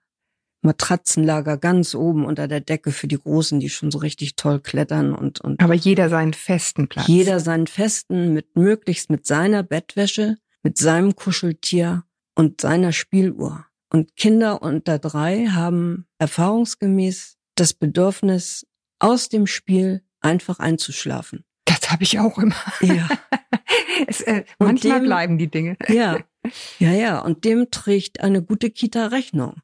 Matratzenlager 0.63 1.59
ganz 1.59 1.95
oben 1.95 2.25
unter 2.25 2.49
der 2.49 2.61
Decke 2.61 2.91
für 2.91 3.07
die 3.07 3.19
Großen, 3.19 3.61
die 3.61 3.71
schon 3.71 3.91
so 3.91 3.99
richtig 3.99 4.37
toll 4.37 4.61
klettern 4.61 5.15
und, 5.15 5.41
und 5.41 5.61
Aber 5.61 5.75
jeder 5.75 6.09
seinen 6.09 6.35
festen 6.35 6.89
Platz. 6.89 7.07
jeder 7.07 7.41
seinen 7.41 7.67
festen, 7.67 8.33
mit 8.33 8.57
möglichst 8.57 9.11
mit 9.11 9.27
seiner 9.27 9.63
Bettwäsche, 9.63 10.37
mit 10.63 10.77
seinem 10.79 11.15
Kuscheltier 11.15 12.05
und 12.35 12.61
seiner 12.61 12.93
Spieluhr. 12.93 13.67
Und 13.93 14.17
Kinder 14.17 14.63
unter 14.63 14.99
drei 14.99 15.47
haben 15.47 16.07
erfahrungsgemäß 16.19 17.37
das 17.55 17.73
Bedürfnis, 17.73 18.67
aus 18.99 19.29
dem 19.29 19.47
Spiel 19.47 20.03
einfach 20.21 20.59
einzuschlafen. 20.59 21.45
Das 21.65 21.77
Das 21.87 21.93
habe 21.93 22.03
ich 22.03 22.19
auch 22.19 22.37
immer. 22.39 22.57
Ja. 22.81 23.09
es, 24.07 24.21
äh, 24.23 24.45
manchmal 24.59 25.01
dem- 25.01 25.05
bleiben 25.05 25.39
die 25.39 25.51
Dinge. 25.51 25.77
Ja, 25.89 26.19
ja, 26.79 26.93
ja. 26.93 27.21
Und 27.21 27.45
dem 27.45 27.71
trägt 27.71 28.21
eine 28.21 28.43
gute 28.43 28.71
Kita 28.71 29.07
Rechnung. 29.07 29.57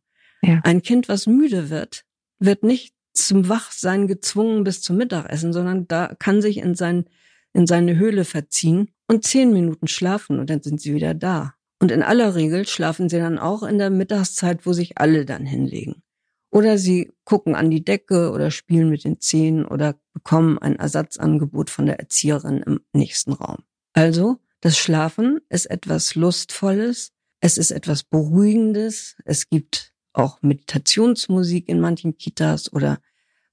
Ja. 0.42 0.60
Ein 0.64 0.82
Kind, 0.82 1.08
was 1.08 1.26
müde 1.26 1.70
wird, 1.70 2.04
wird 2.38 2.64
nicht 2.64 2.94
zum 3.12 3.48
Wachsein 3.48 4.06
gezwungen 4.06 4.64
bis 4.64 4.80
zum 4.82 4.96
Mittagessen, 4.96 5.52
sondern 5.52 5.86
da 5.86 6.14
kann 6.18 6.42
sich 6.42 6.58
in 6.58 6.74
sein, 6.74 7.04
in 7.52 7.66
seine 7.66 7.96
Höhle 7.96 8.24
verziehen 8.24 8.90
und 9.06 9.24
zehn 9.24 9.52
Minuten 9.52 9.86
schlafen 9.86 10.38
und 10.40 10.50
dann 10.50 10.62
sind 10.62 10.80
sie 10.80 10.94
wieder 10.94 11.14
da. 11.14 11.54
Und 11.78 11.90
in 11.92 12.02
aller 12.02 12.34
Regel 12.34 12.66
schlafen 12.66 13.08
sie 13.08 13.18
dann 13.18 13.38
auch 13.38 13.62
in 13.62 13.78
der 13.78 13.90
Mittagszeit, 13.90 14.66
wo 14.66 14.72
sich 14.72 14.98
alle 14.98 15.24
dann 15.26 15.44
hinlegen. 15.44 16.02
Oder 16.50 16.78
sie 16.78 17.12
gucken 17.24 17.54
an 17.54 17.70
die 17.70 17.84
Decke 17.84 18.30
oder 18.30 18.50
spielen 18.50 18.88
mit 18.88 19.04
den 19.04 19.20
Zähnen 19.20 19.64
oder 19.64 19.96
bekommen 20.12 20.58
ein 20.58 20.76
Ersatzangebot 20.76 21.70
von 21.70 21.86
der 21.86 21.98
Erzieherin 21.98 22.62
im 22.66 22.80
nächsten 22.92 23.32
Raum. 23.32 23.58
Also, 23.92 24.38
das 24.60 24.78
Schlafen 24.78 25.40
ist 25.48 25.66
etwas 25.66 26.14
Lustvolles, 26.14 27.12
es 27.40 27.58
ist 27.58 27.72
etwas 27.72 28.04
Beruhigendes, 28.04 29.16
es 29.24 29.48
gibt 29.48 29.92
auch 30.12 30.40
Meditationsmusik 30.42 31.68
in 31.68 31.80
manchen 31.80 32.16
Kitas 32.16 32.72
oder 32.72 33.00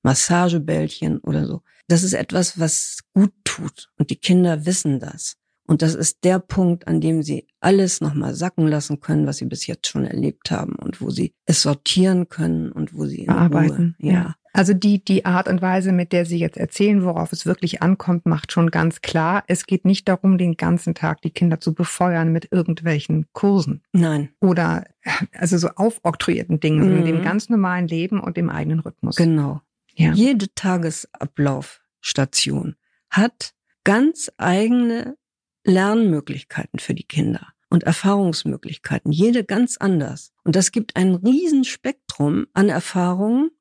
Massagebällchen 0.03 1.19
oder 1.19 1.45
so. 1.45 1.61
Das 1.87 2.03
ist 2.03 2.13
etwas, 2.13 2.59
was 2.59 2.99
gut 3.13 3.33
tut 3.43 3.89
und 3.97 4.09
die 4.11 4.15
Kinder 4.15 4.65
wissen 4.65 4.99
das. 4.99 5.35
Und 5.65 5.83
das 5.83 5.93
ist 5.93 6.23
der 6.23 6.39
Punkt, 6.39 6.87
an 6.87 6.99
dem 6.99 7.21
sie 7.21 7.47
alles 7.59 8.01
nochmal 8.01 8.33
sacken 8.33 8.67
lassen 8.67 9.01
können, 9.01 9.27
was 9.27 9.37
sie 9.37 9.45
bis 9.45 9.67
jetzt 9.67 9.87
schon 9.87 10.05
erlebt 10.05 10.49
haben 10.49 10.73
und 10.73 10.99
wo 10.99 11.11
sie 11.11 11.35
es 11.45 11.61
sortieren 11.61 12.27
können 12.27 12.71
und 12.71 12.95
wo 12.95 13.05
sie 13.05 13.19
in 13.19 13.27
bearbeiten. 13.27 13.95
Ruhe, 14.01 14.11
ja. 14.11 14.35
Also 14.53 14.73
die, 14.73 15.03
die 15.03 15.25
Art 15.25 15.47
und 15.47 15.61
Weise, 15.61 15.91
mit 15.91 16.11
der 16.11 16.25
Sie 16.25 16.39
jetzt 16.39 16.57
erzählen, 16.57 17.03
worauf 17.03 17.31
es 17.33 17.45
wirklich 17.45 17.81
ankommt, 17.83 18.25
macht 18.25 18.51
schon 18.51 18.71
ganz 18.71 19.01
klar, 19.01 19.43
es 19.47 19.65
geht 19.65 19.85
nicht 19.85 20.07
darum, 20.07 20.37
den 20.37 20.57
ganzen 20.57 20.95
Tag 20.95 21.21
die 21.21 21.31
Kinder 21.31 21.59
zu 21.59 21.73
befeuern 21.73 22.31
mit 22.31 22.51
irgendwelchen 22.51 23.27
Kursen 23.31 23.83
Nein, 23.93 24.29
oder 24.41 24.85
also 25.33 25.57
so 25.57 25.69
aufoktroyierten 25.75 26.59
Dingen, 26.59 26.83
sondern 26.83 27.01
Mhm. 27.01 27.05
dem 27.05 27.21
ganz 27.23 27.49
normalen 27.49 27.87
Leben 27.87 28.19
und 28.19 28.37
dem 28.37 28.49
eigenen 28.49 28.79
Rhythmus. 28.79 29.15
genau. 29.15 29.61
Ja. 29.95 30.13
Jede 30.13 30.47
Tagesablaufstation 30.55 32.75
hat 33.09 33.53
ganz 33.83 34.31
eigene 34.37 35.17
Lernmöglichkeiten 35.65 36.79
für 36.79 36.93
die 36.93 37.03
Kinder 37.03 37.47
und 37.69 37.83
Erfahrungsmöglichkeiten, 37.83 39.11
jede 39.11 39.43
ganz 39.43 39.77
anders. 39.77 40.31
Und 40.43 40.55
das 40.55 40.71
gibt 40.71 40.95
ein 40.95 41.15
Riesenspektrum 41.15 42.47
an 42.53 42.69
Erfahrungen 42.69 43.51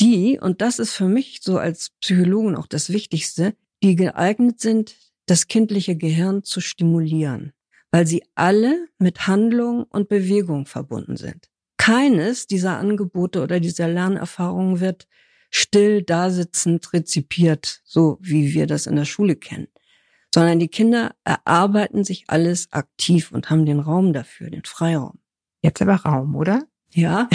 die, 0.00 0.38
und 0.40 0.60
das 0.60 0.78
ist 0.78 0.92
für 0.92 1.08
mich 1.08 1.40
so 1.42 1.58
als 1.58 1.90
Psychologen 2.00 2.56
auch 2.56 2.66
das 2.66 2.90
Wichtigste, 2.90 3.54
die 3.82 3.96
geeignet 3.96 4.60
sind, 4.60 4.96
das 5.26 5.46
kindliche 5.46 5.96
Gehirn 5.96 6.42
zu 6.42 6.60
stimulieren, 6.60 7.52
weil 7.90 8.06
sie 8.06 8.24
alle 8.34 8.88
mit 8.98 9.26
Handlung 9.26 9.84
und 9.84 10.08
Bewegung 10.08 10.66
verbunden 10.66 11.16
sind. 11.16 11.48
Keines 11.76 12.46
dieser 12.46 12.78
Angebote 12.78 13.42
oder 13.42 13.60
dieser 13.60 13.88
Lernerfahrungen 13.88 14.80
wird 14.80 15.06
still 15.50 16.02
dasitzend 16.02 16.92
rezipiert, 16.92 17.80
so 17.84 18.18
wie 18.20 18.54
wir 18.54 18.66
das 18.66 18.86
in 18.86 18.96
der 18.96 19.04
Schule 19.04 19.36
kennen, 19.36 19.68
sondern 20.34 20.58
die 20.58 20.68
Kinder 20.68 21.14
erarbeiten 21.24 22.04
sich 22.04 22.24
alles 22.28 22.72
aktiv 22.72 23.32
und 23.32 23.50
haben 23.50 23.66
den 23.66 23.80
Raum 23.80 24.12
dafür, 24.12 24.50
den 24.50 24.64
Freiraum. 24.64 25.18
Jetzt 25.62 25.82
aber 25.82 25.96
Raum, 25.96 26.36
oder? 26.36 26.69
Ja, 26.92 27.28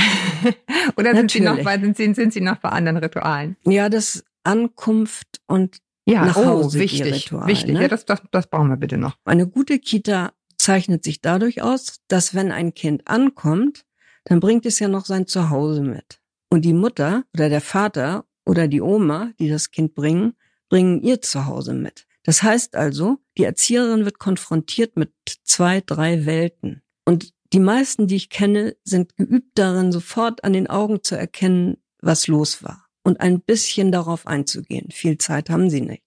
oder 0.98 1.15
sind 1.15 1.32
Sie, 1.32 1.39
noch 1.39 1.58
Natürlich. 1.58 1.65
bei, 1.65 1.80
sind, 1.80 1.98
Sie, 1.98 2.13
sind 2.13 2.34
Sie 2.34 2.41
noch 2.41 2.58
bei 2.58 2.70
anderen 2.70 2.98
Ritualen? 2.98 3.56
ja, 3.65 3.89
das 3.89 4.24
Ankunft 4.44 5.41
und 5.48 5.78
Ja, 6.08 6.26
Nach 6.26 6.38
oh, 6.38 6.46
Hause 6.46 6.80
wichtig, 6.80 7.00
Ihr 7.02 7.15
Ritual, 7.15 7.48
wichtig. 7.48 7.74
ne? 7.74 7.82
Ja, 7.84 7.88
das, 7.88 8.06
das, 8.06 8.22
das 8.32 8.48
brauchen 8.48 8.70
wir 8.70 8.78
bitte 8.78 8.98
noch. 8.98 9.18
Eine 9.26 9.48
gute 9.48 9.80
Kita 9.80 10.34
zeichnet 10.58 11.04
sich 11.04 11.22
dadurch 11.22 11.62
aus, 11.62 12.02
dass 12.08 12.36
wenn 12.36 12.52
ein 12.52 12.74
Kind 12.74 13.08
ankommt, 13.08 13.86
dann 14.26 14.39
bringt 14.39 14.65
es 14.65 14.80
ja 14.80 14.88
noch 14.88 15.06
sein 15.06 15.26
Zuhause 15.28 15.82
mit. 15.82 16.20
Und 16.50 16.63
die 16.63 16.74
Mutter 16.74 17.24
oder 17.34 17.50
der 17.50 17.62
Vater 17.62 18.26
oder 18.46 18.68
die 18.68 18.82
Oma, 18.82 19.32
die 19.39 19.50
das 19.50 19.72
Kind 19.72 19.96
bringen, 19.96 20.34
bringen 20.70 21.02
ihr 21.02 21.22
Zuhause 21.22 21.74
mit. 21.74 22.06
Das 22.24 22.41
heißt 22.44 22.76
also, 22.76 23.18
die 23.38 23.44
Erzieherin 23.44 24.06
wird 24.06 24.20
konfrontiert 24.20 24.98
mit 24.98 25.12
zwei, 25.44 25.82
drei 25.82 26.26
Welten. 26.26 26.82
Und 27.06 27.34
die 27.53 27.60
meisten, 27.60 28.08
die 28.08 28.15
ich 28.15 28.29
kenne, 28.29 28.75
sind 28.84 29.17
geübt 29.17 29.58
darin, 29.58 29.91
sofort 29.91 30.43
an 30.43 30.53
den 30.53 30.67
Augen 30.67 31.03
zu 31.03 31.15
erkennen, 31.15 31.77
was 32.01 32.27
los 32.27 32.63
war 32.63 32.86
und 33.03 33.21
ein 33.21 33.41
bisschen 33.41 33.91
darauf 33.91 34.27
einzugehen. 34.27 34.89
Viel 34.91 35.17
Zeit 35.17 35.49
haben 35.49 35.69
sie 35.69 35.81
nicht. 35.81 36.03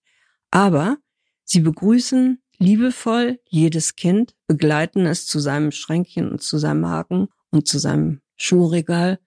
Aber 0.51 0.98
sie 1.44 1.61
begrüßen 1.61 2.42
liebevoll 2.59 3.38
jedes 3.48 3.94
Kind, 3.94 4.35
begleiten 4.46 5.07
es 5.07 5.27
zu 5.27 5.38
seinem 5.38 5.70
Schränkchen 5.70 6.31
und 6.31 6.42
zu 6.42 6.59
seinem 6.59 6.87
Haken 6.87 7.29
und 7.51 7.68
zu 7.68 7.79
seinem 7.79 8.20
Schuhregal 8.37 9.20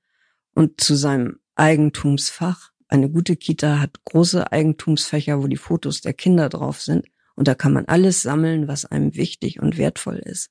und 0.53 0.81
zu 0.81 0.95
seinem 0.95 1.39
Eigentumsfach. 1.55 2.71
Eine 2.87 3.09
gute 3.09 3.37
Kita 3.37 3.79
hat 3.79 4.03
große 4.03 4.51
Eigentumsfächer, 4.51 5.41
wo 5.41 5.47
die 5.47 5.57
Fotos 5.57 6.01
der 6.01 6.13
Kinder 6.13 6.49
drauf 6.49 6.81
sind. 6.81 7.05
Und 7.35 7.47
da 7.47 7.55
kann 7.55 7.71
man 7.71 7.85
alles 7.85 8.21
sammeln, 8.21 8.67
was 8.67 8.85
einem 8.85 9.15
wichtig 9.15 9.61
und 9.61 9.77
wertvoll 9.77 10.17
ist. 10.17 10.49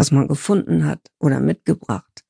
Was 0.00 0.12
man 0.12 0.28
gefunden 0.28 0.86
hat 0.86 1.10
oder 1.18 1.40
mitgebracht. 1.40 2.24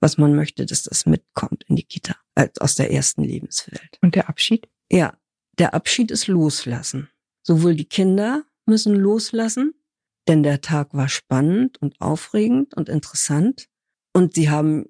Was 0.00 0.18
man 0.18 0.34
möchte, 0.34 0.66
dass 0.66 0.82
das 0.82 1.06
mitkommt 1.06 1.62
in 1.68 1.76
die 1.76 1.84
Kita, 1.84 2.16
als 2.34 2.60
aus 2.60 2.74
der 2.74 2.92
ersten 2.92 3.22
Lebenswelt. 3.22 3.96
Und 4.00 4.16
der 4.16 4.28
Abschied? 4.28 4.68
Ja, 4.90 5.16
der 5.56 5.72
Abschied 5.72 6.10
ist 6.10 6.26
loslassen. 6.26 7.10
Sowohl 7.44 7.76
die 7.76 7.84
Kinder 7.84 8.42
müssen 8.66 8.96
loslassen, 8.96 9.72
denn 10.26 10.42
der 10.42 10.62
Tag 10.62 10.94
war 10.94 11.08
spannend 11.08 11.80
und 11.80 12.00
aufregend 12.00 12.74
und 12.74 12.88
interessant. 12.88 13.68
Und 14.12 14.34
sie 14.34 14.50
haben 14.50 14.86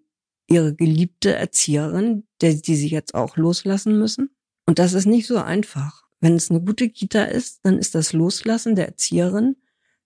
ihre 0.46 0.74
geliebte 0.74 1.34
Erzieherin, 1.34 2.26
der 2.40 2.54
die 2.54 2.76
sie 2.76 2.88
jetzt 2.88 3.14
auch 3.14 3.36
loslassen 3.36 3.98
müssen. 3.98 4.34
Und 4.64 4.78
das 4.78 4.94
ist 4.94 5.04
nicht 5.04 5.26
so 5.26 5.36
einfach. 5.36 6.04
Wenn 6.20 6.36
es 6.36 6.48
eine 6.48 6.62
gute 6.62 6.88
Kita 6.88 7.24
ist, 7.24 7.60
dann 7.64 7.76
ist 7.76 7.94
das 7.94 8.14
Loslassen 8.14 8.74
der 8.74 8.86
Erzieherin 8.86 9.56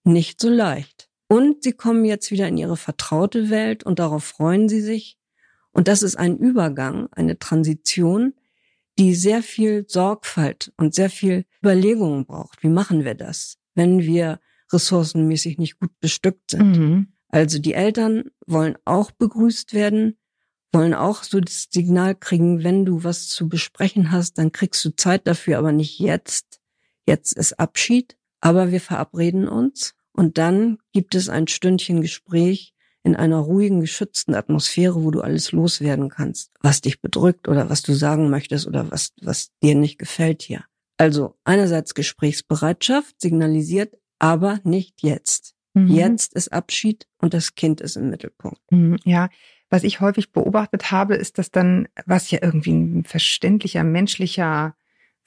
nicht 0.03 0.41
so 0.41 0.49
leicht. 0.49 0.96
Und 1.27 1.63
sie 1.63 1.73
kommen 1.73 2.05
jetzt 2.05 2.31
wieder 2.31 2.47
in 2.47 2.57
ihre 2.57 2.77
vertraute 2.77 3.49
Welt 3.49 3.83
und 3.83 3.99
darauf 3.99 4.23
freuen 4.23 4.69
sie 4.69 4.81
sich. 4.81 5.17
Und 5.71 5.87
das 5.87 6.01
ist 6.01 6.15
ein 6.15 6.37
Übergang, 6.37 7.07
eine 7.11 7.37
Transition, 7.37 8.33
die 8.97 9.13
sehr 9.13 9.43
viel 9.43 9.85
Sorgfalt 9.87 10.73
und 10.77 10.95
sehr 10.95 11.09
viel 11.09 11.45
Überlegungen 11.61 12.25
braucht. 12.25 12.63
Wie 12.63 12.69
machen 12.69 13.03
wir 13.03 13.13
das, 13.13 13.57
wenn 13.75 13.99
wir 13.99 14.39
ressourcenmäßig 14.71 15.57
nicht 15.57 15.79
gut 15.79 15.91
bestückt 15.99 16.51
sind? 16.51 16.77
Mhm. 16.77 17.07
Also 17.29 17.59
die 17.59 17.73
Eltern 17.73 18.31
wollen 18.45 18.77
auch 18.85 19.11
begrüßt 19.11 19.73
werden, 19.73 20.17
wollen 20.71 20.93
auch 20.93 21.23
so 21.23 21.39
das 21.39 21.67
Signal 21.69 22.15
kriegen, 22.15 22.63
wenn 22.63 22.85
du 22.85 23.03
was 23.03 23.27
zu 23.27 23.49
besprechen 23.49 24.11
hast, 24.11 24.37
dann 24.37 24.51
kriegst 24.51 24.83
du 24.83 24.95
Zeit 24.95 25.27
dafür, 25.27 25.57
aber 25.57 25.71
nicht 25.71 25.99
jetzt. 25.99 26.59
Jetzt 27.05 27.33
ist 27.33 27.59
Abschied, 27.59 28.17
aber 28.41 28.71
wir 28.71 28.81
verabreden 28.81 29.47
uns 29.47 29.93
und 30.17 30.37
dann 30.37 30.79
gibt 30.91 31.15
es 31.15 31.29
ein 31.29 31.47
Stündchen 31.47 32.01
Gespräch 32.01 32.73
in 33.03 33.15
einer 33.15 33.37
ruhigen, 33.37 33.79
geschützten 33.79 34.35
Atmosphäre, 34.35 35.01
wo 35.03 35.11
du 35.11 35.21
alles 35.21 35.51
loswerden 35.53 36.09
kannst, 36.09 36.51
was 36.59 36.81
dich 36.81 36.99
bedrückt 37.01 37.47
oder 37.47 37.69
was 37.69 37.83
du 37.83 37.93
sagen 37.93 38.29
möchtest 38.29 38.67
oder 38.67 38.91
was, 38.91 39.13
was 39.21 39.51
dir 39.63 39.75
nicht 39.75 39.97
gefällt 39.99 40.41
hier. 40.41 40.65
Also 40.97 41.35
einerseits 41.45 41.93
Gesprächsbereitschaft 41.93 43.21
signalisiert, 43.21 43.93
aber 44.19 44.59
nicht 44.63 45.03
jetzt. 45.03 45.53
Mhm. 45.75 45.87
Jetzt 45.87 46.33
ist 46.33 46.51
Abschied 46.51 47.07
und 47.19 47.33
das 47.33 47.55
Kind 47.55 47.79
ist 47.79 47.95
im 47.95 48.09
Mittelpunkt. 48.09 48.59
Mhm, 48.71 48.97
Ja, 49.05 49.29
was 49.69 49.83
ich 49.83 50.01
häufig 50.01 50.31
beobachtet 50.31 50.91
habe, 50.91 51.15
ist, 51.15 51.37
dass 51.37 51.51
dann, 51.51 51.87
was 52.05 52.31
ja 52.31 52.39
irgendwie 52.41 52.71
ein 52.71 53.03
verständlicher, 53.03 53.83
menschlicher 53.83 54.75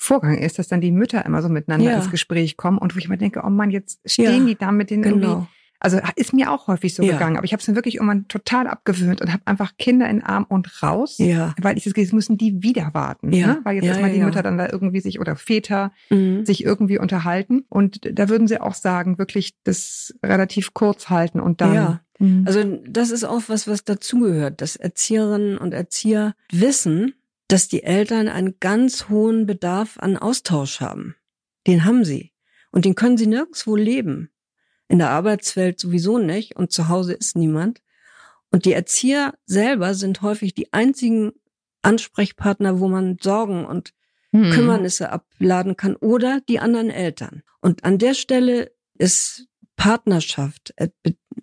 Vorgang 0.03 0.39
ist, 0.39 0.59
dass 0.59 0.67
dann 0.69 0.81
die 0.81 0.93
Mütter 0.93 1.27
immer 1.27 1.43
so 1.43 1.51
miteinander 1.51 1.91
Ja. 1.91 1.97
ins 1.97 2.11
Gespräch 2.11 2.57
kommen 2.57 2.79
und 2.79 2.95
wo 2.95 2.99
ich 2.99 3.09
mir 3.11 3.19
denke, 3.19 3.43
oh 3.45 3.51
Mann, 3.51 3.71
jetzt 3.71 4.01
stehen 4.07 4.41
Ja, 4.43 4.47
die 4.47 4.57
da 4.57 4.73
mit 4.73 4.89
den 4.89 5.05
irgendwie. 5.05 5.27
Genau. 5.27 5.47
Also 5.79 5.99
ist 6.17 6.33
mir 6.33 6.51
auch 6.51 6.67
häufig 6.69 6.95
so 6.95 7.03
Ja. 7.03 7.13
gegangen, 7.13 7.37
aber 7.37 7.45
ich 7.45 7.53
habe 7.53 7.61
es 7.61 7.69
mir 7.69 7.75
wirklich 7.75 7.97
irgendwann 7.97 8.27
total 8.29 8.67
abgewöhnt 8.67 9.21
und 9.21 9.31
habe 9.33 9.43
einfach 9.47 9.73
Kinder 9.79 10.09
in 10.09 10.23
Arm 10.23 10.45
und 10.49 10.83
raus, 10.83 11.17
Ja. 11.19 11.55
weil 11.61 11.77
ich 11.77 11.85
das 11.85 11.93
Gefühl, 11.93 12.05
jetzt 12.05 12.13
müssen 12.15 12.39
die 12.39 12.63
wieder 12.63 12.91
warten, 12.95 13.33
Ja. 13.33 13.47
ne? 13.47 13.61
weil 13.65 13.75
jetzt 13.77 13.85
Ja, 13.85 13.91
erstmal 13.93 14.11
die. 14.13 14.21
Mütter 14.21 14.43
dann 14.43 14.57
da 14.59 14.69
irgendwie 14.71 15.01
sich 15.01 15.21
oder 15.21 15.37
Väter 15.37 15.93
Mhm. 16.11 16.45
sich 16.47 16.65
irgendwie 16.65 16.99
unterhalten 16.99 17.65
und 17.69 18.01
da 18.19 18.29
würden 18.31 18.47
sie 18.49 18.59
auch 18.61 18.75
sagen, 18.75 19.19
wirklich 19.19 19.55
das 19.65 20.15
relativ 20.25 20.73
kurz 20.75 21.09
halten 21.11 21.41
und 21.41 21.61
dann 21.61 21.75
Ja. 21.75 22.01
Mhm. 22.19 22.45
Also 22.47 22.63
das 22.87 23.11
ist 23.11 23.25
auch 23.25 23.43
was, 23.49 23.67
was 23.67 23.83
dazugehört, 23.85 24.61
dass 24.61 24.77
Erzieherinnen 24.77 25.57
und 25.57 25.73
Erzieher 25.73 26.35
wissen, 26.53 27.15
dass 27.53 27.69
die 27.69 27.83
Eltern 27.83 28.29
einen 28.29 28.59
ganz 28.61 29.09
hohen 29.09 29.47
Bedarf 29.47 29.99
an 29.99 30.17
Austausch 30.17 30.81
haben. 30.81 31.17
Den 31.67 31.85
haben 31.85 32.05
sie. 32.05 32.33
Und 32.73 32.85
den 32.85 32.95
können 32.95 33.17
sie 33.17 33.27
nirgendwo 33.27 33.77
leben. 33.77 34.31
In 34.89 34.99
der 34.99 35.11
Arbeitswelt 35.11 35.79
sowieso 35.81 36.19
nicht 36.19 36.57
und 36.57 36.73
zu 36.73 36.89
Hause 36.89 37.13
ist 37.15 37.37
niemand. 37.37 37.83
Und 38.51 38.65
die 38.65 38.73
Erzieher 38.73 39.35
selber 39.47 39.95
sind 39.95 40.23
häufig 40.23 40.55
die 40.55 40.73
einzigen 40.73 41.33
Ansprechpartner, 41.83 42.81
wo 42.81 42.89
man 42.89 43.17
Sorgen 43.21 43.65
und 43.65 43.93
Mhm. 44.33 44.53
Kümmernisse 44.53 45.11
abladen 45.11 45.77
kann 45.77 45.97
oder 45.97 46.41
die 46.49 46.61
anderen 46.61 46.89
Eltern. 46.91 47.43
Und 47.61 47.83
an 47.83 47.99
der 47.99 48.15
Stelle 48.15 48.71
ist 48.95 49.49
Partnerschaft, 49.75 50.73
Er- 50.77 50.93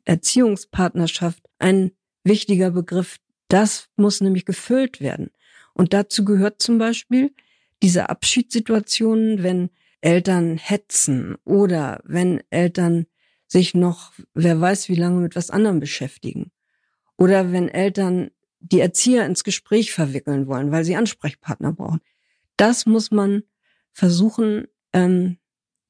Erziehungspartnerschaft 0.06 1.44
ein 1.60 1.92
wichtiger 2.24 2.72
Begriff. 2.72 3.18
Das 3.50 3.88
muss 3.96 4.22
nämlich 4.22 4.46
gefüllt 4.46 5.00
werden. 5.02 5.32
Und 5.78 5.94
dazu 5.94 6.26
gehört 6.26 6.60
zum 6.60 6.80
Beispiel 6.80 7.36
diese 7.84 8.10
Abschiedssituationen, 8.10 9.44
wenn 9.44 9.70
Eltern 10.02 10.58
hetzen 10.58 11.36
oder 11.46 12.02
wenn 12.04 12.42
Eltern 12.50 13.06
sich 13.46 13.76
noch, 13.76 14.12
wer 14.34 14.60
weiß 14.60 14.90
wie 14.90 14.96
lange 14.96 15.22
mit 15.22 15.36
was 15.36 15.52
anderem 15.52 15.80
beschäftigen. 15.80 16.52
Oder 17.16 17.52
wenn 17.52 17.70
Eltern 17.70 18.32
die 18.60 18.80
Erzieher 18.80 19.28
ins 19.28 19.44
Gespräch 19.44 19.92
verwickeln 19.92 20.48
wollen, 20.48 20.72
weil 20.72 20.84
sie 20.84 20.96
Ansprechpartner 20.96 21.74
brauchen. 21.74 22.02
Das 22.56 22.88
muss 22.88 23.12
man 23.12 23.44
versuchen, 23.92 24.66
ähm, 24.94 25.38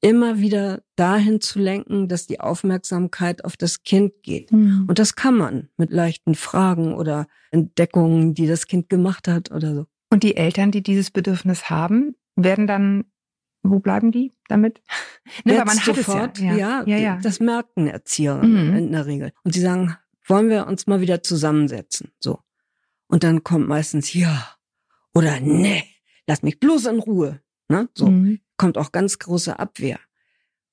immer 0.01 0.39
wieder 0.39 0.83
dahin 0.95 1.41
zu 1.41 1.59
lenken, 1.59 2.07
dass 2.07 2.27
die 2.27 2.39
Aufmerksamkeit 2.39 3.43
auf 3.43 3.57
das 3.57 3.83
Kind 3.83 4.13
geht. 4.23 4.51
Mhm. 4.51 4.85
Und 4.87 4.99
das 4.99 5.15
kann 5.15 5.35
man 5.35 5.69
mit 5.77 5.91
leichten 5.91 6.35
Fragen 6.35 6.93
oder 6.93 7.27
Entdeckungen, 7.51 8.33
die 8.33 8.47
das 8.47 8.67
Kind 8.67 8.89
gemacht 8.89 9.27
hat 9.27 9.51
oder 9.51 9.73
so. 9.73 9.85
Und 10.09 10.23
die 10.23 10.35
Eltern, 10.37 10.71
die 10.71 10.83
dieses 10.83 11.11
Bedürfnis 11.11 11.69
haben, 11.69 12.15
werden 12.35 12.67
dann, 12.67 13.05
wo 13.63 13.79
bleiben 13.79 14.11
die 14.11 14.31
damit? 14.47 14.81
Ne, 15.43 15.51
weil 15.51 15.55
Jetzt 15.57 15.65
man 15.67 15.77
hat 15.79 15.95
sofort, 15.95 16.39
ja. 16.39 16.55
Ja, 16.55 16.83
ja, 16.85 16.97
ja. 16.97 17.19
das 17.21 17.41
merken 17.41 17.87
Erzieher 17.87 18.35
Mhm. 18.41 18.77
in 18.77 18.91
der 18.93 19.05
Regel. 19.05 19.33
Und 19.43 19.53
sie 19.53 19.59
sagen, 19.59 19.97
wollen 20.25 20.47
wir 20.49 20.67
uns 20.67 20.87
mal 20.87 21.01
wieder 21.01 21.21
zusammensetzen? 21.21 22.11
So. 22.19 22.39
Und 23.07 23.23
dann 23.25 23.43
kommt 23.43 23.67
meistens 23.67 24.13
ja 24.13 24.47
oder 25.13 25.41
nee, 25.41 25.83
lass 26.27 26.43
mich 26.43 26.61
bloß 26.61 26.85
in 26.85 26.99
Ruhe. 26.99 27.41
Ne? 27.67 27.89
So 27.93 28.07
Mhm. 28.07 28.39
Kommt 28.57 28.77
auch 28.77 28.91
ganz 28.91 29.19
große 29.19 29.57
Abwehr, 29.59 29.99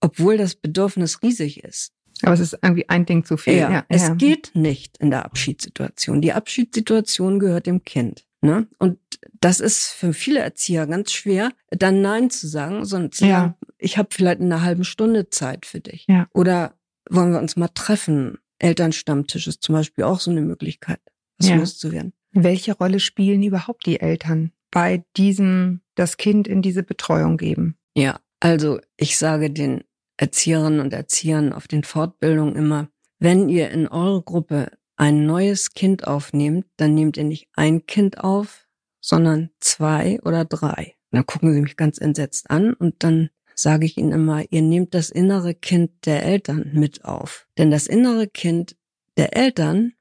obwohl 0.01 0.37
das 0.37 0.55
Bedürfnis 0.55 1.23
riesig 1.23 1.63
ist. 1.65 1.93
Aber 2.23 2.33
es 2.33 2.41
ist 2.41 2.59
irgendwie 2.63 2.89
ein 2.89 3.07
Ding 3.07 3.25
zu 3.25 3.37
viel. 3.37 3.57
Ja, 3.57 3.71
Ja, 3.71 3.85
es 3.89 4.03
ja. 4.03 4.15
geht 4.15 4.53
nicht 4.55 4.97
in 4.99 5.11
der 5.11 5.25
Abschiedssituation. 5.25 6.21
Die 6.23 6.33
Abschiedssituation 6.33 7.39
gehört 7.39 7.67
dem 7.67 7.85
Kind. 7.85 8.25
Ne? 8.41 8.67
Und 8.79 8.99
das 9.41 9.59
ist 9.61 9.89
für 9.89 10.13
viele 10.13 10.41
Erzieher 10.41 10.87
ganz 10.87 11.13
schwer, 11.13 11.51
dann 11.71 12.03
Nein 12.03 12.31
zu 12.31 12.47
sagen, 12.47 12.85
sondern 12.85 13.13
zu 13.13 13.25
Ja. 13.27 13.31
sagen, 13.41 13.55
ich 13.79 13.99
habe 13.99 14.09
vielleicht 14.13 14.41
in 14.41 14.53
einer 14.53 14.63
halben 14.63 14.85
Stunde 14.85 15.29
Zeit 15.31 15.67
für 15.67 15.81
dich. 15.81 16.07
Ja. 16.09 16.29
Oder 16.33 16.75
wollen 17.11 17.33
wir 17.33 17.39
uns 17.41 17.57
mal 17.57 17.69
treffen? 17.69 18.39
Elternstammtisch 18.59 19.47
ist 19.47 19.63
zum 19.63 19.75
Beispiel 19.75 20.05
auch 20.05 20.21
so 20.21 20.31
eine 20.31 20.41
Möglichkeit, 20.41 21.01
was 21.39 21.49
Ja. 21.49 21.57
loszuwerden. 21.57 22.13
Welche 22.33 22.73
Rolle 22.75 23.01
spielen 23.01 23.43
überhaupt 23.43 23.87
die 23.87 24.01
Eltern 24.01 24.53
bei 24.75 25.05
diesem, 25.17 25.83
das 25.95 26.17
Kind 26.17 26.49
in 26.49 26.61
diese 26.61 26.83
Betreuung 26.83 27.37
geben? 27.37 27.79
Ja, 27.95 28.19
also 28.41 28.81
ich 28.97 29.17
sage 29.17 29.51
den 29.51 29.85
Erzieherinnen 30.17 30.81
und 30.81 30.93
Erziehern 30.93 31.53
auf 31.53 31.69
den 31.69 31.85
Fortbildungen 31.85 32.57
immer, 32.57 32.89
wenn 33.21 33.49
ihr 33.49 33.71
in 33.71 33.87
eure 33.87 34.23
Gruppe 34.23 34.73
ein 34.97 35.27
neues 35.27 35.75
Kind 35.75 36.09
aufnehmt, 36.09 36.67
dann 36.77 36.93
nehmt 36.93 37.17
ihr 37.17 37.23
nicht 37.23 37.49
ein 37.55 37.87
Kind 37.87 38.19
auf, 38.19 38.67
sondern 39.01 39.51
zwei 39.61 40.19
oder 40.25 40.45
drei. 40.45 40.97
Dann 41.13 41.25
gucken 41.25 41.55
sie 41.55 41.61
mich 41.61 41.77
ganz 41.77 41.99
entsetzt 41.99 42.51
an 42.51 42.75
und 42.75 43.05
dann 43.05 43.31
sage 43.55 43.87
ich 43.87 43.97
ihnen 43.97 44.11
immer, 44.11 44.43
ihr 44.51 44.63
nehmt 44.63 44.95
das 44.95 45.11
innere 45.11 45.55
Kind 45.55 46.05
der 46.05 46.25
Eltern 46.25 46.73
mit 46.73 47.05
auf. 47.05 47.47
Denn 47.59 47.71
das 47.71 47.87
innere 47.87 48.27
Kind 48.27 48.77
der 49.17 49.37
Eltern 49.37 49.93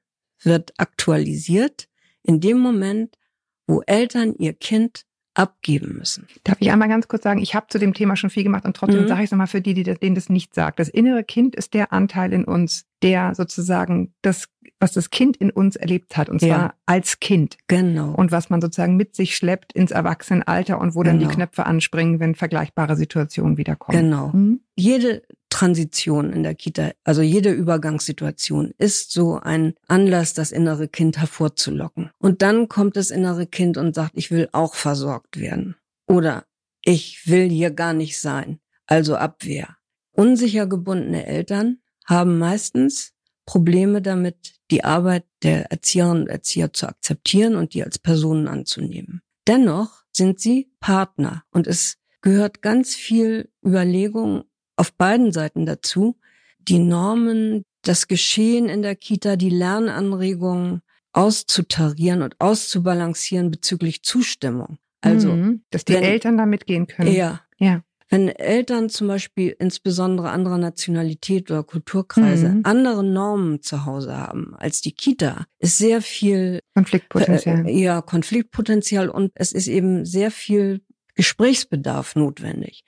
wird 0.42 0.74
aktualisiert 0.78 1.88
in 2.24 2.40
dem 2.40 2.58
Moment, 2.58 3.16
wo 3.66 3.82
Eltern 3.86 4.34
ihr 4.38 4.52
Kind 4.52 5.04
abgeben 5.36 5.96
müssen. 5.98 6.28
Darf 6.44 6.58
ich 6.60 6.70
einmal 6.70 6.88
ganz 6.88 7.08
kurz 7.08 7.24
sagen, 7.24 7.40
ich 7.42 7.56
habe 7.56 7.66
zu 7.68 7.80
dem 7.80 7.92
Thema 7.92 8.14
schon 8.14 8.30
viel 8.30 8.44
gemacht 8.44 8.64
und 8.64 8.76
trotzdem 8.76 9.02
Mhm. 9.02 9.08
sage 9.08 9.22
ich 9.22 9.24
es 9.26 9.30
nochmal 9.32 9.48
für 9.48 9.60
die, 9.60 9.74
die 9.74 9.82
das- 9.82 9.98
denen 9.98 10.14
das 10.14 10.28
nicht 10.28 10.54
sagt. 10.54 10.78
Das 10.78 10.88
innere 10.88 11.24
Kind 11.24 11.56
ist 11.56 11.74
der 11.74 11.92
Anteil 11.92 12.32
in 12.32 12.44
uns, 12.44 12.84
der 13.02 13.34
sozusagen 13.34 14.14
das, 14.22 14.46
was 14.78 14.92
das 14.92 15.10
Kind 15.10 15.36
in 15.36 15.50
uns 15.50 15.74
erlebt 15.74 16.16
hat, 16.16 16.28
und 16.28 16.38
zwar 16.38 16.48
Ja. 16.48 16.74
als 16.86 17.18
Kind. 17.18 17.56
Genau. 17.66 18.12
Und 18.14 18.30
was 18.30 18.48
man 18.48 18.60
sozusagen 18.60 18.94
mit 18.96 19.16
sich 19.16 19.34
schleppt 19.34 19.72
ins 19.72 19.90
Erwachsenenalter 19.90 20.80
und 20.80 20.94
wo 20.94 21.02
dann 21.02 21.18
die 21.18 21.24
Genau. 21.24 21.34
Knöpfe 21.34 21.66
anspringen, 21.66 22.20
wenn 22.20 22.36
vergleichbare 22.36 22.94
Situationen 22.94 23.56
wiederkommen. 23.56 23.98
Genau. 23.98 24.28
Mhm. 24.28 24.60
Jede 24.76 25.22
Transition 25.54 26.32
in 26.32 26.42
der 26.42 26.56
Kita, 26.56 26.90
also 27.04 27.22
jede 27.22 27.52
Übergangssituation 27.52 28.72
ist 28.76 29.12
so 29.12 29.38
ein 29.38 29.74
Anlass, 29.86 30.34
das 30.34 30.50
innere 30.50 30.88
Kind 30.88 31.18
hervorzulocken. 31.18 32.10
Und 32.18 32.42
dann 32.42 32.66
kommt 32.68 32.96
das 32.96 33.12
innere 33.12 33.46
Kind 33.46 33.76
und 33.76 33.94
sagt, 33.94 34.14
ich 34.14 34.32
will 34.32 34.48
auch 34.50 34.74
versorgt 34.74 35.38
werden. 35.38 35.76
Oder 36.08 36.44
ich 36.84 37.28
will 37.28 37.48
hier 37.48 37.70
gar 37.70 37.92
nicht 37.92 38.20
sein. 38.20 38.58
Also 38.86 39.14
Abwehr. 39.14 39.76
Unsicher 40.10 40.66
gebundene 40.66 41.24
Eltern 41.24 41.78
haben 42.04 42.36
meistens 42.36 43.12
Probleme 43.46 44.02
damit, 44.02 44.54
die 44.72 44.82
Arbeit 44.82 45.24
der 45.44 45.70
Erzieherinnen 45.70 46.22
und 46.22 46.28
Erzieher 46.30 46.72
zu 46.72 46.88
akzeptieren 46.88 47.54
und 47.54 47.74
die 47.74 47.84
als 47.84 48.00
Personen 48.00 48.48
anzunehmen. 48.48 49.22
Dennoch 49.46 50.02
sind 50.10 50.40
sie 50.40 50.72
Partner 50.80 51.44
und 51.52 51.68
es 51.68 51.98
gehört 52.22 52.60
ganz 52.60 52.96
viel 52.96 53.52
Überlegung 53.64 54.46
auf 54.76 54.92
beiden 54.94 55.32
Seiten 55.32 55.66
dazu, 55.66 56.16
die 56.58 56.78
Normen, 56.78 57.64
das 57.82 58.08
Geschehen 58.08 58.68
in 58.68 58.82
der 58.82 58.96
Kita, 58.96 59.36
die 59.36 59.50
Lernanregungen 59.50 60.80
auszutarieren 61.12 62.22
und 62.22 62.34
auszubalancieren 62.40 63.50
bezüglich 63.50 64.02
Zustimmung. 64.02 64.78
Also 65.00 65.32
Mhm. 65.32 65.62
dass 65.70 65.84
die 65.84 65.94
wenn- 65.94 66.02
Eltern 66.02 66.36
da 66.38 66.46
mitgehen 66.46 66.86
können. 66.86 67.12
eher, 67.12 67.40
Ja. 67.58 67.82
wenn 68.08 68.28
Eltern 68.28 68.88
zum 68.88 69.08
Beispiel 69.08 69.54
insbesondere 69.58 70.30
anderer 70.30 70.58
Nationalität 70.58 71.50
oder 71.50 71.62
Kulturkreise 71.62 72.48
Mhm. 72.48 72.60
andere 72.64 73.04
Normen 73.04 73.62
zu 73.62 73.84
Hause 73.84 74.16
haben 74.16 74.54
als 74.56 74.80
die 74.80 74.92
Kita, 74.92 75.46
ist 75.58 75.78
sehr 75.78 76.00
viel 76.02 76.60
Konfliktpotenzial. 76.74 77.66
äh, 77.68 77.78
ja, 77.80 78.00
Konfliktpotenzial 78.02 79.08
und 79.08 79.30
es 79.34 79.52
ist 79.52 79.66
eben 79.68 80.04
sehr 80.06 80.30
viel 80.30 80.80
Gesprächsbedarf 81.14 82.16
notwendig. 82.16 82.82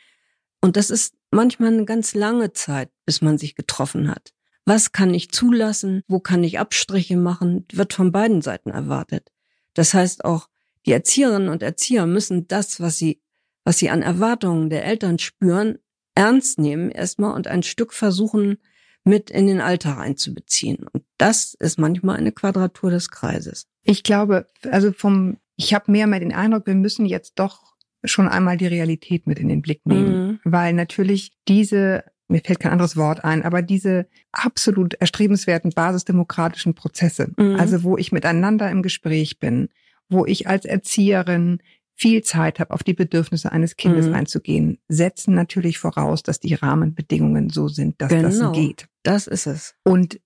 Und 0.60 0.76
das 0.76 0.90
ist 0.90 1.14
manchmal 1.36 1.72
eine 1.72 1.84
ganz 1.84 2.14
lange 2.14 2.52
Zeit, 2.52 2.90
bis 3.04 3.20
man 3.20 3.38
sich 3.38 3.54
getroffen 3.54 4.08
hat. 4.10 4.32
Was 4.64 4.90
kann 4.90 5.14
ich 5.14 5.30
zulassen? 5.30 6.02
Wo 6.08 6.18
kann 6.18 6.42
ich 6.42 6.58
Abstriche 6.58 7.16
machen? 7.16 7.66
Wird 7.72 7.92
von 7.92 8.10
beiden 8.10 8.42
Seiten 8.42 8.70
erwartet. 8.70 9.30
Das 9.74 9.94
heißt 9.94 10.24
auch, 10.24 10.48
die 10.86 10.92
Erzieherinnen 10.92 11.48
und 11.48 11.62
Erzieher 11.62 12.06
müssen 12.06 12.48
das, 12.48 12.80
was 12.80 12.96
sie, 12.96 13.22
was 13.64 13.78
sie 13.78 13.90
an 13.90 14.02
Erwartungen 14.02 14.70
der 14.70 14.84
Eltern 14.84 15.20
spüren, 15.20 15.78
ernst 16.16 16.58
nehmen 16.58 16.90
erstmal 16.90 17.34
und 17.34 17.46
ein 17.46 17.62
Stück 17.62 17.92
versuchen, 17.92 18.58
mit 19.04 19.30
in 19.30 19.46
den 19.46 19.60
Alltag 19.60 19.98
einzubeziehen. 19.98 20.88
Und 20.92 21.04
das 21.16 21.54
ist 21.54 21.78
manchmal 21.78 22.16
eine 22.16 22.32
Quadratur 22.32 22.90
des 22.90 23.10
Kreises. 23.10 23.68
Ich 23.84 24.02
glaube, 24.02 24.48
also 24.68 24.90
vom, 24.90 25.36
ich 25.54 25.74
habe 25.74 25.92
mehr 25.92 26.08
mal 26.08 26.18
den 26.18 26.32
Eindruck, 26.32 26.66
wir 26.66 26.74
müssen 26.74 27.06
jetzt 27.06 27.34
doch 27.36 27.75
schon 28.04 28.28
einmal 28.28 28.56
die 28.56 28.66
Realität 28.66 29.26
mit 29.26 29.38
in 29.38 29.48
den 29.48 29.62
Blick 29.62 29.80
nehmen. 29.84 30.26
Mhm. 30.26 30.40
Weil 30.44 30.72
natürlich 30.72 31.32
diese, 31.48 32.04
mir 32.28 32.40
fällt 32.44 32.60
kein 32.60 32.72
anderes 32.72 32.96
Wort 32.96 33.24
ein, 33.24 33.42
aber 33.42 33.62
diese 33.62 34.06
absolut 34.32 34.94
erstrebenswerten 34.94 35.70
basisdemokratischen 35.74 36.74
Prozesse, 36.74 37.32
Mhm. 37.36 37.56
also 37.56 37.82
wo 37.82 37.96
ich 37.96 38.12
miteinander 38.12 38.70
im 38.70 38.82
Gespräch 38.82 39.38
bin, 39.38 39.68
wo 40.08 40.24
ich 40.26 40.46
als 40.48 40.64
Erzieherin 40.64 41.58
viel 41.98 42.22
Zeit 42.22 42.60
habe, 42.60 42.74
auf 42.74 42.82
die 42.84 42.92
Bedürfnisse 42.92 43.50
eines 43.52 43.76
Kindes 43.76 44.06
Mhm. 44.06 44.14
einzugehen, 44.14 44.78
setzen 44.86 45.34
natürlich 45.34 45.78
voraus, 45.78 46.22
dass 46.22 46.38
die 46.40 46.54
Rahmenbedingungen 46.54 47.48
so 47.48 47.68
sind, 47.68 48.00
dass 48.02 48.10
Genau. 48.10 48.28
das 48.28 48.52
geht. 48.52 48.86
Das 49.02 49.26
ist 49.26 49.46
es. 49.46 49.74
Und 49.82 50.20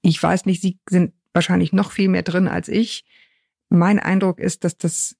ich 0.00 0.20
weiß 0.20 0.46
nicht, 0.46 0.62
Sie 0.62 0.78
sind 0.88 1.12
wahrscheinlich 1.34 1.72
noch 1.72 1.92
viel 1.92 2.08
mehr 2.08 2.22
drin 2.22 2.48
als 2.48 2.68
ich. 2.68 3.04
Mein 3.68 3.98
Eindruck 3.98 4.40
ist, 4.40 4.64
dass 4.64 4.76
das 4.78 5.16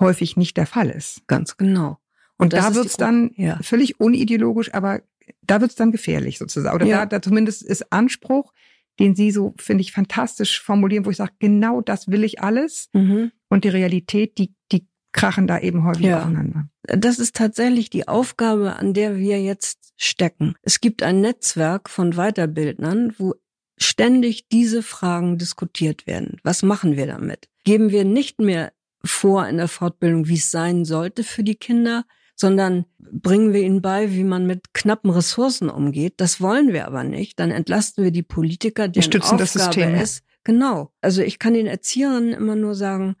häufig 0.00 0.36
nicht 0.36 0.56
der 0.56 0.66
Fall 0.66 0.90
ist. 0.90 1.26
Ganz 1.26 1.56
genau. 1.56 1.98
Und 2.36 2.52
das 2.52 2.66
da 2.68 2.74
wird's 2.74 2.96
dann 2.96 3.32
ja. 3.36 3.58
völlig 3.62 4.00
unideologisch, 4.00 4.72
aber 4.72 5.02
da 5.42 5.60
wird's 5.60 5.74
dann 5.74 5.90
gefährlich 5.92 6.38
sozusagen. 6.38 6.74
Oder 6.76 6.86
Ja. 6.86 6.98
da, 7.00 7.06
da 7.18 7.22
zumindest 7.22 7.62
ist 7.62 7.92
Anspruch, 7.92 8.52
den 9.00 9.14
Sie 9.14 9.30
so, 9.30 9.54
finde 9.58 9.82
ich, 9.82 9.92
fantastisch 9.92 10.60
formulieren, 10.60 11.04
wo 11.06 11.10
ich 11.10 11.16
sage, 11.16 11.32
genau 11.38 11.80
das 11.80 12.08
will 12.08 12.24
ich 12.24 12.40
alles. 12.42 12.88
Mhm. 12.92 13.32
Und 13.48 13.64
die 13.64 13.68
Realität, 13.68 14.38
die, 14.38 14.54
die 14.72 14.86
krachen 15.12 15.46
da 15.46 15.58
eben 15.58 15.84
häufig 15.84 16.06
Ja. 16.06 16.18
aufeinander. 16.20 16.68
Das 16.82 17.18
ist 17.18 17.34
tatsächlich 17.36 17.90
die 17.90 18.08
Aufgabe, 18.08 18.76
an 18.76 18.94
der 18.94 19.16
wir 19.16 19.40
jetzt 19.42 19.92
stecken. 19.96 20.54
Es 20.62 20.80
gibt 20.80 21.02
ein 21.02 21.20
Netzwerk 21.20 21.88
von 21.88 22.12
Weiterbildnern, 22.12 23.14
wo 23.18 23.34
ständig 23.78 24.48
diese 24.48 24.82
Fragen 24.82 25.38
diskutiert 25.38 26.06
werden. 26.06 26.38
Was 26.42 26.62
machen 26.62 26.96
wir 26.96 27.06
damit? 27.06 27.48
Geben 27.64 27.90
wir 27.90 28.04
nicht 28.04 28.40
mehr 28.40 28.72
vor 29.04 29.46
in 29.46 29.56
der 29.56 29.68
Fortbildung, 29.68 30.28
wie 30.28 30.34
es 30.34 30.50
sein 30.50 30.84
sollte 30.84 31.24
für 31.24 31.44
die 31.44 31.54
Kinder, 31.54 32.04
sondern 32.34 32.84
bringen 32.98 33.52
wir 33.52 33.62
ihnen 33.62 33.82
bei, 33.82 34.12
wie 34.12 34.24
man 34.24 34.46
mit 34.46 34.72
knappen 34.72 35.10
Ressourcen 35.10 35.68
umgeht. 35.68 36.14
Das 36.18 36.40
wollen 36.40 36.72
wir 36.72 36.86
aber 36.86 37.04
nicht. 37.04 37.40
Dann 37.40 37.50
entlasten 37.50 38.04
wir 38.04 38.12
die 38.12 38.22
Politiker, 38.22 38.88
deren 38.88 39.02
stützen 39.02 39.38
das 39.38 39.56
Aufgabe 39.56 39.72
System, 39.72 39.94
ja. 39.94 40.02
ist. 40.02 40.24
Genau. 40.44 40.92
Also 41.00 41.22
ich 41.22 41.38
kann 41.38 41.54
den 41.54 41.66
Erzieherinnen 41.66 42.32
immer 42.32 42.54
nur 42.54 42.74
sagen, 42.74 43.16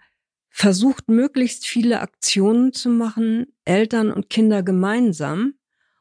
versucht 0.50 1.08
möglichst 1.08 1.66
viele 1.66 2.00
Aktionen 2.00 2.72
zu 2.72 2.90
machen, 2.90 3.46
Eltern 3.64 4.12
und 4.12 4.30
Kinder 4.30 4.62
gemeinsam, 4.62 5.54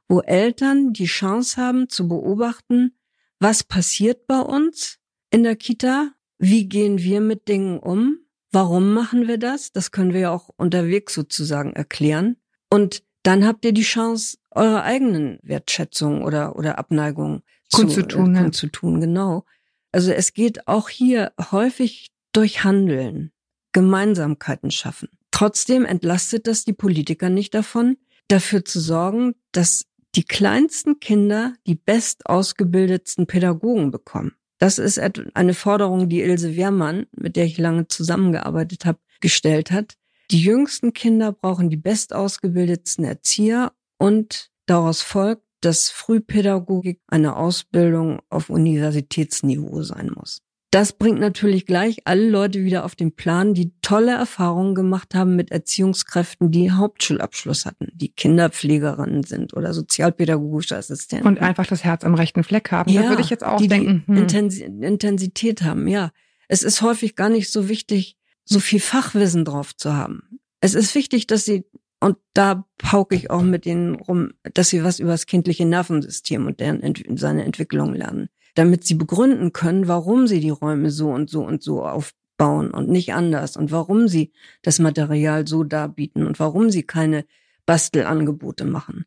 wo 0.07 0.21
Eltern 0.21 0.93
die 0.93 1.05
Chance 1.05 1.61
haben 1.61 1.89
zu 1.89 2.07
beobachten, 2.07 2.97
was 3.39 3.63
passiert 3.63 4.25
bei 4.27 4.39
uns 4.39 4.99
in 5.31 5.43
der 5.43 5.55
Kita, 5.55 6.11
wie 6.37 6.69
gehen 6.69 6.99
wir 6.99 7.19
mit 7.19 7.47
Dingen 7.47 7.79
um, 7.79 8.19
warum 8.51 8.93
machen 8.93 9.27
wir 9.27 9.38
das, 9.38 9.71
das 9.71 9.91
können 9.91 10.13
wir 10.13 10.21
ja 10.21 10.31
auch 10.31 10.49
unterwegs 10.57 11.13
sozusagen 11.13 11.73
erklären. 11.73 12.38
Und 12.69 13.03
dann 13.23 13.45
habt 13.45 13.65
ihr 13.65 13.73
die 13.73 13.81
Chance, 13.81 14.38
eure 14.51 14.83
eigenen 14.83 15.39
Wertschätzung 15.43 16.23
oder, 16.23 16.55
oder 16.55 16.79
Abneigung 16.79 17.43
Kundzutun, 17.71 18.36
zu, 18.36 18.41
ja. 18.41 18.47
äh, 18.47 18.51
zu 18.51 18.67
tun, 18.67 19.01
genau. 19.01 19.45
Also 19.91 20.12
es 20.12 20.33
geht 20.33 20.67
auch 20.67 20.89
hier 20.89 21.33
häufig 21.51 22.12
durch 22.31 22.63
Handeln, 22.63 23.31
Gemeinsamkeiten 23.71 24.71
schaffen. 24.71 25.10
Trotzdem 25.31 25.86
entlastet 25.86 26.47
das 26.47 26.65
die 26.65 26.73
Politiker 26.73 27.29
nicht 27.29 27.53
davon, 27.53 27.97
dafür 28.27 28.65
zu 28.65 28.79
sorgen, 28.79 29.36
dass 29.51 29.86
die 30.15 30.23
kleinsten 30.23 30.99
Kinder 30.99 31.53
die 31.67 31.75
bestausgebildetsten 31.75 33.27
Pädagogen 33.27 33.91
bekommen. 33.91 34.33
Das 34.58 34.80
ist 34.80 35.00
eine 35.00 35.54
Forderung, 35.54 36.10
die 36.10 36.22
Ilse 36.22 36.56
Wehrmann, 36.56 37.06
mit 37.12 37.36
der 37.36 37.46
ich 37.46 37.58
lange 37.58 37.88
zusammengearbeitet 37.88 38.86
habe, 38.86 39.00
gestellt 39.22 39.72
hat. 39.72 39.96
Die 40.32 40.41
jüngsten 40.41 40.93
Kinder 40.93 41.32
brauchen 41.32 41.70
die 41.70 41.78
bestausgebildetsten 41.78 43.06
Erzieher 43.06 43.72
und 43.98 44.50
daraus 44.65 45.02
folgt, 45.02 45.43
dass 45.62 45.89
Frühpädagogik 45.89 47.02
eine 47.08 47.36
Ausbildung 47.36 48.22
auf 48.30 48.50
Universitätsniveau 48.50 49.84
sein 49.84 50.12
muss. 50.13 50.41
Das 50.77 50.93
bringt 50.93 51.19
natürlich 51.19 51.65
gleich 51.65 52.01
alle 52.05 52.29
Leute 52.29 52.63
wieder 52.63 52.85
auf 52.85 52.93
den 52.95 53.11
Plan, 53.11 53.55
die 53.55 53.71
tolle 53.81 54.11
Erfahrungen 54.11 54.75
gemacht 54.75 55.15
haben 55.15 55.35
mit 55.35 55.51
Erziehungskräften, 55.51 56.51
die 56.51 56.69
Hauptschulabschluss 56.69 57.65
hatten, 57.65 57.87
die 57.95 58.09
Kinderpflegerinnen 58.09 59.23
sind 59.23 59.55
oder 59.55 59.73
sozialpädagogische 59.73 60.77
Assistenten. 60.77 61.25
Und 61.27 61.41
einfach 61.41 61.65
das 61.65 61.83
Herz 61.83 62.03
am 62.03 62.13
rechten 62.13 62.43
Fleck 62.43 62.71
haben. 62.71 62.93
da 62.93 63.09
würde 63.09 63.23
ich 63.23 63.31
jetzt 63.31 63.43
auch 63.43 63.57
die 63.57 63.67
denken. 63.67 64.03
Die 64.05 64.11
hm. 64.11 64.17
Intensi 64.17 64.63
Intensität 64.65 65.63
haben, 65.63 65.87
ja. 65.87 66.11
Es 66.47 66.61
ist 66.61 66.83
häufig 66.83 67.15
gar 67.15 67.29
nicht 67.29 67.51
so 67.51 67.69
wichtig, 67.69 68.15
so 68.45 68.59
viel 68.59 68.79
Fachwissen 68.79 69.45
drauf 69.45 69.75
zu 69.75 69.95
haben. 69.95 70.39
Es 70.61 70.75
ist 70.75 70.93
wichtig, 70.93 71.25
dass 71.25 71.43
sie, 71.43 71.65
und 71.99 72.17
da 72.35 72.67
pauke 72.77 73.15
ich 73.15 73.31
auch 73.31 73.41
mit 73.41 73.65
denen 73.65 73.95
rum, 73.95 74.33
dass 74.53 74.69
sie 74.69 74.83
was 74.83 74.99
über 74.99 75.09
das 75.09 75.25
kindliche 75.25 75.65
Nervensystem 75.65 76.45
und 76.45 76.59
deren 76.59 76.83
seine 77.17 77.45
Entwicklung 77.45 77.95
lernen. 77.95 78.29
Damit 78.58 78.86
sie 78.86 78.96
begründen 78.96 79.54
können, 79.54 79.88
warum 79.88 80.26
sie 80.26 80.39
die 80.39 80.50
Räume 80.50 80.89
so 80.89 81.10
und 81.12 81.30
so 81.30 81.43
und 81.46 81.62
so 81.62 81.86
aufbauen 81.86 82.72
und 82.72 82.89
nicht 82.89 83.13
anders 83.13 83.56
und 83.56 83.72
warum 83.72 84.08
sie 84.08 84.32
das 84.63 84.80
Material 84.80 85.48
so 85.48 85.63
darbieten 85.63 86.26
und 86.26 86.39
warum 86.39 86.72
sie 86.72 86.82
keine 86.84 87.26
Bastelangebote 87.67 88.65
machen. 88.65 89.06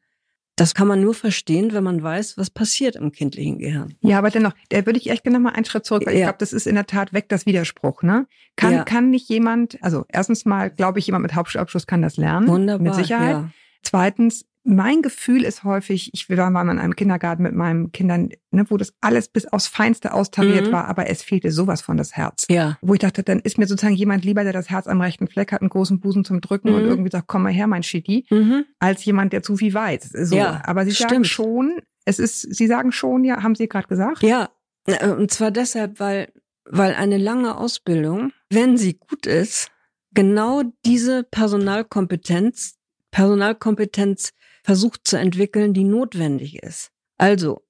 Das 0.54 0.74
kann 0.74 0.86
man 0.86 1.00
nur 1.00 1.14
verstehen, 1.14 1.72
wenn 1.72 1.82
man 1.82 2.02
weiß, 2.02 2.36
was 2.36 2.50
passiert 2.50 2.94
im 2.94 3.12
kindlichen 3.12 3.58
Gehirn. 3.58 3.94
Ja, 4.02 4.18
aber 4.18 4.28
dennoch, 4.30 4.52
da 4.68 4.84
würde 4.84 4.98
ich 4.98 5.08
echt 5.10 5.24
gerne 5.24 5.38
mal 5.40 5.52
einen 5.52 5.64
Schritt 5.64 5.86
zurück, 5.86 6.02
weil 6.04 6.12
ich 6.14 6.20
Ja. 6.20 6.26
glaube, 6.26 6.38
das 6.38 6.52
ist 6.52 6.66
in 6.66 6.74
der 6.74 6.86
Tat 6.86 7.12
weg, 7.14 7.28
das 7.30 7.46
Widerspruch, 7.46 8.02
ne? 8.02 8.26
Kann, 8.56 8.74
Ja. 8.74 8.84
kann 8.84 9.08
nicht 9.10 9.28
jemand, 9.30 9.78
also 9.82 10.04
erstens 10.08 10.44
mal, 10.44 10.70
glaube 10.70 10.98
ich, 10.98 11.06
jemand 11.06 11.22
mit 11.22 11.34
Hauptschulabschluss 11.34 11.86
kann 11.86 12.02
das 12.02 12.18
lernen. 12.18 12.46
Wunderbar. 12.46 12.82
Mit 12.86 12.94
Sicherheit. 12.94 13.30
Ja. 13.36 13.50
Zweitens, 13.82 14.44
mein 14.62 15.00
Gefühl 15.02 15.44
ist 15.44 15.64
häufig, 15.64 16.10
ich 16.12 16.28
war 16.28 16.50
mal 16.50 16.68
in 16.68 16.78
einem 16.78 16.94
Kindergarten 16.94 17.42
mit 17.42 17.54
meinen 17.54 17.92
Kindern, 17.92 18.28
ne, 18.50 18.64
wo 18.68 18.76
das 18.76 18.92
alles 19.00 19.28
bis 19.28 19.46
aufs 19.46 19.66
Feinste 19.66 20.12
austariert 20.12 20.66
Mhm. 20.68 20.72
war, 20.72 20.86
aber 20.88 21.08
es 21.08 21.22
fehlte 21.22 21.50
sowas 21.50 21.80
von 21.80 21.96
das 21.96 22.16
Herz. 22.16 22.46
ja. 22.50 22.78
Wo 22.82 22.92
ich 22.94 23.00
dachte, 23.00 23.22
dann 23.22 23.40
ist 23.40 23.56
mir 23.58 23.66
sozusagen 23.66 23.94
jemand 23.96 24.24
lieber, 24.24 24.44
der 24.44 24.52
das 24.52 24.68
Herz 24.70 24.86
am 24.86 25.00
rechten 25.00 25.28
Fleck 25.28 25.52
hat, 25.52 25.60
einen 25.62 25.70
großen 25.70 26.00
Busen 26.00 26.24
zum 26.24 26.40
Drücken 26.40 26.74
und 26.74 26.82
Mhm. 26.82 26.88
irgendwie 26.90 27.10
sagt, 27.10 27.26
komm 27.26 27.42
mal 27.44 27.52
her, 27.52 27.66
mein 27.66 27.82
Shitty, 27.82 28.26
Mhm. 28.30 28.64
als 28.78 29.04
jemand, 29.04 29.32
der 29.32 29.42
zu 29.42 29.56
viel 29.56 29.72
weiß. 29.72 30.10
So. 30.24 30.36
Ja, 30.36 30.60
aber 30.64 30.84
Sie 30.84 30.90
sagen 30.92 31.24
stimmt. 31.24 31.26
schon, 31.26 31.80
es 32.04 32.18
ist, 32.18 32.42
Sie 32.54 32.66
sagen 32.66 32.92
schon, 32.92 33.24
ja, 33.24 33.42
haben 33.42 33.54
Sie 33.54 33.68
gerade 33.68 33.88
gesagt? 33.88 34.22
Ja, 34.22 34.50
äh, 34.86 35.08
und 35.08 35.30
zwar 35.30 35.50
deshalb, 35.50 36.00
weil, 36.00 36.32
weil 36.64 36.94
eine 36.94 37.16
lange 37.18 37.56
Ausbildung, 37.56 38.32
wenn 38.50 38.76
sie 38.76 38.94
gut 38.94 39.26
ist, 39.26 39.70
genau 40.12 40.62
diese 40.84 41.22
Personalkompetenz, 41.24 42.76
Personalkompetenz 43.10 44.30
versucht 44.62 45.06
zu 45.06 45.18
entwickeln, 45.18 45.74
die 45.74 45.84
notwendig 45.84 46.62
ist. 46.62 46.90
Also, 47.18 47.62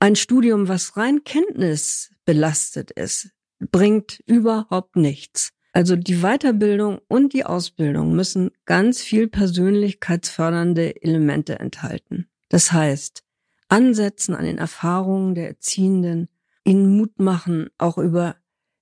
ein 0.00 0.16
Studium, 0.16 0.68
was 0.68 0.96
rein 0.96 1.24
Kenntnis 1.24 2.12
belastet 2.24 2.90
ist, 2.90 3.30
bringt 3.58 4.22
überhaupt 4.26 4.96
nichts. 4.96 5.50
Also 5.72 5.96
die 5.96 6.22
Weiterbildung 6.22 7.00
und 7.08 7.32
die 7.32 7.44
Ausbildung 7.44 8.14
müssen 8.14 8.50
ganz 8.64 9.02
viel 9.02 9.28
persönlichkeitsfördernde 9.28 11.02
Elemente 11.02 11.58
enthalten. 11.58 12.28
Das 12.48 12.72
heißt, 12.72 13.22
ansetzen 13.68 14.34
an 14.34 14.44
den 14.44 14.58
Erfahrungen 14.58 15.34
der 15.34 15.48
Erziehenden, 15.48 16.28
ihnen 16.64 16.96
Mut 16.96 17.18
machen, 17.18 17.68
auch 17.78 17.98
über 17.98 18.36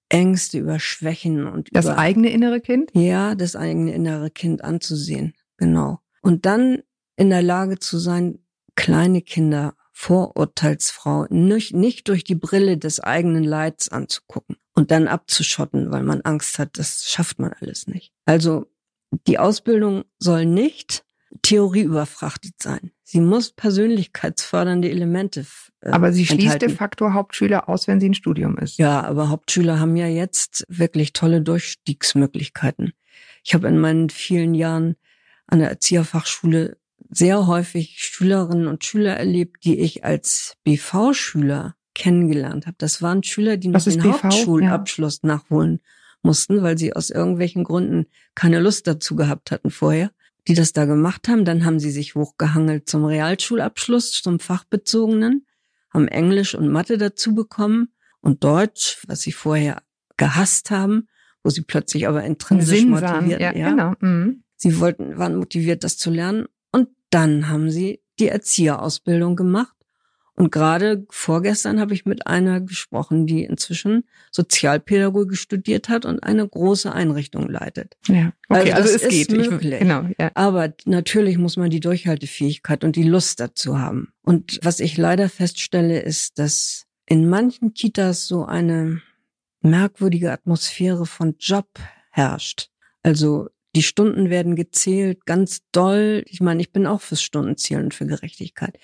Ängste, 0.08 0.58
über 0.58 0.78
Schwächen 0.78 1.46
und 1.46 1.68
Das 1.72 1.86
über 1.86 1.98
eigene 1.98 2.30
innere 2.30 2.60
Kind? 2.60 2.92
ja, 2.94 3.34
das 3.34 3.56
eigene 3.56 3.92
innere 3.92 4.30
Kind 4.30 4.62
anzusehen. 4.62 5.34
Genau. 5.56 6.00
Und 6.22 6.46
dann 6.46 6.82
in 7.16 7.30
der 7.30 7.42
Lage 7.42 7.78
zu 7.78 7.98
sein, 7.98 8.38
kleine 8.74 9.22
Kinder 9.22 9.74
vorurteilsfrau 9.92 11.26
nicht, 11.30 11.74
nicht 11.74 12.08
durch 12.08 12.22
die 12.22 12.34
Brille 12.34 12.76
des 12.76 13.00
eigenen 13.00 13.44
Leids 13.44 13.88
anzugucken 13.88 14.56
und 14.74 14.90
dann 14.90 15.08
abzuschotten, 15.08 15.90
weil 15.90 16.02
man 16.02 16.20
Angst 16.20 16.58
hat, 16.58 16.78
das 16.78 17.08
schafft 17.08 17.38
man 17.38 17.54
alles 17.60 17.86
nicht. 17.86 18.12
Also 18.26 18.66
die 19.26 19.38
Ausbildung 19.38 20.04
soll 20.18 20.44
nicht 20.44 21.04
theorieüberfrachtet 21.42 22.62
sein. 22.62 22.92
Sie 23.02 23.20
muss 23.20 23.52
persönlichkeitsfördernde 23.52 24.90
Elemente 24.90 25.46
äh, 25.80 25.90
Aber 25.90 26.12
sie 26.12 26.26
schließt 26.26 26.42
enthalten. 26.42 26.68
de 26.68 26.76
facto 26.76 27.12
Hauptschüler 27.12 27.68
aus, 27.68 27.88
wenn 27.88 28.00
sie 28.00 28.08
ein 28.08 28.14
Studium 28.14 28.58
ist. 28.58 28.78
Ja, 28.78 29.02
aber 29.02 29.28
Hauptschüler 29.28 29.80
haben 29.80 29.96
ja 29.96 30.08
jetzt 30.08 30.64
wirklich 30.68 31.12
tolle 31.12 31.40
Durchstiegsmöglichkeiten. 31.40 32.92
Ich 33.44 33.54
habe 33.54 33.68
in 33.68 33.78
meinen 33.78 34.10
vielen 34.10 34.54
Jahren 34.54 34.96
an 35.46 35.60
der 35.60 35.70
Erzieherfachschule 35.70 36.76
sehr 37.10 37.46
häufig 37.46 37.98
Schülerinnen 37.98 38.66
und 38.66 38.84
Schüler 38.84 39.16
erlebt, 39.16 39.64
die 39.64 39.78
ich 39.80 40.04
als 40.04 40.56
BV-Schüler 40.64 41.76
kennengelernt 41.94 42.66
habe. 42.66 42.76
Das 42.78 43.00
waren 43.02 43.22
Schüler, 43.22 43.56
die 43.56 43.68
noch 43.68 43.82
den 43.82 44.00
BV? 44.00 44.22
Hauptschulabschluss 44.22 45.22
nachholen 45.22 45.80
mussten, 46.22 46.62
weil 46.62 46.76
sie 46.76 46.94
aus 46.94 47.10
irgendwelchen 47.10 47.64
Gründen 47.64 48.06
keine 48.34 48.60
Lust 48.60 48.86
dazu 48.86 49.16
gehabt 49.16 49.50
hatten 49.50 49.70
vorher, 49.70 50.10
die 50.48 50.54
das 50.54 50.72
da 50.72 50.84
gemacht 50.84 51.28
haben. 51.28 51.44
Dann 51.44 51.64
haben 51.64 51.80
sie 51.80 51.90
sich 51.90 52.14
hochgehangelt 52.14 52.88
zum 52.88 53.04
Realschulabschluss, 53.04 54.22
zum 54.22 54.38
fachbezogenen, 54.40 55.46
haben 55.92 56.08
Englisch 56.08 56.54
und 56.54 56.68
Mathe 56.68 56.98
dazu 56.98 57.34
bekommen 57.34 57.88
und 58.20 58.44
Deutsch, 58.44 59.02
was 59.06 59.22
sie 59.22 59.32
vorher 59.32 59.82
gehasst 60.16 60.70
haben, 60.70 61.08
wo 61.42 61.50
sie 61.50 61.62
plötzlich 61.62 62.08
aber 62.08 62.24
intrinsisch 62.24 62.80
Sinn 62.80 62.96
sahen. 62.96 63.14
motiviert, 63.14 63.40
Ja, 63.40 63.52
genau. 63.52 63.94
Mhm. 64.00 64.42
Sie 64.56 64.80
wollten, 64.80 65.18
waren 65.18 65.36
motiviert, 65.36 65.84
das 65.84 65.96
zu 65.96 66.10
lernen. 66.10 66.46
Dann 67.10 67.48
haben 67.48 67.70
sie 67.70 68.00
die 68.18 68.28
Erzieherausbildung 68.28 69.36
gemacht. 69.36 69.72
Und 70.38 70.52
gerade 70.52 71.06
vorgestern 71.08 71.80
habe 71.80 71.94
ich 71.94 72.04
mit 72.04 72.26
einer 72.26 72.60
gesprochen, 72.60 73.26
die 73.26 73.44
inzwischen 73.44 74.04
Sozialpädagogik 74.30 75.38
studiert 75.38 75.88
hat 75.88 76.04
und 76.04 76.22
eine 76.22 76.46
große 76.46 76.92
Einrichtung 76.92 77.48
leitet. 77.48 77.96
Ja. 78.06 78.32
Okay, 78.50 78.72
Also 78.72 78.82
also, 78.82 78.96
es 78.96 79.02
ist 79.02 79.08
geht. 79.08 79.32
Ich, 79.32 79.50
möglich. 79.50 79.78
genau, 79.78 80.08
ja. 80.18 80.30
Aber 80.34 80.74
natürlich 80.84 81.38
muss 81.38 81.56
man 81.56 81.70
die 81.70 81.80
Durchhaltefähigkeit 81.80 82.84
und 82.84 82.96
die 82.96 83.02
Lust 83.02 83.40
dazu 83.40 83.78
haben. 83.78 84.12
Und 84.22 84.58
was 84.62 84.80
ich 84.80 84.98
leider 84.98 85.30
feststelle, 85.30 86.00
ist, 86.00 86.38
dass 86.38 86.84
in 87.06 87.26
manchen 87.30 87.72
Kitas 87.72 88.26
so 88.26 88.44
eine 88.44 89.00
merkwürdige 89.62 90.32
Atmosphäre 90.32 91.06
von 91.06 91.36
Job 91.38 91.68
herrscht. 92.10 92.68
Also 93.02 93.48
die 93.76 93.82
Stunden 93.82 94.30
werden 94.30 94.56
gezählt, 94.56 95.24
ganz 95.26 95.60
doll. 95.70 96.24
Ich 96.26 96.40
meine, 96.40 96.60
ich 96.60 96.72
bin 96.72 96.86
auch 96.86 97.00
fürs 97.02 97.22
Stundenzählen 97.22 97.84
und 97.84 97.94
für 97.94 98.06
Gerechtigkeit. 98.06 98.78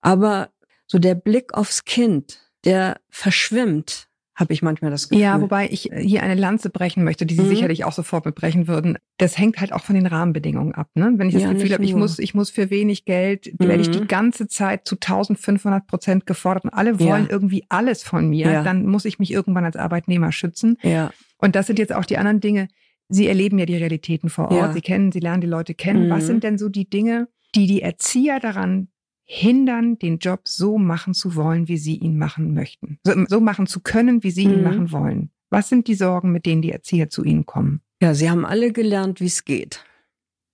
Aber 0.00 0.50
so 0.86 0.98
der 0.98 1.14
Blick 1.16 1.54
aufs 1.54 1.84
Kind, 1.84 2.40
der 2.64 3.00
verschwimmt, 3.08 4.06
habe 4.34 4.52
ich 4.52 4.60
manchmal 4.60 4.90
das 4.90 5.08
Gefühl. 5.08 5.22
Ja, 5.22 5.40
wobei 5.40 5.66
ich 5.70 5.88
hier 5.98 6.22
eine 6.22 6.34
Lanze 6.34 6.68
brechen 6.68 7.02
möchte, 7.04 7.24
die 7.24 7.34
Sie 7.34 7.40
Mhm. 7.42 7.48
sicherlich 7.48 7.84
auch 7.86 7.92
sofort 7.92 8.26
mitbrechen 8.26 8.68
würden. 8.68 8.98
Das 9.16 9.38
hängt 9.38 9.58
halt 9.58 9.72
auch 9.72 9.82
von 9.82 9.94
den 9.94 10.04
Rahmenbedingungen 10.06 10.74
ab. 10.74 10.90
Ne? 10.94 11.14
Wenn 11.16 11.28
ich 11.28 11.34
das 11.34 11.44
Ja, 11.44 11.52
Gefühl 11.54 11.72
habe, 11.72 11.84
ich 11.84 11.94
muss, 11.94 12.18
ich 12.18 12.34
muss 12.34 12.50
für 12.50 12.68
wenig 12.68 13.06
Geld, 13.06 13.50
werde 13.58 13.80
ich 13.80 13.88
Mhm. 13.88 13.92
die 13.92 14.06
ganze 14.06 14.46
Zeit 14.46 14.86
zu 14.86 14.96
1500 14.96 15.86
Prozent 15.86 16.26
gefordert 16.26 16.64
und 16.64 16.70
alle 16.74 17.00
wollen 17.00 17.24
Ja. 17.24 17.30
irgendwie 17.30 17.64
alles 17.70 18.02
von 18.02 18.28
mir, 18.28 18.50
Ja. 18.52 18.62
dann 18.62 18.84
muss 18.84 19.06
ich 19.06 19.18
mich 19.18 19.30
irgendwann 19.32 19.64
als 19.64 19.76
Arbeitnehmer 19.76 20.30
schützen. 20.32 20.76
ja, 20.82 21.10
Und 21.38 21.54
das 21.56 21.66
sind 21.66 21.78
jetzt 21.78 21.94
auch 21.94 22.04
die 22.04 22.18
anderen 22.18 22.40
Dinge. 22.40 22.68
Sie 23.08 23.26
erleben 23.28 23.58
ja 23.58 23.66
die 23.66 23.76
Realitäten 23.76 24.28
vor 24.30 24.46
Ort. 24.50 24.52
Ja. 24.68 24.72
Sie 24.72 24.80
kennen, 24.80 25.12
Sie 25.12 25.20
lernen 25.20 25.40
die 25.40 25.46
Leute 25.46 25.74
kennen. 25.74 26.06
Mhm. 26.06 26.10
Was 26.10 26.26
sind 26.26 26.42
denn 26.44 26.58
so 26.58 26.68
die 26.68 26.88
Dinge, 26.90 27.28
die 27.54 27.66
die 27.66 27.82
Erzieher 27.82 28.40
daran 28.40 28.88
hindern, 29.24 29.98
den 29.98 30.18
Job 30.18 30.42
so 30.44 30.78
machen 30.78 31.14
zu 31.14 31.34
wollen, 31.34 31.68
wie 31.68 31.78
sie 31.78 31.96
ihn 31.96 32.18
machen 32.18 32.54
möchten? 32.54 32.98
So, 33.04 33.12
so 33.26 33.40
machen 33.40 33.66
zu 33.66 33.80
können, 33.80 34.22
wie 34.22 34.30
sie 34.30 34.44
ihn 34.44 34.58
Mhm. 34.58 34.62
machen 34.64 34.92
wollen. 34.92 35.30
Was 35.50 35.68
sind 35.68 35.86
die 35.88 35.94
Sorgen, 35.94 36.32
mit 36.32 36.46
denen 36.46 36.62
die 36.62 36.72
Erzieher 36.72 37.08
zu 37.08 37.22
Ihnen 37.24 37.46
kommen? 37.46 37.80
Ja, 38.02 38.14
sie 38.14 38.28
haben 38.28 38.44
alle 38.44 38.72
gelernt, 38.72 39.20
wie 39.20 39.26
es 39.26 39.44
geht. 39.44 39.84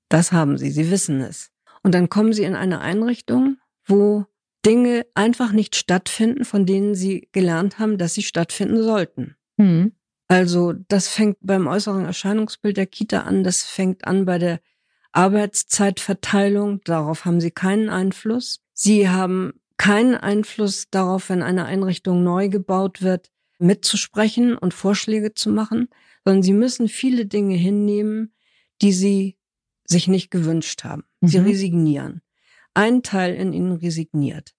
Das 0.09 0.33
haben 0.33 0.59
sie, 0.59 0.71
sie 0.71 0.91
wissen 0.91 1.21
es. 1.21 1.51
Und 1.83 1.95
dann 1.95 2.09
kommen 2.11 2.33
sie 2.35 2.45
in 2.45 2.55
eine 2.55 2.81
Einrichtung, 2.81 3.57
wo 3.87 4.27
Dinge 4.65 5.07
einfach 5.15 5.53
nicht 5.53 5.75
stattfinden, 5.75 6.45
von 6.45 6.67
denen 6.67 6.95
sie 6.95 7.29
gelernt 7.33 7.79
haben, 7.79 7.99
dass 7.99 8.15
sie 8.15 8.23
stattfinden 8.23 8.83
sollten. 8.83 9.35
Mhm. 9.57 9.93
Also 10.33 10.72
das 10.89 11.09
fängt 11.09 11.37
beim 11.43 11.66
äußeren 11.66 12.07
Erscheinungsbild 12.07 12.78
der 12.78 12.87
Kita 12.87 13.20
an, 13.20 13.45
das 13.45 13.64
fängt 13.64 14.07
an 14.07 14.24
bei 14.24 14.39
der 14.39 14.61
Arbeitszeitverteilung, 15.12 16.80
darauf 16.85 17.26
haben 17.26 17.39
sie 17.39 17.51
keinen 17.51 17.91
Einfluss. 17.91 18.62
Sie 18.72 19.11
haben 19.11 19.53
keinen 19.76 20.14
Einfluss 20.14 20.87
darauf, 20.91 21.28
wenn 21.28 21.43
eine 21.43 21.66
Einrichtung 21.66 22.24
neu 22.24 22.49
gebaut 22.49 23.03
wird, 23.03 23.30
mitzusprechen 23.59 24.57
und 24.57 24.72
Vorschläge 24.72 25.35
zu 25.35 25.51
machen, 25.51 25.89
sondern 26.24 26.43
sie 26.43 26.55
müssen 26.55 26.89
viele 26.89 27.26
Dinge 27.26 27.57
hinnehmen, 27.57 28.33
die 28.80 28.93
sie 28.95 29.37
sich 29.85 30.09
nicht 30.09 30.30
gewünscht 30.30 30.83
haben. 30.83 31.05
Sie 31.20 31.41
Mhm. 31.41 31.45
resignieren. 31.45 32.22
Ein 32.72 33.03
Teil 33.03 33.35
in 33.35 33.53
ihnen 33.53 33.72
resigniert. 33.72 34.55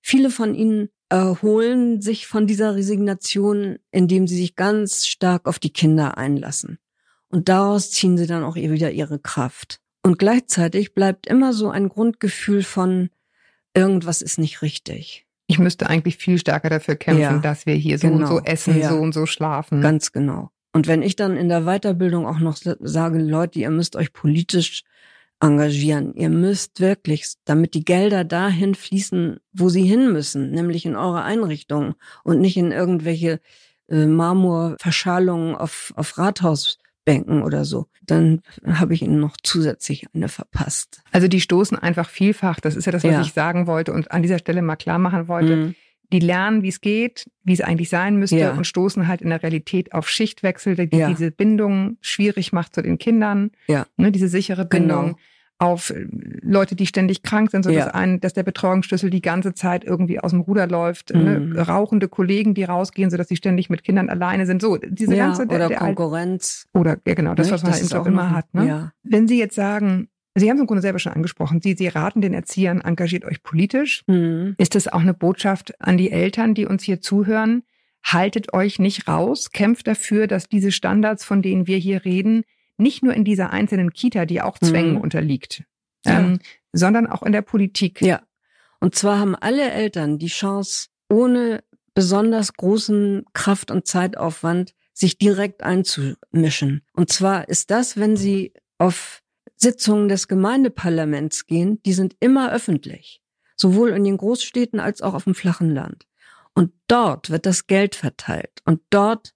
Viele 0.00 0.30
von 0.30 0.54
ihnen 0.54 0.90
erholen 1.08 2.00
sich 2.00 2.26
von 2.26 2.46
dieser 2.46 2.74
Resignation, 2.74 3.78
indem 3.90 4.26
sie 4.26 4.36
sich 4.36 4.56
ganz 4.56 5.06
stark 5.06 5.46
auf 5.46 5.58
die 5.58 5.72
Kinder 5.72 6.18
einlassen. 6.18 6.78
Und 7.30 7.48
daraus 7.48 7.90
ziehen 7.90 8.16
sie 8.18 8.26
dann 8.26 8.44
auch 8.44 8.56
wieder 8.56 8.90
ihre 8.90 9.18
Kraft. 9.18 9.80
Und 10.02 10.18
gleichzeitig 10.18 10.94
bleibt 10.94 11.26
immer 11.26 11.52
so 11.52 11.70
ein 11.70 11.88
Grundgefühl 11.88 12.62
von, 12.62 13.10
irgendwas 13.74 14.22
ist 14.22 14.38
nicht 14.38 14.62
richtig. 14.62 15.26
Ich 15.46 15.58
müsste 15.58 15.88
eigentlich 15.88 16.16
viel 16.18 16.38
stärker 16.38 16.68
dafür 16.68 16.96
kämpfen, 16.96 17.22
Ja, 17.22 17.38
dass 17.38 17.64
wir 17.66 17.74
hier 17.74 17.98
so 17.98 18.08
und 18.08 18.18
genau. 18.18 18.26
so 18.28 18.40
essen, 18.40 18.78
Ja. 18.78 18.90
so 18.90 18.96
und 18.96 19.12
so 19.12 19.26
schlafen. 19.26 19.80
Ganz 19.80 20.12
genau. 20.12 20.50
Und 20.72 20.86
wenn 20.86 21.02
ich 21.02 21.16
dann 21.16 21.36
in 21.36 21.48
der 21.48 21.62
Weiterbildung 21.62 22.26
auch 22.26 22.38
noch 22.38 22.56
sage, 22.56 23.18
Leute, 23.18 23.58
ihr 23.58 23.70
müsst 23.70 23.96
euch 23.96 24.12
politisch 24.12 24.84
engagieren, 25.40 26.14
ihr 26.14 26.30
müsst 26.30 26.80
wirklich, 26.80 27.34
damit 27.44 27.74
die 27.74 27.84
Gelder 27.84 28.24
dahin 28.24 28.74
fließen, 28.74 29.38
wo 29.52 29.68
sie 29.68 29.84
hin 29.84 30.12
müssen, 30.12 30.50
nämlich 30.50 30.84
in 30.84 30.96
eure 30.96 31.22
Einrichtungen 31.22 31.94
und 32.24 32.40
nicht 32.40 32.56
in 32.56 32.72
irgendwelche 32.72 33.40
äh, 33.88 34.06
Marmorverschalungen 34.06 35.54
auf, 35.54 35.92
auf 35.96 36.18
Rathausbänken 36.18 37.42
oder 37.42 37.64
so, 37.64 37.86
dann 38.02 38.42
habe 38.66 38.94
ich 38.94 39.02
ihnen 39.02 39.20
noch 39.20 39.36
zusätzlich 39.42 40.06
eine 40.12 40.28
verpasst. 40.28 41.02
Also 41.12 41.28
die 41.28 41.40
stoßen 41.40 41.78
einfach 41.78 42.08
vielfach, 42.08 42.60
das 42.60 42.76
ist 42.76 42.86
ja 42.86 42.92
das, 42.92 43.04
was 43.04 43.12
Ja. 43.12 43.20
ich 43.22 43.32
sagen 43.32 43.66
wollte 43.66 43.92
und 43.92 44.10
an 44.10 44.22
dieser 44.22 44.38
Stelle 44.38 44.62
mal 44.62 44.76
klar 44.76 44.98
machen 44.98 45.28
wollte. 45.28 45.56
Mhm. 45.56 45.74
Die 46.12 46.20
lernen, 46.20 46.62
wie 46.62 46.68
es 46.68 46.80
geht, 46.80 47.30
wie 47.44 47.52
es 47.52 47.60
eigentlich 47.60 47.90
sein 47.90 48.16
müsste 48.16 48.38
Ja. 48.38 48.52
und 48.52 48.66
stoßen 48.66 49.06
halt 49.08 49.20
in 49.20 49.28
der 49.30 49.42
Realität 49.42 49.92
auf 49.92 50.08
Schichtwechsel, 50.08 50.74
die 50.86 50.96
Ja. 50.96 51.08
diese 51.08 51.30
Bindung 51.30 51.98
schwierig 52.00 52.52
macht 52.52 52.74
zu 52.74 52.82
den 52.82 52.96
Kindern, 52.98 53.50
Ja. 53.66 53.86
ne, 53.98 54.10
diese 54.10 54.28
sichere 54.28 54.64
Bindung. 54.64 55.04
Genau. 55.06 55.18
Auf 55.60 55.90
äh, 55.90 56.06
Leute, 56.40 56.76
die 56.76 56.86
ständig 56.86 57.24
krank 57.24 57.50
sind, 57.50 57.64
so 57.64 57.72
dass, 57.72 57.88
ein, 57.88 58.20
dass 58.20 58.32
der 58.32 58.44
Betreuungsschlüssel 58.44 59.10
die 59.10 59.20
ganze 59.20 59.54
Zeit 59.54 59.82
irgendwie 59.84 60.20
aus 60.20 60.30
dem 60.30 60.40
Ruder 60.40 60.68
läuft. 60.68 61.12
Mhm. 61.12 61.22
Ne? 61.52 61.66
Rauchende 61.66 62.06
Kollegen, 62.08 62.54
die 62.54 62.62
rausgehen, 62.62 63.10
so 63.10 63.16
dass 63.16 63.26
sie 63.28 63.34
ständig 63.36 63.68
mit 63.68 63.82
Kindern 63.82 64.08
alleine 64.08 64.46
sind. 64.46 64.62
So, 64.62 64.76
diese 64.76 65.16
ganze 65.16 65.48
der, 65.48 65.56
oder 65.56 65.68
der 65.68 65.82
Alt- 65.82 65.96
Konkurrenz. 65.96 66.66
oder 66.74 66.96
ja 67.06 67.14
genau, 67.14 67.34
das, 67.34 67.48
nicht? 67.48 67.54
was 67.54 67.62
man 67.64 67.72
halt 67.72 67.82
ist 67.82 67.92
Job 67.92 68.02
auch 68.02 68.06
immer 68.06 68.28
noch- 68.28 68.36
hat. 68.36 68.54
Ne? 68.54 68.92
Wenn 69.02 69.26
Sie 69.26 69.36
jetzt 69.38 69.56
sagen, 69.56 70.08
Sie 70.38 70.48
haben 70.48 70.56
es 70.56 70.60
im 70.60 70.66
Grunde 70.66 70.82
selber 70.82 70.98
schon 70.98 71.12
angesprochen, 71.12 71.60
Sie, 71.62 71.74
Sie 71.74 71.88
raten 71.88 72.20
den 72.20 72.34
Erziehern, 72.34 72.80
engagiert 72.80 73.24
euch 73.24 73.42
politisch. 73.42 74.02
Mhm. 74.06 74.54
Ist 74.58 74.74
das 74.74 74.88
auch 74.88 75.00
eine 75.00 75.14
Botschaft 75.14 75.74
an 75.80 75.96
die 75.96 76.10
Eltern, 76.10 76.54
die 76.54 76.66
uns 76.66 76.82
hier 76.82 77.00
zuhören? 77.00 77.62
Haltet 78.04 78.52
euch 78.54 78.78
nicht 78.78 79.08
raus, 79.08 79.50
kämpft 79.50 79.86
dafür, 79.86 80.26
dass 80.26 80.48
diese 80.48 80.72
Standards, 80.72 81.24
von 81.24 81.42
denen 81.42 81.66
wir 81.66 81.78
hier 81.78 82.04
reden, 82.04 82.44
nicht 82.76 83.02
nur 83.02 83.12
in 83.14 83.24
dieser 83.24 83.50
einzelnen 83.50 83.92
Kita, 83.92 84.24
die 84.24 84.40
auch 84.40 84.58
Zwängen 84.58 84.92
Mhm. 84.94 85.00
unterliegt, 85.00 85.64
Ja. 86.06 86.20
ähm, 86.20 86.38
sondern 86.72 87.06
auch 87.08 87.22
in 87.22 87.32
der 87.32 87.42
Politik. 87.42 88.00
Ja. 88.00 88.22
Und 88.80 88.94
zwar 88.94 89.18
haben 89.18 89.34
alle 89.34 89.70
Eltern 89.72 90.18
die 90.18 90.28
Chance, 90.28 90.88
ohne 91.10 91.64
besonders 91.94 92.52
großen 92.54 93.24
Kraft- 93.32 93.72
und 93.72 93.86
Zeitaufwand 93.88 94.74
sich 94.94 95.18
direkt 95.18 95.64
einzumischen. 95.64 96.82
Und 96.92 97.10
zwar 97.10 97.48
ist 97.48 97.70
das, 97.72 97.96
wenn 97.96 98.16
sie 98.16 98.52
auf 98.78 99.22
Sitzungen 99.58 100.08
des 100.08 100.28
Gemeindeparlaments 100.28 101.46
gehen, 101.46 101.80
die 101.84 101.92
sind 101.92 102.16
immer 102.20 102.52
öffentlich. 102.52 103.20
Sowohl 103.56 103.90
in 103.90 104.04
den 104.04 104.16
Großstädten 104.16 104.78
als 104.80 105.02
auch 105.02 105.14
auf 105.14 105.24
dem 105.24 105.34
flachen 105.34 105.74
Land. 105.74 106.06
Und 106.54 106.72
dort 106.86 107.30
wird 107.30 107.44
das 107.44 107.66
Geld 107.66 107.94
verteilt. 107.94 108.62
Und 108.64 108.80
dort 108.90 109.34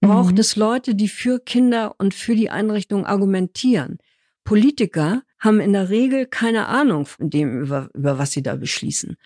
braucht 0.00 0.34
Mhm. 0.34 0.40
es 0.40 0.56
Leute, 0.56 0.94
die 0.94 1.08
für 1.08 1.38
Kinder 1.38 1.94
und 1.98 2.14
für 2.14 2.34
die 2.34 2.50
Einrichtung 2.50 3.06
argumentieren. 3.06 3.98
Politiker 4.44 5.22
haben 5.38 5.60
in 5.60 5.72
der 5.72 5.88
Regel 5.88 6.26
keine 6.26 6.66
Ahnung 6.66 7.06
von 7.06 7.30
dem, 7.30 7.60
über, 7.62 7.88
über 7.94 8.18
was 8.18 8.32
sie 8.32 8.42
da 8.42 8.56
beschließen. 8.56 9.16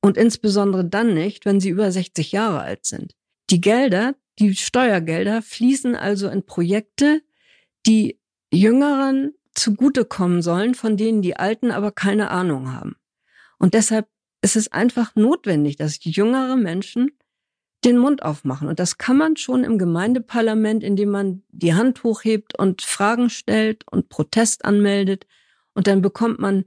Und 0.00 0.16
insbesondere 0.16 0.84
dann 0.84 1.14
nicht, 1.14 1.46
wenn 1.46 1.60
sie 1.60 1.68
über 1.70 1.90
60 1.92 2.32
Jahre 2.32 2.60
alt 2.60 2.84
sind. 2.84 3.14
Die 3.50 3.60
Gelder, 3.60 4.14
die 4.40 4.54
Steuergelder 4.56 5.42
fließen 5.42 5.94
also 5.94 6.28
in 6.28 6.44
Projekte, 6.44 7.22
die 7.86 8.18
Jüngeren 8.52 9.34
zugutekommen 9.54 10.42
sollen, 10.42 10.74
von 10.74 10.96
denen 10.96 11.22
die 11.22 11.36
Alten 11.36 11.70
aber 11.70 11.92
keine 11.92 12.30
Ahnung 12.30 12.72
haben. 12.72 12.96
Und 13.58 13.74
deshalb 13.74 14.08
ist 14.42 14.56
es 14.56 14.70
einfach 14.70 15.14
notwendig, 15.14 15.76
dass 15.76 15.98
jüngere 16.02 16.56
Menschen 16.56 17.10
den 17.84 17.98
Mund 17.98 18.22
aufmachen. 18.22 18.68
Und 18.68 18.78
das 18.78 18.98
kann 18.98 19.16
man 19.16 19.36
schon 19.36 19.64
im 19.64 19.78
Gemeindeparlament, 19.78 20.82
indem 20.82 21.10
man 21.10 21.42
die 21.50 21.74
Hand 21.74 22.02
hochhebt 22.02 22.58
und 22.58 22.82
Fragen 22.82 23.30
stellt 23.30 23.84
und 23.90 24.08
Protest 24.08 24.64
anmeldet. 24.64 25.26
Und 25.74 25.86
dann 25.86 26.02
bekommt 26.02 26.38
man 26.38 26.64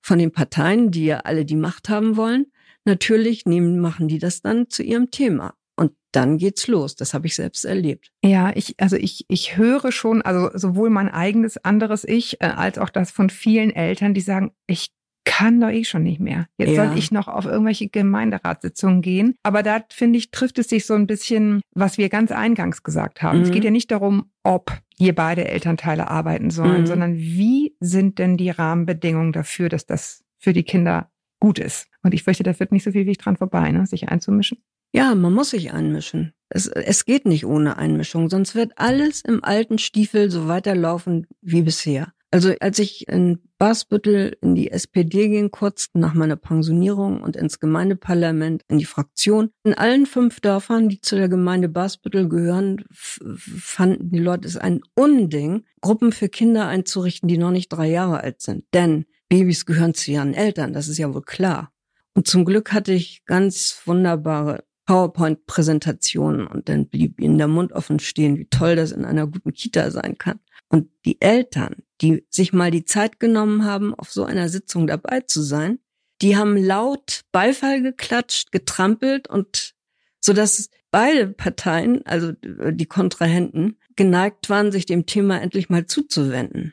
von 0.00 0.18
den 0.18 0.32
Parteien, 0.32 0.90
die 0.90 1.06
ja 1.06 1.20
alle 1.20 1.44
die 1.44 1.56
Macht 1.56 1.88
haben 1.88 2.16
wollen, 2.16 2.52
natürlich 2.84 3.46
nehmen, 3.46 3.78
machen 3.78 4.08
die 4.08 4.18
das 4.18 4.42
dann 4.42 4.68
zu 4.68 4.82
ihrem 4.82 5.10
Thema. 5.10 5.54
Und 5.76 5.92
dann 6.12 6.38
geht's 6.38 6.68
los. 6.68 6.94
Das 6.94 7.14
habe 7.14 7.26
ich 7.26 7.34
selbst 7.34 7.64
erlebt. 7.64 8.10
Ja, 8.24 8.52
ich, 8.54 8.74
also 8.78 8.96
ich, 8.96 9.24
ich 9.28 9.56
höre 9.56 9.90
schon, 9.90 10.22
also 10.22 10.50
sowohl 10.56 10.88
mein 10.90 11.08
eigenes 11.08 11.56
anderes 11.64 12.04
Ich, 12.04 12.40
äh, 12.40 12.46
als 12.46 12.78
auch 12.78 12.90
das 12.90 13.10
von 13.10 13.28
vielen 13.30 13.70
Eltern, 13.70 14.14
die 14.14 14.20
sagen, 14.20 14.52
ich 14.68 14.90
kann 15.24 15.58
doch 15.60 15.70
eh 15.70 15.84
schon 15.84 16.02
nicht 16.02 16.20
mehr. 16.20 16.46
Jetzt 16.58 16.76
Ja. 16.76 16.86
soll 16.88 16.98
ich 16.98 17.10
noch 17.10 17.28
auf 17.28 17.46
irgendwelche 17.46 17.88
Gemeinderatssitzungen 17.88 19.00
gehen. 19.02 19.34
Aber 19.42 19.62
da 19.62 19.80
finde 19.90 20.18
ich, 20.18 20.30
trifft 20.30 20.58
es 20.58 20.68
sich 20.68 20.86
so 20.86 20.94
ein 20.94 21.06
bisschen, 21.06 21.60
was 21.74 21.98
wir 21.98 22.08
ganz 22.08 22.30
eingangs 22.30 22.82
gesagt 22.82 23.22
haben. 23.22 23.40
Es 23.40 23.48
Mhm. 23.48 23.52
geht 23.52 23.64
ja 23.64 23.70
nicht 23.70 23.90
darum, 23.90 24.30
ob 24.42 24.78
hier 24.96 25.14
beide 25.14 25.48
Elternteile 25.48 26.08
arbeiten 26.08 26.50
sollen, 26.50 26.82
Mhm. 26.82 26.86
sondern 26.86 27.16
wie 27.16 27.74
sind 27.80 28.18
denn 28.18 28.36
die 28.36 28.50
Rahmenbedingungen 28.50 29.32
dafür, 29.32 29.68
dass 29.68 29.86
das 29.86 30.22
für 30.38 30.52
die 30.52 30.62
Kinder 30.62 31.10
gut 31.40 31.58
ist. 31.58 31.88
Und 32.02 32.14
ich 32.14 32.22
fürchte, 32.22 32.42
da 32.42 32.52
führt 32.52 32.70
nicht 32.72 32.84
so 32.84 32.92
viel 32.92 33.06
Weg 33.06 33.18
dran 33.18 33.36
vorbei, 33.36 33.70
ne? 33.72 33.86
sich 33.86 34.08
einzumischen. 34.08 34.58
Ja, 34.94 35.16
man 35.16 35.32
muss 35.32 35.50
sich 35.50 35.72
einmischen. 35.72 36.34
Es, 36.48 36.68
es 36.68 37.04
geht 37.04 37.26
nicht 37.26 37.46
ohne 37.46 37.78
Einmischung, 37.78 38.30
sonst 38.30 38.54
wird 38.54 38.74
alles 38.76 39.22
im 39.22 39.42
alten 39.42 39.78
Stiefel 39.78 40.30
so 40.30 40.46
weiterlaufen 40.46 41.26
wie 41.42 41.62
bisher. 41.62 42.12
Also 42.30 42.52
als 42.60 42.78
ich 42.78 43.08
in 43.08 43.40
Basbüttel 43.58 44.36
in 44.40 44.54
die 44.54 44.70
SPD 44.70 45.28
ging, 45.28 45.50
kurz 45.50 45.88
nach 45.94 46.14
meiner 46.14 46.36
Pensionierung 46.36 47.22
und 47.22 47.34
ins 47.34 47.58
Gemeindeparlament, 47.58 48.62
in 48.68 48.78
die 48.78 48.84
Fraktion, 48.84 49.50
in 49.64 49.74
allen 49.74 50.06
fünf 50.06 50.40
Dörfern, 50.40 50.88
die 50.88 51.00
zu 51.00 51.16
der 51.16 51.28
Gemeinde 51.28 51.68
Basbüttel 51.68 52.28
gehören, 52.28 52.84
fanden 52.88 54.10
die 54.10 54.20
Leute 54.20 54.46
es 54.46 54.56
ein 54.56 54.80
Unding, 54.94 55.64
Gruppen 55.80 56.12
für 56.12 56.28
Kinder 56.28 56.68
einzurichten, 56.68 57.28
die 57.28 57.38
noch 57.38 57.50
nicht 57.50 57.68
drei 57.68 57.88
Jahre 57.88 58.20
alt 58.20 58.42
sind. 58.42 58.64
Denn 58.72 59.06
Babys 59.28 59.66
gehören 59.66 59.94
zu 59.94 60.12
ihren 60.12 60.34
Eltern, 60.34 60.72
das 60.72 60.86
ist 60.86 60.98
ja 60.98 61.12
wohl 61.12 61.22
klar. 61.22 61.72
Und 62.14 62.28
zum 62.28 62.44
Glück 62.44 62.72
hatte 62.72 62.92
ich 62.92 63.24
ganz 63.24 63.82
wunderbare 63.86 64.62
PowerPoint-Präsentationen 64.86 66.46
und 66.46 66.68
dann 66.68 66.88
blieb 66.88 67.20
ihnen 67.20 67.38
der 67.38 67.48
Mund 67.48 67.72
offen 67.72 67.98
stehen, 67.98 68.36
wie 68.38 68.46
toll 68.46 68.76
das 68.76 68.92
in 68.92 69.04
einer 69.04 69.26
guten 69.26 69.52
Kita 69.52 69.90
sein 69.90 70.18
kann. 70.18 70.40
Und 70.68 70.88
die 71.04 71.20
Eltern, 71.20 71.76
die 72.00 72.26
sich 72.30 72.52
mal 72.52 72.70
die 72.70 72.84
Zeit 72.84 73.20
genommen 73.20 73.64
haben, 73.64 73.94
auf 73.94 74.12
so 74.12 74.24
einer 74.24 74.48
Sitzung 74.48 74.86
dabei 74.86 75.20
zu 75.20 75.42
sein, 75.42 75.78
die 76.22 76.36
haben 76.36 76.56
laut 76.56 77.22
Beifall 77.32 77.82
geklatscht, 77.82 78.52
getrampelt 78.52 79.28
und 79.28 79.74
so 80.20 80.32
dass 80.32 80.70
beide 80.90 81.26
Parteien, 81.26 82.06
also 82.06 82.32
die 82.32 82.86
Kontrahenten, 82.86 83.78
geneigt 83.96 84.48
waren, 84.48 84.72
sich 84.72 84.86
dem 84.86 85.06
Thema 85.06 85.40
endlich 85.40 85.68
mal 85.68 85.86
zuzuwenden. 85.86 86.72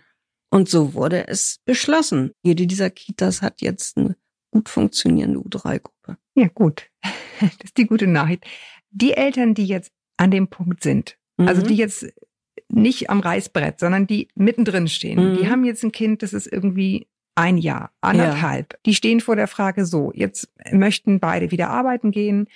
Und 0.49 0.69
so 0.69 0.93
wurde 0.93 1.27
es 1.27 1.59
beschlossen. 1.65 2.31
Jede 2.43 2.67
dieser 2.67 2.89
Kitas 2.89 3.41
hat 3.41 3.61
jetzt 3.61 3.97
eine 3.97 4.15
gut 4.51 4.69
funktionierende 4.69 5.39
U3-Gruppe. 5.39 6.17
Ja, 6.35 6.47
gut. 6.53 6.89
Das 7.41 7.49
ist 7.63 7.77
die 7.77 7.87
gute 7.87 8.05
Nachricht. 8.05 8.45
Die 8.91 9.13
Eltern, 9.13 9.55
die 9.55 9.65
jetzt 9.65 9.91
an 10.17 10.29
dem 10.29 10.47
Punkt 10.47 10.83
sind, 10.83 11.17
also 11.37 11.63
Mhm. 11.63 11.67
die 11.69 11.75
jetzt 11.75 12.05
nicht 12.69 13.09
am 13.09 13.19
Reißbrett, 13.19 13.79
sondern 13.79 14.05
die 14.05 14.27
mittendrin 14.35 14.87
stehen, 14.87 15.31
Mhm. 15.33 15.37
die 15.37 15.49
haben 15.49 15.63
jetzt 15.65 15.83
ein 15.83 15.91
Kind, 15.91 16.21
das 16.21 16.33
ist 16.33 16.45
irgendwie 16.45 17.07
ein 17.33 17.57
Jahr, 17.57 17.91
anderthalb. 18.01 18.77
Die 18.85 18.93
stehen 18.93 19.21
vor 19.21 19.35
der 19.35 19.47
Frage 19.47 19.85
so, 19.87 20.11
jetzt 20.13 20.49
möchten 20.71 21.19
beide 21.19 21.49
wieder 21.49 21.69
arbeiten 21.71 22.11
gehen. 22.11 22.47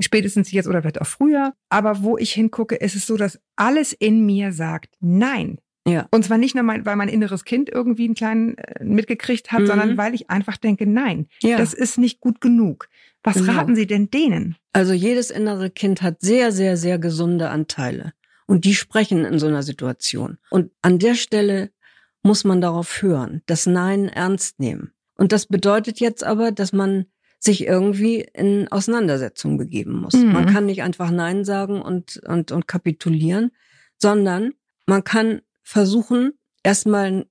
spätestens 0.00 0.50
jetzt 0.50 0.66
oder 0.66 0.80
vielleicht 0.80 1.00
auch 1.02 1.06
früher. 1.06 1.52
Aber 1.68 2.02
wo 2.02 2.16
ich 2.18 2.32
hingucke, 2.32 2.74
ist 2.74 2.96
es 2.96 3.06
so, 3.06 3.16
dass 3.18 3.38
alles 3.56 3.92
in 3.92 4.24
mir 4.26 4.50
sagt, 4.52 4.96
nein. 5.00 5.58
Ja. 5.86 6.06
Und 6.12 6.24
zwar 6.24 6.38
nicht 6.38 6.54
nur, 6.54 6.62
mein, 6.64 6.86
weil 6.86 6.96
mein 6.96 7.08
inneres 7.08 7.44
Kind 7.44 7.68
irgendwie 7.68 8.04
einen 8.04 8.14
kleinen 8.14 8.56
äh, 8.58 8.84
mitgekriegt 8.84 9.50
hat, 9.50 9.62
Mhm. 9.62 9.66
sondern 9.66 9.96
weil 9.96 10.14
ich 10.14 10.30
einfach 10.30 10.56
denke, 10.56 10.86
nein, 10.86 11.26
Ja. 11.42 11.56
das 11.58 11.74
ist 11.74 11.98
nicht 11.98 12.20
gut 12.20 12.40
genug. 12.40 12.88
Was 13.24 13.36
Genau. 13.36 13.52
raten 13.52 13.74
Sie 13.76 13.86
denn 13.86 14.10
denen? 14.10 14.56
Also 14.72 14.92
jedes 14.92 15.30
innere 15.30 15.70
Kind 15.70 16.02
hat 16.02 16.20
sehr, 16.20 16.52
sehr, 16.52 16.76
sehr 16.76 16.98
gesunde 16.98 17.50
Anteile. 17.50 18.12
Und 18.46 18.64
die 18.64 18.74
sprechen 18.74 19.24
in 19.24 19.38
so 19.38 19.46
einer 19.46 19.62
Situation. 19.62 20.38
Und 20.50 20.70
an 20.82 20.98
der 20.98 21.14
Stelle 21.14 21.70
muss 22.22 22.44
man 22.44 22.60
darauf 22.60 23.02
hören, 23.02 23.42
das 23.46 23.66
Nein 23.66 24.08
ernst 24.08 24.60
nehmen. 24.60 24.92
Und 25.16 25.32
das 25.32 25.46
bedeutet 25.46 25.98
jetzt 26.00 26.22
aber, 26.24 26.52
dass 26.52 26.72
man 26.72 27.06
sich 27.40 27.66
irgendwie 27.66 28.24
in 28.34 28.68
Auseinandersetzung 28.70 29.58
begeben 29.58 30.00
muss. 30.00 30.14
Mhm. 30.14 30.32
Man 30.32 30.46
kann 30.46 30.66
nicht 30.66 30.82
einfach 30.82 31.10
Nein 31.10 31.44
sagen 31.44 31.82
und, 31.82 32.18
und, 32.26 32.52
und 32.52 32.68
kapitulieren, 32.68 33.50
sondern 33.98 34.52
man 34.86 35.02
kann 35.04 35.42
versuchen, 35.62 36.32
erstmal 36.62 37.06
einen- 37.06 37.24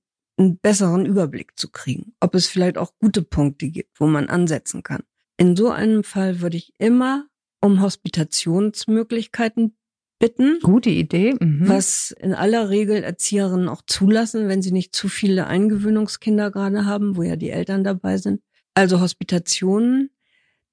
besseren 0.60 1.06
Überblick 1.06 1.52
zu 1.56 1.70
kriegen, 1.70 2.14
ob 2.18 2.34
es 2.34 2.48
vielleicht 2.48 2.76
auch 2.78 2.92
gute 2.98 3.22
Punkte 3.22 3.68
gibt, 3.68 4.00
wo 4.00 4.06
man 4.06 4.28
ansetzen 4.28 4.82
kann. 4.82 5.02
In 5.36 5.54
so 5.56 5.70
einem 5.70 6.02
Fall 6.04 6.40
würde 6.40 6.56
ich 6.56 6.72
immer 6.78 7.26
um 7.60 7.80
Hospitationsmöglichkeiten 7.80 9.76
bitten, 10.18 10.58
Gute 10.62 10.90
Idee. 10.90 11.34
Mhm. 11.38 11.68
was 11.68 12.12
in 12.18 12.32
aller 12.34 12.70
Regel 12.70 13.02
Erzieherinnen 13.02 13.68
auch 13.68 13.82
zulassen, 13.86 14.48
wenn 14.48 14.62
sie 14.62 14.72
nicht 14.72 14.94
zu 14.94 15.08
viele 15.08 15.46
Eingewöhnungskinder 15.46 16.50
gerade 16.50 16.86
haben, 16.86 17.16
wo 17.16 17.22
ja 17.22 17.36
die 17.36 17.50
Eltern 17.50 17.82
dabei 17.84 18.18
sind. 18.18 18.40
Also 18.74 19.00
Hospitationen, 19.00 20.10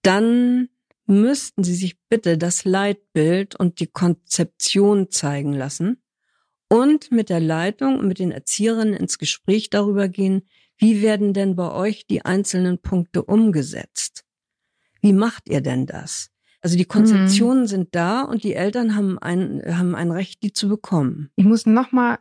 dann 0.03 0.69
müssten 1.05 1.63
sie 1.63 1.75
sich 1.75 1.97
bitte 2.09 2.37
das 2.37 2.63
Leitbild 2.63 3.55
und 3.55 3.79
die 3.79 3.87
Konzeption 3.87 5.09
zeigen 5.09 5.53
lassen 5.53 6.01
und 6.69 7.11
mit 7.11 7.29
der 7.29 7.39
Leitung 7.39 7.97
und 7.99 8.07
mit 8.07 8.19
den 8.19 8.31
Erzieherinnen 8.31 8.93
ins 8.93 9.17
Gespräch 9.17 9.69
darüber 9.69 10.07
gehen, 10.07 10.47
wie 10.77 11.01
werden 11.01 11.33
denn 11.33 11.55
bei 11.55 11.71
euch 11.71 12.07
die 12.07 12.23
einzelnen 12.23 12.79
Punkte 12.79 13.23
umgesetzt? 13.23 14.23
Wie 15.01 15.13
macht 15.13 15.49
ihr 15.49 15.61
denn 15.61 15.85
das? 15.85 16.29
Also 16.61 16.77
die 16.77 16.85
Konzeptionen 16.85 17.67
sind 17.67 17.89
da 17.95 18.21
und 18.21 18.43
die 18.43 18.53
Eltern 18.53 18.95
haben 18.95 19.17
ein, 19.19 19.61
haben 19.67 19.95
ein 19.95 20.11
Recht, 20.11 20.43
die 20.43 20.51
zu 20.53 20.67
bekommen. 20.69 21.29
Ich 21.35 21.45
muss 21.45 21.65
nochmal 21.65 22.19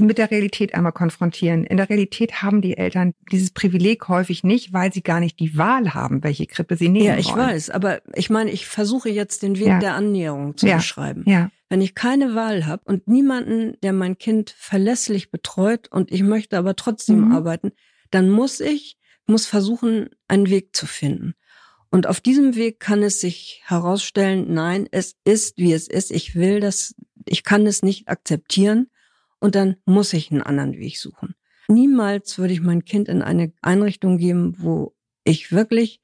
mit 0.00 0.18
der 0.18 0.30
Realität 0.30 0.74
einmal 0.74 0.92
konfrontieren. 0.92 1.64
In 1.64 1.76
der 1.76 1.88
Realität 1.90 2.42
haben 2.42 2.62
die 2.62 2.76
Eltern 2.78 3.12
dieses 3.30 3.50
Privileg 3.50 4.08
häufig 4.08 4.42
nicht, 4.42 4.72
weil 4.72 4.92
sie 4.92 5.02
gar 5.02 5.20
nicht 5.20 5.38
die 5.38 5.56
Wahl 5.58 5.92
haben, 5.94 6.24
welche 6.24 6.46
Krippe 6.46 6.76
sie 6.76 6.88
nehmen 6.88 7.04
Ja, 7.04 7.18
ich 7.18 7.28
wollen. 7.28 7.38
weiß, 7.48 7.70
aber 7.70 8.00
ich 8.14 8.30
meine, 8.30 8.50
ich 8.50 8.66
versuche 8.66 9.10
jetzt 9.10 9.42
den 9.42 9.58
Weg 9.58 9.66
Ja. 9.68 9.78
der 9.78 9.94
Annäherung 9.94 10.56
zu 10.56 10.66
Ja. 10.66 10.76
beschreiben. 10.76 11.24
Ja. 11.26 11.50
Wenn 11.68 11.80
ich 11.80 11.94
keine 11.94 12.34
Wahl 12.34 12.66
habe 12.66 12.82
und 12.84 13.08
niemanden, 13.08 13.76
der 13.82 13.92
mein 13.92 14.18
Kind 14.18 14.50
verlässlich 14.50 15.30
betreut 15.30 15.90
und 15.90 16.12
ich 16.12 16.22
möchte 16.22 16.56
aber 16.58 16.76
trotzdem 16.76 17.26
Mhm. 17.26 17.32
arbeiten, 17.32 17.72
dann 18.10 18.30
muss 18.30 18.60
ich, 18.60 18.98
muss 19.26 19.46
versuchen, 19.46 20.10
einen 20.28 20.48
Weg 20.48 20.76
zu 20.76 20.86
finden. 20.86 21.34
Und 21.90 22.06
auf 22.06 22.20
diesem 22.20 22.54
Weg 22.54 22.78
kann 22.78 23.02
es 23.02 23.20
sich 23.20 23.62
herausstellen, 23.64 24.52
nein, 24.52 24.86
es 24.90 25.16
ist, 25.24 25.56
wie 25.56 25.72
es 25.72 25.88
ist. 25.88 26.10
Ich 26.12 26.34
will 26.34 26.60
das, 26.60 26.94
ich 27.26 27.42
kann 27.42 27.66
es 27.66 27.82
nicht 27.82 28.08
akzeptieren. 28.08 28.90
Und 29.40 29.54
dann 29.54 29.76
muss 29.84 30.12
ich 30.12 30.30
einen 30.30 30.42
anderen 30.42 30.78
Weg 30.78 30.98
suchen. 30.98 31.34
Niemals 31.68 32.38
würde 32.38 32.52
ich 32.52 32.60
mein 32.60 32.84
Kind 32.84 33.08
in 33.08 33.22
eine 33.22 33.52
Einrichtung 33.60 34.18
geben, 34.18 34.54
wo 34.58 34.94
ich 35.24 35.52
wirklich 35.52 36.00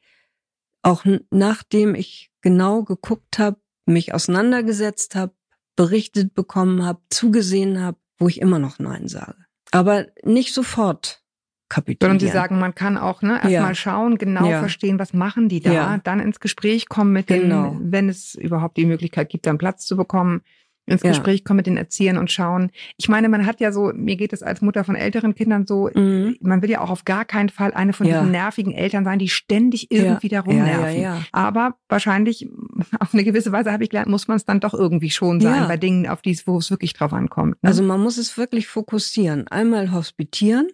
auch 0.83 1.05
nachdem 1.31 1.95
ich 1.95 2.31
genau 2.41 2.83
geguckt 2.83 3.39
habe, 3.39 3.61
mich 3.87 4.13
auseinandergesetzt 4.15 5.15
habe, 5.15 5.35
berichtet 5.77 6.35
bekommen 6.35 6.85
habe, 6.85 7.01
zugesehen 7.11 7.81
habe, 7.81 7.99
wo 8.19 8.29
ich 8.29 8.41
immer 8.41 8.59
noch 8.59 8.79
Nein 8.79 9.09
sage. 9.09 9.37
Aber 9.71 10.07
nicht 10.23 10.53
sofort 10.55 11.23
kapitulieren. 11.69 12.19
Sondern 12.19 12.29
sie 12.29 12.33
sagen, 12.33 12.59
man 12.59 12.75
kann 12.75 12.99
auch 12.99 13.23
ne, 13.23 13.35
erstmal 13.35 13.51
Ja. 13.71 13.75
schauen, 13.75 14.19
genau 14.19 14.47
Ja. 14.51 14.59
verstehen, 14.59 14.99
was 14.99 15.15
machen 15.15 15.49
die 15.49 15.61
da, 15.61 15.73
Ja. 15.73 15.99
dann 15.99 16.21
ins 16.21 16.39
Gespräch 16.41 16.89
kommen 16.89 17.13
mit 17.13 17.29
Genau. 17.29 17.71
den, 17.71 17.91
wenn 17.93 18.09
es 18.11 18.35
überhaupt 18.35 18.77
die 18.77 18.85
Möglichkeit 18.85 19.31
gibt, 19.31 19.47
dann 19.47 19.57
Platz 19.57 19.87
zu 19.87 19.97
bekommen, 19.97 20.43
ins 20.87 21.03
Ja. 21.03 21.11
Gespräch 21.11 21.45
kommen 21.45 21.59
mit 21.59 21.67
den 21.67 21.77
Erziehern 21.77 22.19
und 22.19 22.31
schauen. 22.31 22.71
Ich 22.97 23.09
meine, 23.09 23.29
man 23.29 23.47
hat 23.47 23.61
ja 23.61 23.71
so, 23.71 23.93
mir 23.95 24.17
geht 24.17 24.33
es 24.33 24.43
als 24.43 24.63
Mutter 24.63 24.83
von 24.85 24.97
älteren 24.97 25.35
Kindern 25.35 25.67
so, 25.67 25.89
Mhm. 25.95 26.37
man 26.41 26.61
will 26.63 26.71
ja 26.71 26.81
auch 26.81 26.91
auf 26.91 27.05
gar 27.05 27.25
keinen 27.25 27.49
Fall 27.51 27.73
eine 27.73 27.93
von 27.93 28.07
Ja. 28.07 28.19
diesen 28.19 28.33
nervigen 28.33 28.73
Eltern 28.73 29.05
sein, 29.05 29.19
die 29.19 29.29
ständig 29.29 29.91
irgendwie. 29.91 30.29
Ja, 30.29 30.43
ja, 30.49 30.89
ja. 30.91 31.23
Aber 31.33 31.77
wahrscheinlich 31.89 32.49
auf 33.01 33.15
eine 33.15 33.23
gewisse 33.25 33.53
Weise 33.53 33.71
habe 33.73 33.85
ich 33.85 33.91
gelernt, 33.91 34.09
muss 34.11 34.27
man 34.29 34.37
es 34.37 34.45
dann 34.45 34.61
doch 34.61 34.75
irgendwie 34.75 35.11
schon 35.11 35.41
sein 35.41 35.63
Ja. 35.63 35.69
bei 35.69 35.77
Dingen, 35.77 36.09
auf 36.09 36.21
die 36.23 36.33
es, 36.33 36.47
wo 36.47 36.59
es 36.59 36.71
wirklich 36.71 36.95
drauf 36.95 37.13
ankommt. 37.13 37.63
Ne? 37.63 37.69
Also 37.69 37.83
man 37.83 38.01
muss 38.01 38.19
es 38.19 38.37
wirklich 38.37 38.67
fokussieren. 38.67 39.47
Einmal 39.49 39.93
hospitieren. 39.93 40.69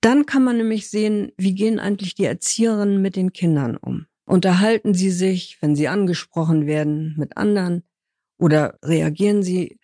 Dann 0.00 0.26
kann 0.26 0.42
man 0.42 0.56
nämlich 0.56 0.90
sehen, 0.90 1.30
wie 1.36 1.54
gehen 1.54 1.78
eigentlich 1.78 2.14
die 2.16 2.24
Erzieherinnen 2.24 3.00
mit 3.00 3.14
den 3.14 3.32
Kindern 3.32 3.76
um. 3.76 4.06
Unterhalten 4.24 4.94
sie 4.94 5.10
sich, 5.10 5.58
wenn 5.60 5.76
sie 5.76 5.86
angesprochen 5.88 6.66
werden, 6.66 7.14
mit 7.18 7.36
anderen? 7.36 7.82
Oder 8.42 8.76
reagieren 8.82 9.44
sie? 9.44 9.78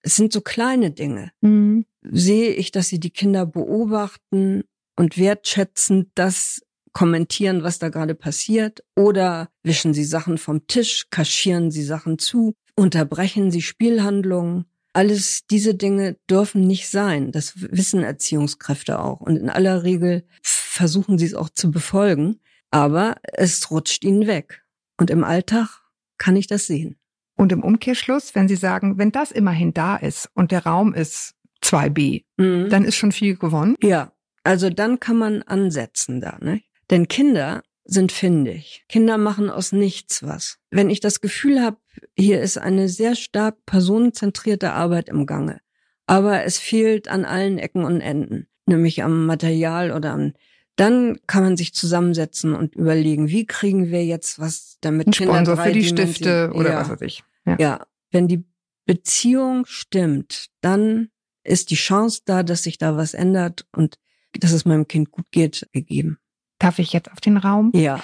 Es 0.00 0.16
sind 0.16 0.32
so 0.32 0.40
kleine 0.40 0.90
Dinge. 0.90 1.30
Mhm. 1.42 1.84
Sehe 2.02 2.52
ich, 2.52 2.72
dass 2.72 2.88
sie 2.88 2.98
die 2.98 3.10
Kinder 3.10 3.44
beobachten 3.44 4.64
und 4.96 5.18
wertschätzend 5.18 6.08
das 6.14 6.62
kommentieren, 6.94 7.62
was 7.64 7.78
da 7.78 7.90
gerade 7.90 8.14
passiert? 8.14 8.82
Oder 8.96 9.50
wischen 9.62 9.92
sie 9.92 10.04
Sachen 10.04 10.38
vom 10.38 10.66
Tisch, 10.66 11.08
kaschieren 11.10 11.70
sie 11.70 11.82
Sachen 11.84 12.18
zu, 12.18 12.54
unterbrechen 12.76 13.50
sie 13.50 13.60
Spielhandlungen? 13.60 14.64
Alles 14.94 15.46
diese 15.50 15.74
Dinge 15.74 16.16
dürfen 16.30 16.66
nicht 16.66 16.88
sein. 16.88 17.30
Das 17.30 17.60
wissen 17.60 18.02
Erziehungskräfte 18.02 19.00
auch. 19.00 19.20
Und 19.20 19.36
in 19.36 19.50
aller 19.50 19.82
Regel 19.82 20.26
versuchen 20.42 21.18
sie 21.18 21.26
es 21.26 21.34
auch 21.34 21.50
zu 21.50 21.70
befolgen. 21.70 22.40
Aber 22.70 23.16
es 23.22 23.70
rutscht 23.70 24.02
ihnen 24.02 24.26
weg. 24.26 24.64
Und 24.96 25.10
im 25.10 25.24
Alltag 25.24 25.82
kann 26.16 26.36
ich 26.36 26.46
das 26.46 26.66
sehen. 26.66 26.96
Und 27.38 27.52
im 27.52 27.62
Umkehrschluss, 27.62 28.34
wenn 28.34 28.48
Sie 28.48 28.56
sagen, 28.56 28.98
wenn 28.98 29.12
das 29.12 29.30
immerhin 29.30 29.72
da 29.72 29.96
ist 29.96 30.28
und 30.34 30.50
der 30.50 30.64
Raum 30.66 30.92
ist 30.92 31.34
2b, 31.62 32.24
Mhm. 32.36 32.68
dann 32.68 32.84
ist 32.84 32.96
schon 32.96 33.12
viel 33.12 33.36
gewonnen. 33.36 33.76
Ja, 33.80 34.12
also 34.42 34.70
dann 34.70 34.98
kann 34.98 35.16
man 35.16 35.42
ansetzen 35.42 36.20
da, 36.20 36.36
ne? 36.40 36.60
Denn 36.90 37.06
Kinder 37.06 37.62
sind 37.84 38.10
findig. 38.12 38.84
Kinder 38.88 39.18
machen 39.18 39.50
aus 39.50 39.70
nichts 39.72 40.22
was. 40.24 40.58
Wenn 40.70 40.90
ich 40.90 41.00
das 41.00 41.20
Gefühl 41.20 41.62
habe, 41.62 41.76
hier 42.16 42.40
ist 42.42 42.58
eine 42.58 42.88
sehr 42.88 43.14
stark 43.14 43.56
personenzentrierte 43.66 44.72
Arbeit 44.72 45.08
im 45.08 45.24
Gange, 45.24 45.60
aber 46.06 46.44
es 46.44 46.58
fehlt 46.58 47.06
an 47.08 47.24
allen 47.24 47.58
Ecken 47.58 47.84
und 47.84 48.00
Enden, 48.00 48.48
nämlich 48.66 49.02
am 49.04 49.26
Material 49.26 49.92
oder 49.92 50.12
an 50.12 50.34
dann 50.78 51.18
kann 51.26 51.42
man 51.42 51.56
sich 51.56 51.74
zusammensetzen 51.74 52.54
und 52.54 52.74
überlegen, 52.76 53.28
wie 53.28 53.46
kriegen 53.46 53.90
wir 53.90 54.04
jetzt 54.04 54.38
was, 54.38 54.78
damit 54.80 55.08
Ein 55.08 55.12
Kinder 55.12 55.34
Sponsor 55.34 55.56
für 55.56 55.72
die 55.72 55.84
Stifte 55.84 56.52
oder 56.54 56.70
ja. 56.70 56.80
was 56.80 56.90
weiß 56.90 57.00
ich. 57.02 57.24
Ja. 57.46 57.56
Ja, 57.58 57.86
wenn 58.10 58.28
die 58.28 58.44
Beziehung 58.86 59.66
stimmt, 59.66 60.48
dann 60.60 61.08
ist 61.42 61.70
die 61.70 61.76
Chance 61.76 62.22
da, 62.24 62.42
dass 62.42 62.62
sich 62.62 62.78
da 62.78 62.96
was 62.96 63.14
ändert 63.14 63.66
und 63.74 63.98
dass 64.38 64.52
es 64.52 64.64
meinem 64.64 64.86
Kind 64.86 65.10
gut 65.10 65.26
geht, 65.30 65.68
gegeben. 65.72 66.18
Darf 66.58 66.78
ich 66.78 66.92
jetzt 66.92 67.10
auf 67.10 67.20
den 67.20 67.36
Raum? 67.36 67.72
Ja. 67.74 68.00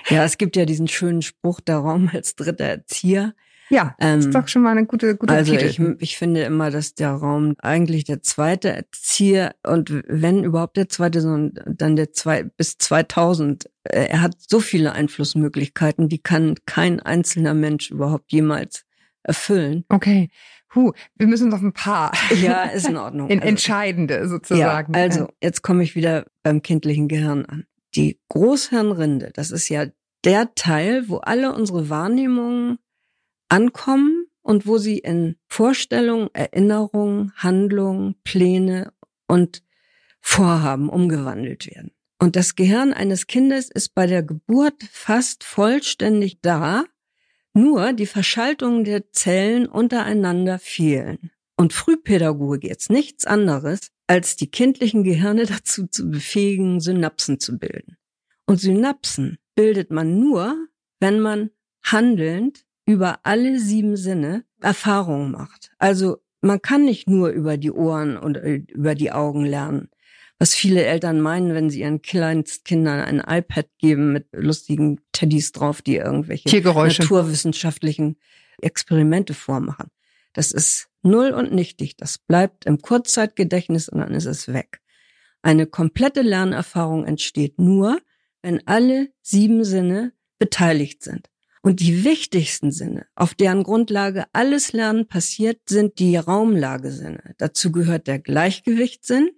Ja, 0.08 0.24
es 0.24 0.38
gibt 0.38 0.56
ja 0.56 0.64
diesen 0.64 0.88
schönen 0.88 1.22
Spruch, 1.22 1.60
der 1.60 1.78
Raum 1.78 2.10
als 2.12 2.36
dritter 2.36 2.64
Erzieher. 2.64 3.34
Ja, 3.68 3.96
Ähm, 3.98 4.20
ist 4.20 4.34
doch 4.34 4.46
schon 4.48 4.62
mal 4.62 4.70
eine 4.70 4.86
gute, 4.86 5.16
gute 5.16 5.34
Also 5.34 5.52
Titel. 5.56 5.64
ich, 5.96 6.02
ich 6.02 6.16
finde 6.18 6.42
immer, 6.42 6.70
dass 6.70 6.94
der 6.94 7.10
Raum 7.10 7.54
eigentlich 7.58 8.04
der 8.04 8.22
zweite 8.22 8.70
Erzieher 8.72 9.54
und 9.66 10.02
wenn 10.06 10.44
überhaupt 10.44 10.76
der 10.76 10.88
zweite, 10.88 11.20
sondern 11.20 11.76
dann 11.76 11.96
der 11.96 12.12
zwei 12.12 12.44
bis 12.44 12.78
2000. 12.78 13.68
äh, 13.84 14.06
Er 14.08 14.20
hat 14.22 14.34
so 14.38 14.60
viele 14.60 14.92
Einflussmöglichkeiten, 14.92 16.08
die 16.08 16.18
kann 16.18 16.54
kein 16.66 17.00
einzelner 17.00 17.54
Mensch 17.54 17.90
überhaupt 17.90 18.32
jemals 18.32 18.84
erfüllen. 19.22 19.84
okay. 19.88 20.28
Huh, 20.74 20.92
wir 21.14 21.26
müssen 21.26 21.48
noch 21.48 21.62
ein 21.62 21.72
paar 21.72 22.12
Ja, 22.42 22.64
ist 22.64 22.86
in 22.88 22.96
Ordnung. 22.98 23.28
in 23.30 23.38
Also- 23.40 23.48
entscheidende 23.48 24.14
Ja, 24.16 24.28
sozusagen. 24.28 24.94
also 24.94 25.28
jetzt 25.40 25.62
komme 25.62 25.82
ich 25.82 25.94
wieder 25.96 26.26
beim 26.42 26.60
kindlichen 26.60 27.08
Gehirn 27.08 27.46
an. 27.46 27.64
Die 27.94 28.20
Großhirnrinde, 28.28 29.30
das 29.34 29.50
ist 29.50 29.68
ja 29.70 29.86
der 30.24 30.54
Teil, 30.54 31.08
wo 31.08 31.16
alle 31.18 31.54
unsere 31.54 31.88
Wahrnehmungen 31.88 32.78
ankommen 33.48 34.26
und 34.42 34.66
wo 34.66 34.78
sie 34.78 34.98
in 34.98 35.36
Vorstellungen, 35.48 36.28
Erinnerungen, 36.32 37.32
Handlungen, 37.36 38.14
Pläne 38.22 38.92
und 39.26 39.62
Vorhaben 40.20 40.88
umgewandelt 40.88 41.66
werden. 41.66 41.92
Und 42.18 42.36
das 42.36 42.54
Gehirn 42.54 42.92
eines 42.92 43.26
Kindes 43.26 43.70
ist 43.70 43.94
bei 43.94 44.06
der 44.06 44.22
Geburt 44.22 44.82
fast 44.90 45.44
vollständig 45.44 46.40
da, 46.40 46.84
nur 47.52 47.92
die 47.92 48.06
Verschaltungen 48.06 48.84
der 48.84 49.10
Zellen 49.12 49.66
untereinander 49.66 50.58
fehlen. 50.58 51.30
Und 51.56 51.72
Frühpädagogik 51.72 52.64
jetzt 52.64 52.90
nichts 52.90 53.24
anderes, 53.24 53.90
als 54.06 54.36
die 54.36 54.50
kindlichen 54.50 55.04
Gehirne 55.04 55.46
dazu 55.46 55.86
zu 55.86 56.10
befähigen, 56.10 56.80
Synapsen 56.80 57.40
zu 57.40 57.58
bilden. 57.58 57.96
Und 58.46 58.60
Synapsen 58.60 59.38
bildet 59.54 59.90
man 59.90 60.18
nur, 60.20 60.68
wenn 61.00 61.20
man 61.20 61.50
handelnd 61.82 62.65
über 62.86 63.20
alle 63.24 63.58
sieben 63.58 63.96
Sinne 63.96 64.44
Erfahrungen 64.60 65.32
macht. 65.32 65.72
Also 65.78 66.18
man 66.40 66.62
kann 66.62 66.84
nicht 66.84 67.08
nur 67.08 67.30
über 67.30 67.56
die 67.56 67.72
Ohren 67.72 68.16
und 68.16 68.36
äh, 68.36 68.62
über 68.68 68.94
die 68.94 69.12
Augen 69.12 69.44
lernen. 69.44 69.90
Was 70.38 70.54
viele 70.54 70.84
Eltern 70.84 71.20
meinen, 71.20 71.54
wenn 71.54 71.70
sie 71.70 71.80
ihren 71.80 72.02
Kleinstkindern 72.02 73.00
ein 73.00 73.20
iPad 73.20 73.68
geben 73.78 74.12
mit 74.12 74.28
lustigen 74.32 75.00
Teddys 75.12 75.52
drauf, 75.52 75.82
die 75.82 75.96
irgendwelche 75.96 76.48
Tiergeräusche. 76.48 77.02
naturwissenschaftlichen 77.02 78.16
Experimente 78.60 79.34
vormachen. 79.34 79.90
Das 80.34 80.52
ist 80.52 80.88
null 81.02 81.30
und 81.30 81.52
nichtig. 81.52 81.96
Das 81.96 82.18
bleibt 82.18 82.66
im 82.66 82.82
Kurzzeitgedächtnis 82.82 83.88
und 83.88 84.00
dann 84.00 84.12
ist 84.12 84.26
es 84.26 84.48
weg. 84.52 84.80
Eine 85.40 85.66
komplette 85.66 86.20
Lernerfahrung 86.22 87.06
entsteht 87.06 87.58
nur, 87.58 87.98
wenn 88.42 88.66
alle 88.66 89.08
sieben 89.22 89.64
Sinne 89.64 90.12
beteiligt 90.38 91.02
sind. 91.02 91.30
Und 91.66 91.80
die 91.80 92.04
wichtigsten 92.04 92.70
Sinne, 92.70 93.06
auf 93.16 93.34
deren 93.34 93.64
Grundlage 93.64 94.26
alles 94.32 94.72
Lernen 94.72 95.08
passiert, 95.08 95.58
sind 95.68 95.98
die 95.98 96.16
Raumlagesinne. 96.16 97.34
Dazu 97.38 97.72
gehört 97.72 98.06
der 98.06 98.20
Gleichgewichtssinn. 98.20 99.30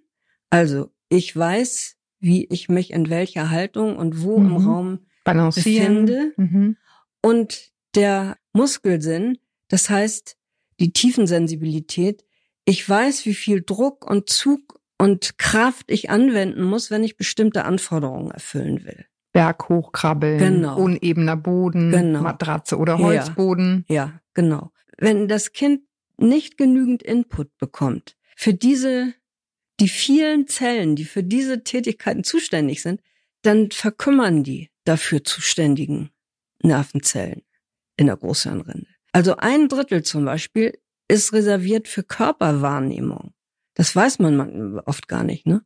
Also 0.51 0.91
ich 1.09 1.35
weiß, 1.35 1.95
wie 2.19 2.45
ich 2.51 2.69
mich 2.69 2.91
in 2.91 3.09
welcher 3.09 3.49
Haltung 3.49 3.97
und 3.97 4.21
wo 4.21 4.37
im 4.37 4.49
Mhm. 4.49 4.55
Raum 4.57 4.99
Balancieren. 5.23 6.05
befinde. 6.05 6.33
Mhm. 6.37 6.77
Und 7.23 7.71
der 7.95 8.37
Muskelsinn, 8.53 9.39
das 9.67 9.89
heißt 9.89 10.37
die 10.79 10.93
Tiefensensibilität. 10.93 12.25
Ich 12.63 12.87
weiß, 12.87 13.25
wie 13.25 13.33
viel 13.33 13.63
Druck 13.65 14.07
und 14.07 14.29
Zug 14.29 14.79
und 14.99 15.39
Kraft 15.39 15.89
ich 15.89 16.11
anwenden 16.11 16.61
muss, 16.61 16.91
wenn 16.91 17.03
ich 17.03 17.17
bestimmte 17.17 17.65
Anforderungen 17.65 18.29
erfüllen 18.29 18.85
will. 18.85 19.08
Berg 19.31 19.69
hochkrabbeln, 19.69 20.39
Genau. 20.39 20.77
unebener 20.79 21.37
Boden, 21.37 21.91
Genau. 21.91 22.21
Matratze 22.21 22.77
oder 22.77 22.93
Ja. 22.95 22.99
Holzboden. 22.99 23.85
Ja, 23.87 24.19
genau. 24.33 24.71
Wenn 24.97 25.27
das 25.27 25.51
Kind 25.53 25.81
nicht 26.17 26.57
genügend 26.57 27.03
Input 27.03 27.55
bekommt 27.57 28.17
für 28.35 28.53
diese, 28.53 29.13
die 29.79 29.87
vielen 29.87 30.47
Zellen, 30.47 30.95
die 30.95 31.05
für 31.05 31.23
diese 31.23 31.63
Tätigkeiten 31.63 32.23
zuständig 32.23 32.81
sind, 32.81 33.01
dann 33.43 33.71
verkümmern 33.71 34.43
die 34.43 34.69
dafür 34.83 35.23
zuständigen 35.23 36.09
Nervenzellen 36.61 37.43
in 37.95 38.07
der 38.07 38.17
Großhirnrinde. 38.17 38.87
Also 39.13 39.37
ein 39.37 39.69
Drittel 39.69 40.03
zum 40.03 40.25
Beispiel 40.25 40.77
ist 41.07 41.31
reserviert 41.33 41.87
für 41.87 42.03
Körperwahrnehmung. 42.03 43.33
Das 43.75 43.95
weiß 43.95 44.19
man 44.19 44.35
man- 44.35 44.79
oft 44.79 45.07
gar 45.07 45.23
nicht, 45.23 45.45
ne? 45.47 45.63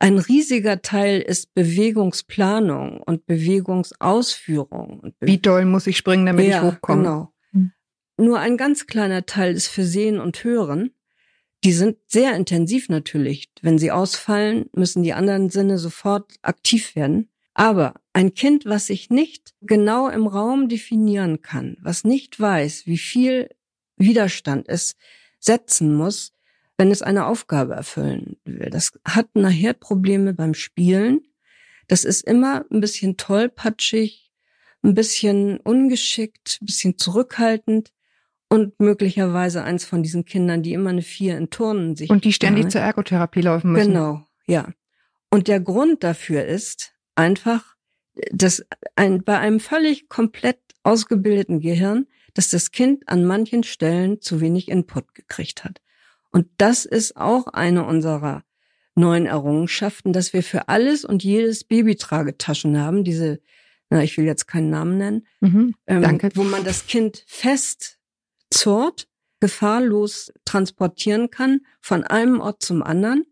Ein 0.00 0.18
riesiger 0.18 0.80
Teil 0.80 1.20
ist 1.20 1.54
Bewegungsplanung 1.54 3.00
und 3.00 3.26
Bewegungsausführung 3.26 5.00
und 5.00 5.18
Be 5.18 5.26
Wie 5.26 5.38
doll 5.38 5.64
muss 5.64 5.86
ich 5.88 5.96
springen, 5.96 6.26
damit 6.26 6.46
ich 6.46 6.60
hochkomme? 6.60 7.02
Genau. 7.02 7.32
Hm. 7.52 7.72
Nur 8.16 8.38
ein 8.38 8.56
ganz 8.56 8.86
kleiner 8.86 9.26
Teil 9.26 9.54
ist 9.54 9.66
für 9.68 9.84
Sehen 9.84 10.20
und 10.20 10.44
Hören. 10.44 10.92
Die 11.64 11.72
sind 11.72 11.96
sehr 12.06 12.36
intensiv 12.36 12.88
natürlich. 12.88 13.50
Wenn 13.60 13.78
sie 13.78 13.90
ausfallen, 13.90 14.66
müssen 14.72 15.02
die 15.02 15.14
anderen 15.14 15.50
Sinne 15.50 15.78
sofort 15.78 16.36
aktiv 16.42 16.94
werden. 16.94 17.28
Aber 17.54 17.94
ein 18.12 18.34
Kind, 18.34 18.66
was 18.66 18.86
sich 18.86 19.10
nicht 19.10 19.52
genau 19.62 20.08
im 20.08 20.28
Raum 20.28 20.68
definieren 20.68 21.42
kann, 21.42 21.76
was 21.80 22.04
nicht 22.04 22.38
weiß, 22.38 22.86
wie 22.86 22.98
viel 22.98 23.48
Widerstand 23.96 24.68
es 24.68 24.94
setzen 25.40 25.92
muss, 25.92 26.32
wenn 26.78 26.90
es 26.92 27.02
eine 27.02 27.26
Aufgabe 27.26 27.74
erfüllen 27.74 28.36
will, 28.44 28.70
das 28.70 28.92
hat 29.04 29.34
nachher 29.34 29.74
Probleme 29.74 30.32
beim 30.32 30.54
Spielen. 30.54 31.26
Das 31.88 32.04
ist 32.04 32.22
immer 32.22 32.64
ein 32.70 32.80
bisschen 32.80 33.16
tollpatschig, 33.16 34.30
ein 34.82 34.94
bisschen 34.94 35.58
ungeschickt, 35.58 36.58
ein 36.62 36.66
bisschen 36.66 36.96
zurückhaltend 36.96 37.92
und 38.48 38.78
möglicherweise 38.78 39.64
eins 39.64 39.84
von 39.84 40.02
diesen 40.02 40.24
Kindern, 40.24 40.62
die 40.62 40.72
immer 40.72 40.90
eine 40.90 41.02
Vier 41.02 41.36
in 41.36 41.50
Turnen 41.50 41.96
sich 41.96 42.10
Und 42.10 42.24
die 42.24 42.32
ständig 42.32 42.64
Ja, 42.64 42.70
zur 42.70 42.80
Ergotherapie 42.80 43.42
laufen 43.42 43.72
müssen. 43.72 43.92
Genau, 43.92 44.24
ja. 44.46 44.68
Und 45.30 45.48
der 45.48 45.60
Grund 45.60 46.04
dafür 46.04 46.46
ist 46.46 46.94
einfach, 47.16 47.74
dass 48.30 48.64
ein, 48.94 49.24
bei 49.24 49.38
einem 49.38 49.60
völlig 49.60 50.08
komplett 50.08 50.58
ausgebildeten 50.84 51.60
Gehirn, 51.60 52.06
dass 52.34 52.48
das 52.48 52.70
Kind 52.70 53.08
an 53.08 53.24
manchen 53.24 53.64
Stellen 53.64 54.20
zu 54.20 54.40
wenig 54.40 54.68
Input 54.68 55.14
gekriegt 55.14 55.64
hat. 55.64 55.80
Und 56.30 56.46
das 56.58 56.84
ist 56.84 57.16
auch 57.16 57.46
eine 57.48 57.84
unserer 57.86 58.42
neuen 58.94 59.26
Errungenschaften, 59.26 60.12
dass 60.12 60.32
wir 60.32 60.42
für 60.42 60.68
alles 60.68 61.04
und 61.04 61.22
jedes 61.24 61.64
Babytragetaschen 61.64 62.78
haben, 62.78 63.04
diese, 63.04 63.40
na, 63.90 64.02
ich 64.02 64.16
will 64.18 64.24
jetzt 64.24 64.46
keinen 64.46 64.70
Namen 64.70 64.98
nennen, 64.98 65.26
Mhm. 65.40 65.74
ähm, 65.86 66.02
Danke. 66.02 66.30
wo 66.34 66.42
man 66.44 66.64
das 66.64 66.86
Kind 66.86 67.24
fest 67.26 67.98
zurrt, 68.50 69.06
gefahrlos 69.40 70.32
transportieren 70.44 71.30
kann 71.30 71.60
von 71.80 72.04
einem 72.04 72.40
Ort 72.40 72.62
zum 72.62 72.82
anderen. 72.82 73.24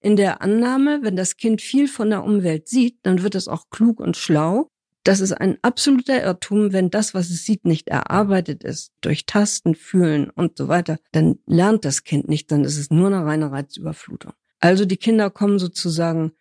In 0.00 0.14
der 0.16 0.40
Annahme, 0.40 1.00
wenn 1.02 1.16
das 1.16 1.36
Kind 1.36 1.60
viel 1.60 1.88
von 1.88 2.10
der 2.10 2.22
Umwelt 2.22 2.68
sieht, 2.68 2.98
dann 3.02 3.22
wird 3.24 3.34
es 3.34 3.48
auch 3.48 3.64
klug 3.70 3.98
und 3.98 4.16
schlau. 4.16 4.70
Das 5.08 5.20
ist 5.20 5.32
ein 5.32 5.56
absoluter 5.62 6.22
Irrtum, 6.22 6.74
wenn 6.74 6.90
das, 6.90 7.14
was 7.14 7.30
es 7.30 7.46
sieht, 7.46 7.64
nicht 7.64 7.88
erarbeitet 7.88 8.62
ist, 8.62 8.92
durch 9.00 9.24
Tasten, 9.24 9.74
Fühlen 9.74 10.28
und 10.28 10.58
so 10.58 10.68
weiter, 10.68 10.98
dann 11.12 11.38
lernt 11.46 11.86
das 11.86 12.04
Kind 12.04 12.28
nicht, 12.28 12.52
dann 12.52 12.62
ist 12.62 12.76
es 12.76 12.90
nur 12.90 13.06
eine 13.06 13.24
reine 13.24 13.50
Reizüberflutung. 13.50 14.34
Also 14.60 14.84
die 14.84 14.98
Kinder 14.98 15.30
kommen 15.30 15.58
sozusagen 15.58 16.32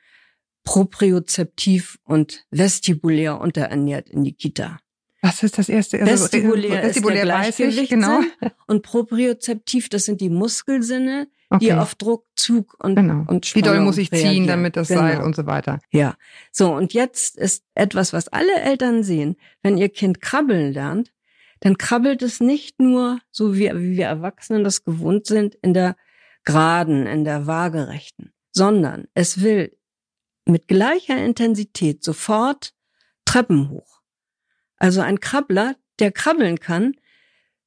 propriozeptiv 0.66 1.98
und 2.04 2.44
vestibulär 2.52 3.40
unterernährt 3.40 4.10
in 4.10 4.26
die 4.26 4.34
Kita. 4.34 4.82
Was 5.22 5.44
ist 5.44 5.58
das 5.58 5.70
erste? 5.70 6.02
Also, 6.02 6.26
Vestibulär, 6.26 6.84
vestibulär 6.84 7.22
ist 7.48 7.60
der 7.60 7.68
weiß 7.68 7.78
ich, 7.78 7.90
genau. 7.90 8.20
Und 8.68 8.84
propriozeptiv, 8.84 9.88
das 9.88 10.04
sind 10.04 10.20
die 10.20 10.30
Muskelsinne, 10.30 11.30
die 11.52 11.56
Okay. 11.72 11.74
auf 11.74 11.96
Druck, 11.96 12.26
Zug 12.36 12.76
und, 12.84 12.96
Genau. 12.96 13.24
und 13.28 13.54
Wie 13.56 13.62
doll 13.62 13.72
Spannung 13.72 13.86
muss 13.86 13.98
ich 13.98 14.10
ziehen, 14.10 14.22
reagieren. 14.22 14.48
damit 14.48 14.76
das 14.76 14.90
genau. 14.90 15.02
Seil 15.02 15.22
und 15.22 15.36
so 15.36 15.46
weiter. 15.46 15.80
Ja, 15.92 16.16
so 16.52 16.74
und 16.74 16.94
jetzt 16.94 17.38
ist 17.38 17.64
etwas, 17.74 18.12
was 18.14 18.28
alle 18.28 18.54
Eltern 18.62 19.04
sehen, 19.04 19.38
wenn 19.62 19.78
ihr 19.78 19.90
Kind 19.90 20.20
krabbeln 20.22 20.74
lernt, 20.74 21.14
dann 21.62 21.78
krabbelt 21.78 22.22
es 22.22 22.40
nicht 22.40 22.80
nur, 22.80 23.20
so 23.32 23.56
wie, 23.56 23.72
wie 23.74 23.98
wir 23.98 24.06
Erwachsenen 24.08 24.64
das 24.64 24.84
gewohnt 24.84 25.26
sind, 25.26 25.56
in 25.56 25.74
der 25.74 25.96
geraden, 26.44 27.08
in 27.08 27.24
der 27.24 27.48
waagerechten, 27.48 28.34
sondern 28.52 29.08
es 29.14 29.42
will 29.42 29.76
mit 30.46 30.68
gleicher 30.68 31.18
Intensität 31.18 32.04
sofort 32.04 32.74
Treppen 33.26 33.70
hoch. 33.70 34.02
Also 34.78 35.02
ein 35.02 35.20
Krabbler, 35.20 35.76
der 36.00 36.12
krabbeln 36.12 36.60
kann, 36.60 36.94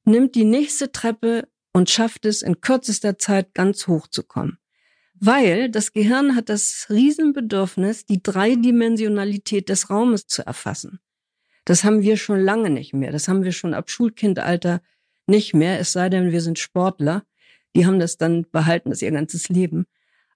nimmt 0.05 0.33
die 0.35 0.45
nächste 0.45 0.91
Treppe 0.91 1.47
und 1.73 1.89
schafft 1.89 2.25
es 2.25 2.41
in 2.41 2.61
kürzester 2.61 3.17
Zeit 3.17 3.53
ganz 3.53 3.87
hoch 3.87 4.07
zu 4.07 4.23
kommen. 4.23 4.57
Weil 5.13 5.69
das 5.69 5.93
Gehirn 5.93 6.35
hat 6.35 6.49
das 6.49 6.87
Riesenbedürfnis, 6.89 8.05
die 8.05 8.23
Dreidimensionalität 8.23 9.69
des 9.69 9.89
Raumes 9.89 10.27
zu 10.27 10.45
erfassen. 10.45 10.99
Das 11.65 11.83
haben 11.83 12.01
wir 12.01 12.17
schon 12.17 12.39
lange 12.39 12.69
nicht 12.71 12.93
mehr. 12.93 13.11
Das 13.11 13.27
haben 13.27 13.43
wir 13.43 13.51
schon 13.51 13.73
ab 13.73 13.89
Schulkindalter 13.89 14.81
nicht 15.27 15.53
mehr, 15.53 15.79
es 15.79 15.91
sei 15.91 16.09
denn, 16.09 16.31
wir 16.31 16.41
sind 16.41 16.57
Sportler. 16.57 17.23
Die 17.75 17.85
haben 17.85 17.99
das 17.99 18.17
dann 18.17 18.45
behalten, 18.51 18.89
das 18.89 19.01
ihr 19.01 19.11
ganzes 19.11 19.47
Leben. 19.49 19.85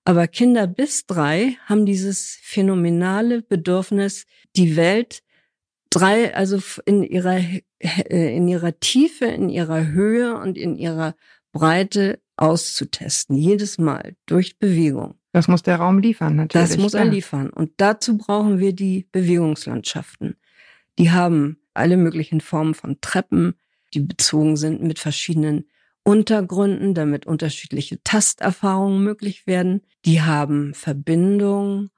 Aber 0.05 0.27
Kinder 0.27 0.67
bis 0.67 1.07
drei 1.07 1.57
haben 1.65 1.85
dieses 1.85 2.37
phänomenale 2.41 3.41
Bedürfnis, 3.41 4.25
die 4.55 4.75
Welt 4.75 5.23
drei, 5.95 6.35
also 6.35 6.59
in 6.85 7.03
ihrer, 7.03 7.39
äh, 7.79 8.35
in 8.35 8.47
ihrer 8.47 8.79
Tiefe, 8.79 9.25
in 9.25 9.49
ihrer 9.49 9.87
Höhe 9.87 10.37
und 10.37 10.57
in 10.57 10.75
ihrer 10.75 11.15
Breite 11.51 12.19
auszutesten. 12.35 13.37
Jedes 13.37 13.77
Mal 13.77 14.15
durch 14.25 14.59
Bewegung. 14.59 15.15
Das 15.31 15.47
muss 15.47 15.63
der 15.63 15.77
Raum 15.77 15.99
liefern, 15.99 16.35
natürlich. 16.35 16.69
Das 16.69 16.77
muss 16.77 16.93
er 16.93 17.05
ja. 17.05 17.11
liefern. 17.11 17.49
Und 17.49 17.71
dazu 17.77 18.17
brauchen 18.17 18.59
wir 18.59 18.73
die 18.73 19.07
Bewegungslandschaften. 19.11 20.35
Die 20.99 21.11
haben 21.11 21.57
alle 21.73 21.97
möglichen 21.97 22.41
Formen 22.41 22.73
von 22.73 22.99
Treppen, 23.01 23.55
die 23.93 24.01
bezogen 24.01 24.57
sind 24.57 24.81
mit 24.81 24.99
verschiedenen 24.99 25.69
Untergründen, 26.03 26.93
damit 26.93 27.25
unterschiedliche 27.25 28.01
Tasterfahrungen 28.03 29.03
möglich 29.03 29.47
werden. 29.47 29.81
Die 30.05 30.21
haben 30.21 30.73
Verbindung 30.73 31.89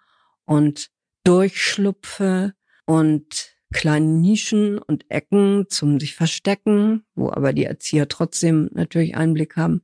und 0.45 0.89
Durchschlupfe 1.23 2.53
und 2.85 3.56
kleine 3.73 4.05
Nischen 4.05 4.77
und 4.77 5.05
Ecken 5.09 5.65
zum 5.69 5.99
sich 5.99 6.15
verstecken, 6.15 7.03
wo 7.15 7.29
aber 7.29 7.53
die 7.53 7.65
Erzieher 7.65 8.07
trotzdem 8.07 8.69
natürlich 8.73 9.15
Einblick 9.15 9.55
haben. 9.55 9.81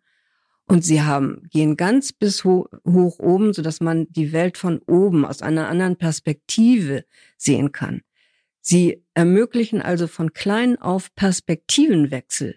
Und 0.66 0.86
sie 0.86 1.02
haben, 1.02 1.44
gehen 1.52 1.76
ganz 1.76 2.14
bis 2.14 2.46
ho 2.46 2.70
hoch 2.88 3.20
oben, 3.20 3.54
so 3.54 3.62
dass 3.62 3.82
man 3.82 4.08
die 4.10 4.32
Welt 4.32 4.58
von 4.58 4.80
oben 4.88 5.26
aus 5.26 5.42
einer 5.42 5.68
anderen 5.68 5.98
Perspektive 5.98 7.04
sehen 7.38 7.72
kann. 7.74 8.02
Sie 8.62 9.04
ermöglichen 9.14 9.82
also 9.82 10.08
von 10.08 10.32
klein 10.32 10.80
auf 10.80 11.14
Perspektivenwechsel. 11.16 12.56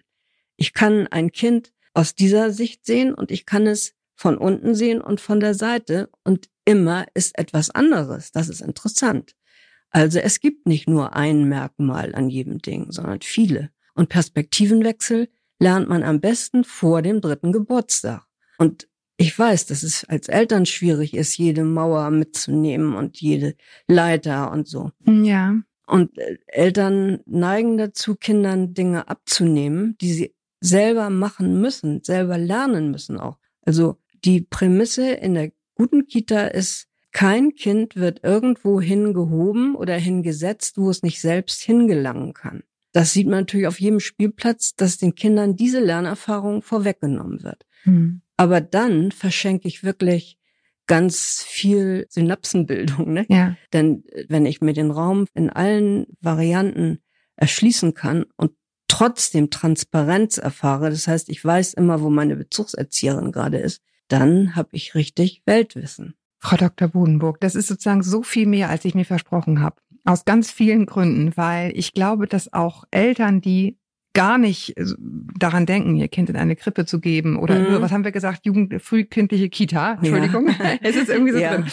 Ich 0.55 0.73
kann 0.73 1.07
ein 1.07 1.31
Kind 1.31 1.73
aus 1.93 2.15
dieser 2.15 2.51
Sicht 2.51 2.85
sehen 2.85 3.13
und 3.13 3.29
ich 3.29 3.45
kann 3.45 3.67
es 3.67 3.93
von 4.15 4.37
unten 4.37 4.73
sehen 4.73 5.01
und 5.01 5.19
von 5.19 5.41
der 5.41 5.53
Seite 5.53 6.09
und 6.23 6.49
immer 6.63 7.05
ist 7.13 7.37
etwas 7.37 7.69
anderes. 7.69 8.31
Das 8.31 8.47
ist 8.47 8.61
interessant. 8.61 9.35
Also 9.89 10.19
es 10.19 10.39
gibt 10.39 10.67
nicht 10.67 10.87
nur 10.87 11.15
ein 11.15 11.47
Merkmal 11.47 12.13
an 12.13 12.29
jedem 12.29 12.59
Ding, 12.59 12.91
sondern 12.91 13.21
viele. 13.21 13.71
Und 13.95 14.09
Perspektivenwechsel 14.09 15.29
lernt 15.59 15.89
man 15.89 16.03
am 16.03 16.19
besten 16.19 16.63
vor 16.63 17.01
dem 17.01 17.21
dritten 17.21 17.51
Geburtstag. 17.51 18.25
Und 18.57 18.87
ich 19.17 19.37
weiß, 19.37 19.65
dass 19.65 19.81
es 19.81 20.03
als 20.05 20.27
Eltern 20.27 20.65
schwierig 20.65 21.15
ist, 21.15 21.37
jede 21.37 21.63
Mauer 21.63 22.11
mitzunehmen 22.11 22.95
und 22.95 23.19
jede 23.19 23.55
Leiter 23.87 24.51
und 24.51 24.67
so. 24.67 24.91
Ja. 25.05 25.55
Und 25.87 26.17
äh, 26.19 26.37
Eltern 26.45 27.21
neigen 27.25 27.77
dazu, 27.77 28.15
Kindern 28.15 28.73
Dinge 28.75 29.07
abzunehmen, 29.07 29.97
die 29.99 30.13
sie 30.13 30.35
selber 30.59 31.09
machen 31.09 31.59
müssen, 31.59 32.03
selber 32.03 32.37
lernen 32.37 32.91
müssen 32.91 33.19
auch. 33.19 33.39
Also 33.61 33.97
die 34.23 34.41
Prämisse 34.41 35.11
in 35.11 35.33
der 35.33 35.51
guten 35.75 36.07
Kita 36.07 36.47
ist, 36.47 36.87
kein 37.17 37.55
Kind 37.55 37.95
wird 37.95 38.23
irgendwo 38.23 38.79
hingehoben 38.79 39.73
oder 39.73 39.95
hingesetzt, 39.95 40.77
wo 40.77 40.91
es 40.91 41.01
nicht 41.01 41.19
selbst 41.19 41.63
hingelangen 41.63 42.35
kann. 42.35 42.61
Das 42.91 43.11
sieht 43.11 43.25
man 43.25 43.39
natürlich 43.39 43.65
auf 43.65 43.79
jedem 43.79 43.99
Spielplatz, 43.99 44.75
dass 44.75 44.99
den 44.99 45.15
Kindern 45.15 45.55
diese 45.55 45.79
Lernerfahrung 45.79 46.61
vorweggenommen 46.61 47.41
wird. 47.41 47.65
Hm. 47.85 48.21
Aber 48.37 48.61
dann 48.61 49.11
verschenke 49.11 49.67
ich 49.67 49.83
wirklich 49.83 50.37
ganz 50.85 51.43
viel 51.43 52.05
Synapsenbildung. 52.09 53.11
Ne? 53.13 53.25
Ja. 53.29 53.57
Denn 53.73 54.03
äh, 54.09 54.25
wenn 54.29 54.45
ich 54.45 54.61
mir 54.61 54.73
den 54.73 54.91
Raum 54.91 55.25
in 55.33 55.49
allen 55.49 56.05
Varianten 56.21 56.99
erschließen 57.35 57.95
kann 57.95 58.25
und 58.35 58.51
trotzdem 58.87 59.49
Transparenz 59.49 60.37
erfahre, 60.37 60.91
das 60.91 61.07
heißt, 61.07 61.29
ich 61.29 61.43
weiß 61.43 61.73
immer, 61.73 61.99
wo 62.03 62.11
meine 62.11 62.35
Bezugserzieherin 62.35 63.31
gerade 63.31 63.57
ist, 63.57 63.81
dann 64.07 64.55
habe 64.55 64.69
ich 64.73 64.93
richtig 64.93 65.41
Weltwissen. 65.47 66.13
Frau 66.39 66.57
Dr. 66.57 66.87
Bodenburg, 66.87 67.39
das 67.39 67.55
ist 67.55 67.67
sozusagen 67.67 68.03
so 68.03 68.23
viel 68.23 68.45
mehr, 68.47 68.69
als 68.69 68.85
ich 68.85 68.95
mir 68.95 69.05
versprochen 69.05 69.61
habe. 69.61 69.77
Aus 70.05 70.23
ganz 70.25 70.51
vielen 70.51 70.85
Gründen, 70.85 71.35
weil 71.35 71.71
ich 71.75 71.93
glaube, 71.93 72.27
dass 72.27 72.53
auch 72.53 72.83
Eltern, 72.91 73.41
die 73.41 73.77
gar 74.13 74.37
nicht 74.37 74.77
äh, 74.77 74.85
daran 75.37 75.65
denken, 75.65 75.95
ihr 75.95 76.07
Kind 76.07 76.29
in 76.29 76.35
eine 76.37 76.55
Krippe 76.55 76.85
zu 76.85 76.99
geben 76.99 77.37
oder 77.37 77.55
Mhm. 77.59 77.81
was 77.81 77.91
haben 77.91 78.03
wir 78.03 78.11
gesagt, 78.11 78.45
Jugend, 78.45 78.81
frühkindliche 78.81 79.49
Kita, 79.49 79.93
Entschuldigung, 79.95 80.47
es 80.81 80.95
ist 80.95 81.09
irgendwie 81.09 81.33
so 81.33 81.39
Ja. 81.39 81.55
drin. 81.55 81.65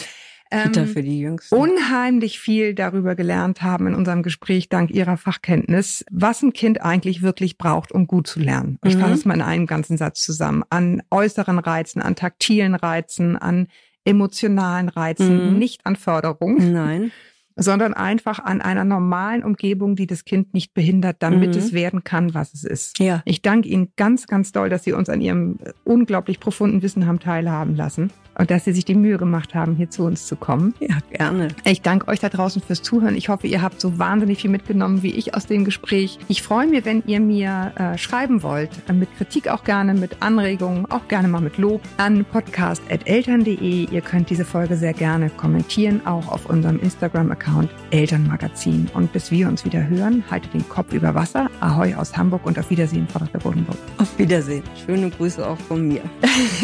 Kita 0.51 0.81
Ähm, 0.81 0.87
für 0.87 1.01
die 1.01 1.19
Jüngsten. 1.19 1.55
unheimlich 1.55 2.39
viel 2.39 2.75
darüber 2.75 3.15
gelernt 3.15 3.63
haben 3.63 3.87
in 3.87 3.95
unserem 3.95 4.21
Gespräch 4.21 4.69
dank 4.69 4.91
ihrer 4.91 5.17
Fachkenntnis, 5.17 6.05
was 6.11 6.43
ein 6.43 6.53
Kind 6.53 6.81
eigentlich 6.83 7.23
wirklich 7.23 7.57
braucht, 7.57 7.91
um 7.91 8.05
gut 8.05 8.27
zu 8.27 8.39
lernen. 8.39 8.77
Ich 8.83 8.95
Mhm. 8.95 8.99
fasse 8.99 9.13
es 9.13 9.25
mal 9.25 9.33
in 9.33 9.41
einem 9.41 9.65
ganzen 9.65 9.97
Satz 9.97 10.21
zusammen. 10.21 10.63
An 10.69 11.01
äußeren 11.09 11.57
Reizen, 11.57 11.99
an 12.01 12.15
taktilen 12.15 12.75
Reizen, 12.75 13.35
an 13.37 13.67
emotionalen 14.05 14.89
Reizen, 14.89 15.53
Mhm. 15.53 15.59
nicht 15.59 15.85
an 15.85 15.95
Förderung, 15.95 16.71
Nein. 16.71 17.11
sondern 17.57 17.93
einfach 17.93 18.39
an 18.39 18.61
einer 18.61 18.83
normalen 18.83 19.43
Umgebung, 19.43 19.95
die 19.95 20.07
das 20.07 20.25
Kind 20.25 20.53
nicht 20.53 20.73
behindert, 20.73 21.17
damit 21.19 21.51
Mhm. 21.51 21.57
es 21.57 21.73
werden 21.73 22.03
kann, 22.03 22.33
was 22.33 22.53
es 22.53 22.63
ist. 22.63 22.99
Ja. 22.99 23.21
Ich 23.25 23.41
danke 23.41 23.69
Ihnen 23.69 23.91
ganz, 23.95 24.27
ganz 24.27 24.51
doll, 24.51 24.69
dass 24.69 24.83
Sie 24.83 24.91
uns 24.93 25.09
an 25.09 25.21
Ihrem 25.21 25.57
äh, 25.63 25.71
unglaublich 25.85 26.39
profunden 26.39 26.81
Wissen 26.81 27.05
haben 27.07 27.19
teilhaben 27.19 27.75
lassen 27.75 28.11
und 28.37 28.51
dass 28.51 28.65
Sie 28.65 28.73
sich 28.73 28.85
die 28.85 28.95
Mühe 28.95 29.17
gemacht 29.17 29.55
haben, 29.55 29.75
hier 29.75 29.89
zu 29.89 30.03
uns 30.03 30.27
zu 30.27 30.35
kommen. 30.35 30.73
Ja, 30.79 30.97
gerne. 31.11 31.47
Ich 31.63 31.81
danke 31.81 32.07
euch 32.07 32.19
da 32.19 32.29
draußen 32.29 32.61
fürs 32.61 32.81
Zuhören. 32.81 33.15
Ich 33.15 33.29
hoffe, 33.29 33.47
ihr 33.47 33.61
habt 33.61 33.79
so 33.79 33.97
wahnsinnig 33.97 34.41
viel 34.41 34.49
mitgenommen 34.49 35.03
wie 35.03 35.11
ich 35.11 35.35
aus 35.35 35.45
dem 35.45 35.65
Gespräch. 35.65 36.19
Ich 36.27 36.41
freue 36.41 36.67
mich, 36.67 36.85
wenn 36.85 37.03
ihr 37.07 37.19
mir 37.19 37.71
äh, 37.75 37.97
schreiben 37.97 38.43
wollt, 38.43 38.69
äh, 38.87 38.93
mit 38.93 39.15
Kritik 39.17 39.47
auch 39.47 39.63
gerne, 39.63 39.93
mit 39.93 40.21
Anregungen, 40.21 40.85
auch 40.91 41.07
gerne 41.07 41.27
mal 41.27 41.41
mit 41.41 41.57
Lob 41.57 41.81
an 41.97 42.25
podcast.eltern.de. 42.25 43.89
Ihr 43.89 44.01
könnt 44.01 44.29
diese 44.29 44.45
Folge 44.45 44.75
sehr 44.75 44.93
gerne 44.93 45.29
kommentieren, 45.29 46.05
auch 46.05 46.27
auf 46.27 46.45
unserem 46.47 46.79
Instagram-Account 46.79 47.69
Elternmagazin. 47.91 48.89
Und 48.93 49.13
bis 49.13 49.31
wir 49.31 49.47
uns 49.47 49.65
wieder 49.65 49.87
hören, 49.87 50.23
haltet 50.29 50.53
den 50.53 50.67
Kopf 50.67 50.93
über 50.93 51.15
Wasser. 51.15 51.49
Ahoi 51.61 51.95
aus 51.95 52.15
Hamburg 52.15 52.45
und 52.45 52.59
auf 52.59 52.69
Wiedersehen, 52.69 53.07
Frau 53.07 53.19
Dr. 53.19 53.41
Bodenburg. 53.41 53.77
Auf 53.97 54.17
Wiedersehen. 54.19 54.63
Schöne 54.85 55.09
Grüße 55.09 55.47
auch 55.47 55.57
von 55.57 55.87
mir. 55.87 56.01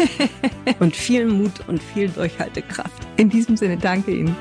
und 0.80 0.96
viel 0.96 1.26
Mut 1.26 1.61
und 1.68 1.82
viel 1.82 2.10
Durchhaltekraft. 2.10 3.08
In 3.18 3.30
diesem 3.30 3.58
Sinne, 3.58 3.78
danke 3.78 4.12
Ihnen. 4.12 4.36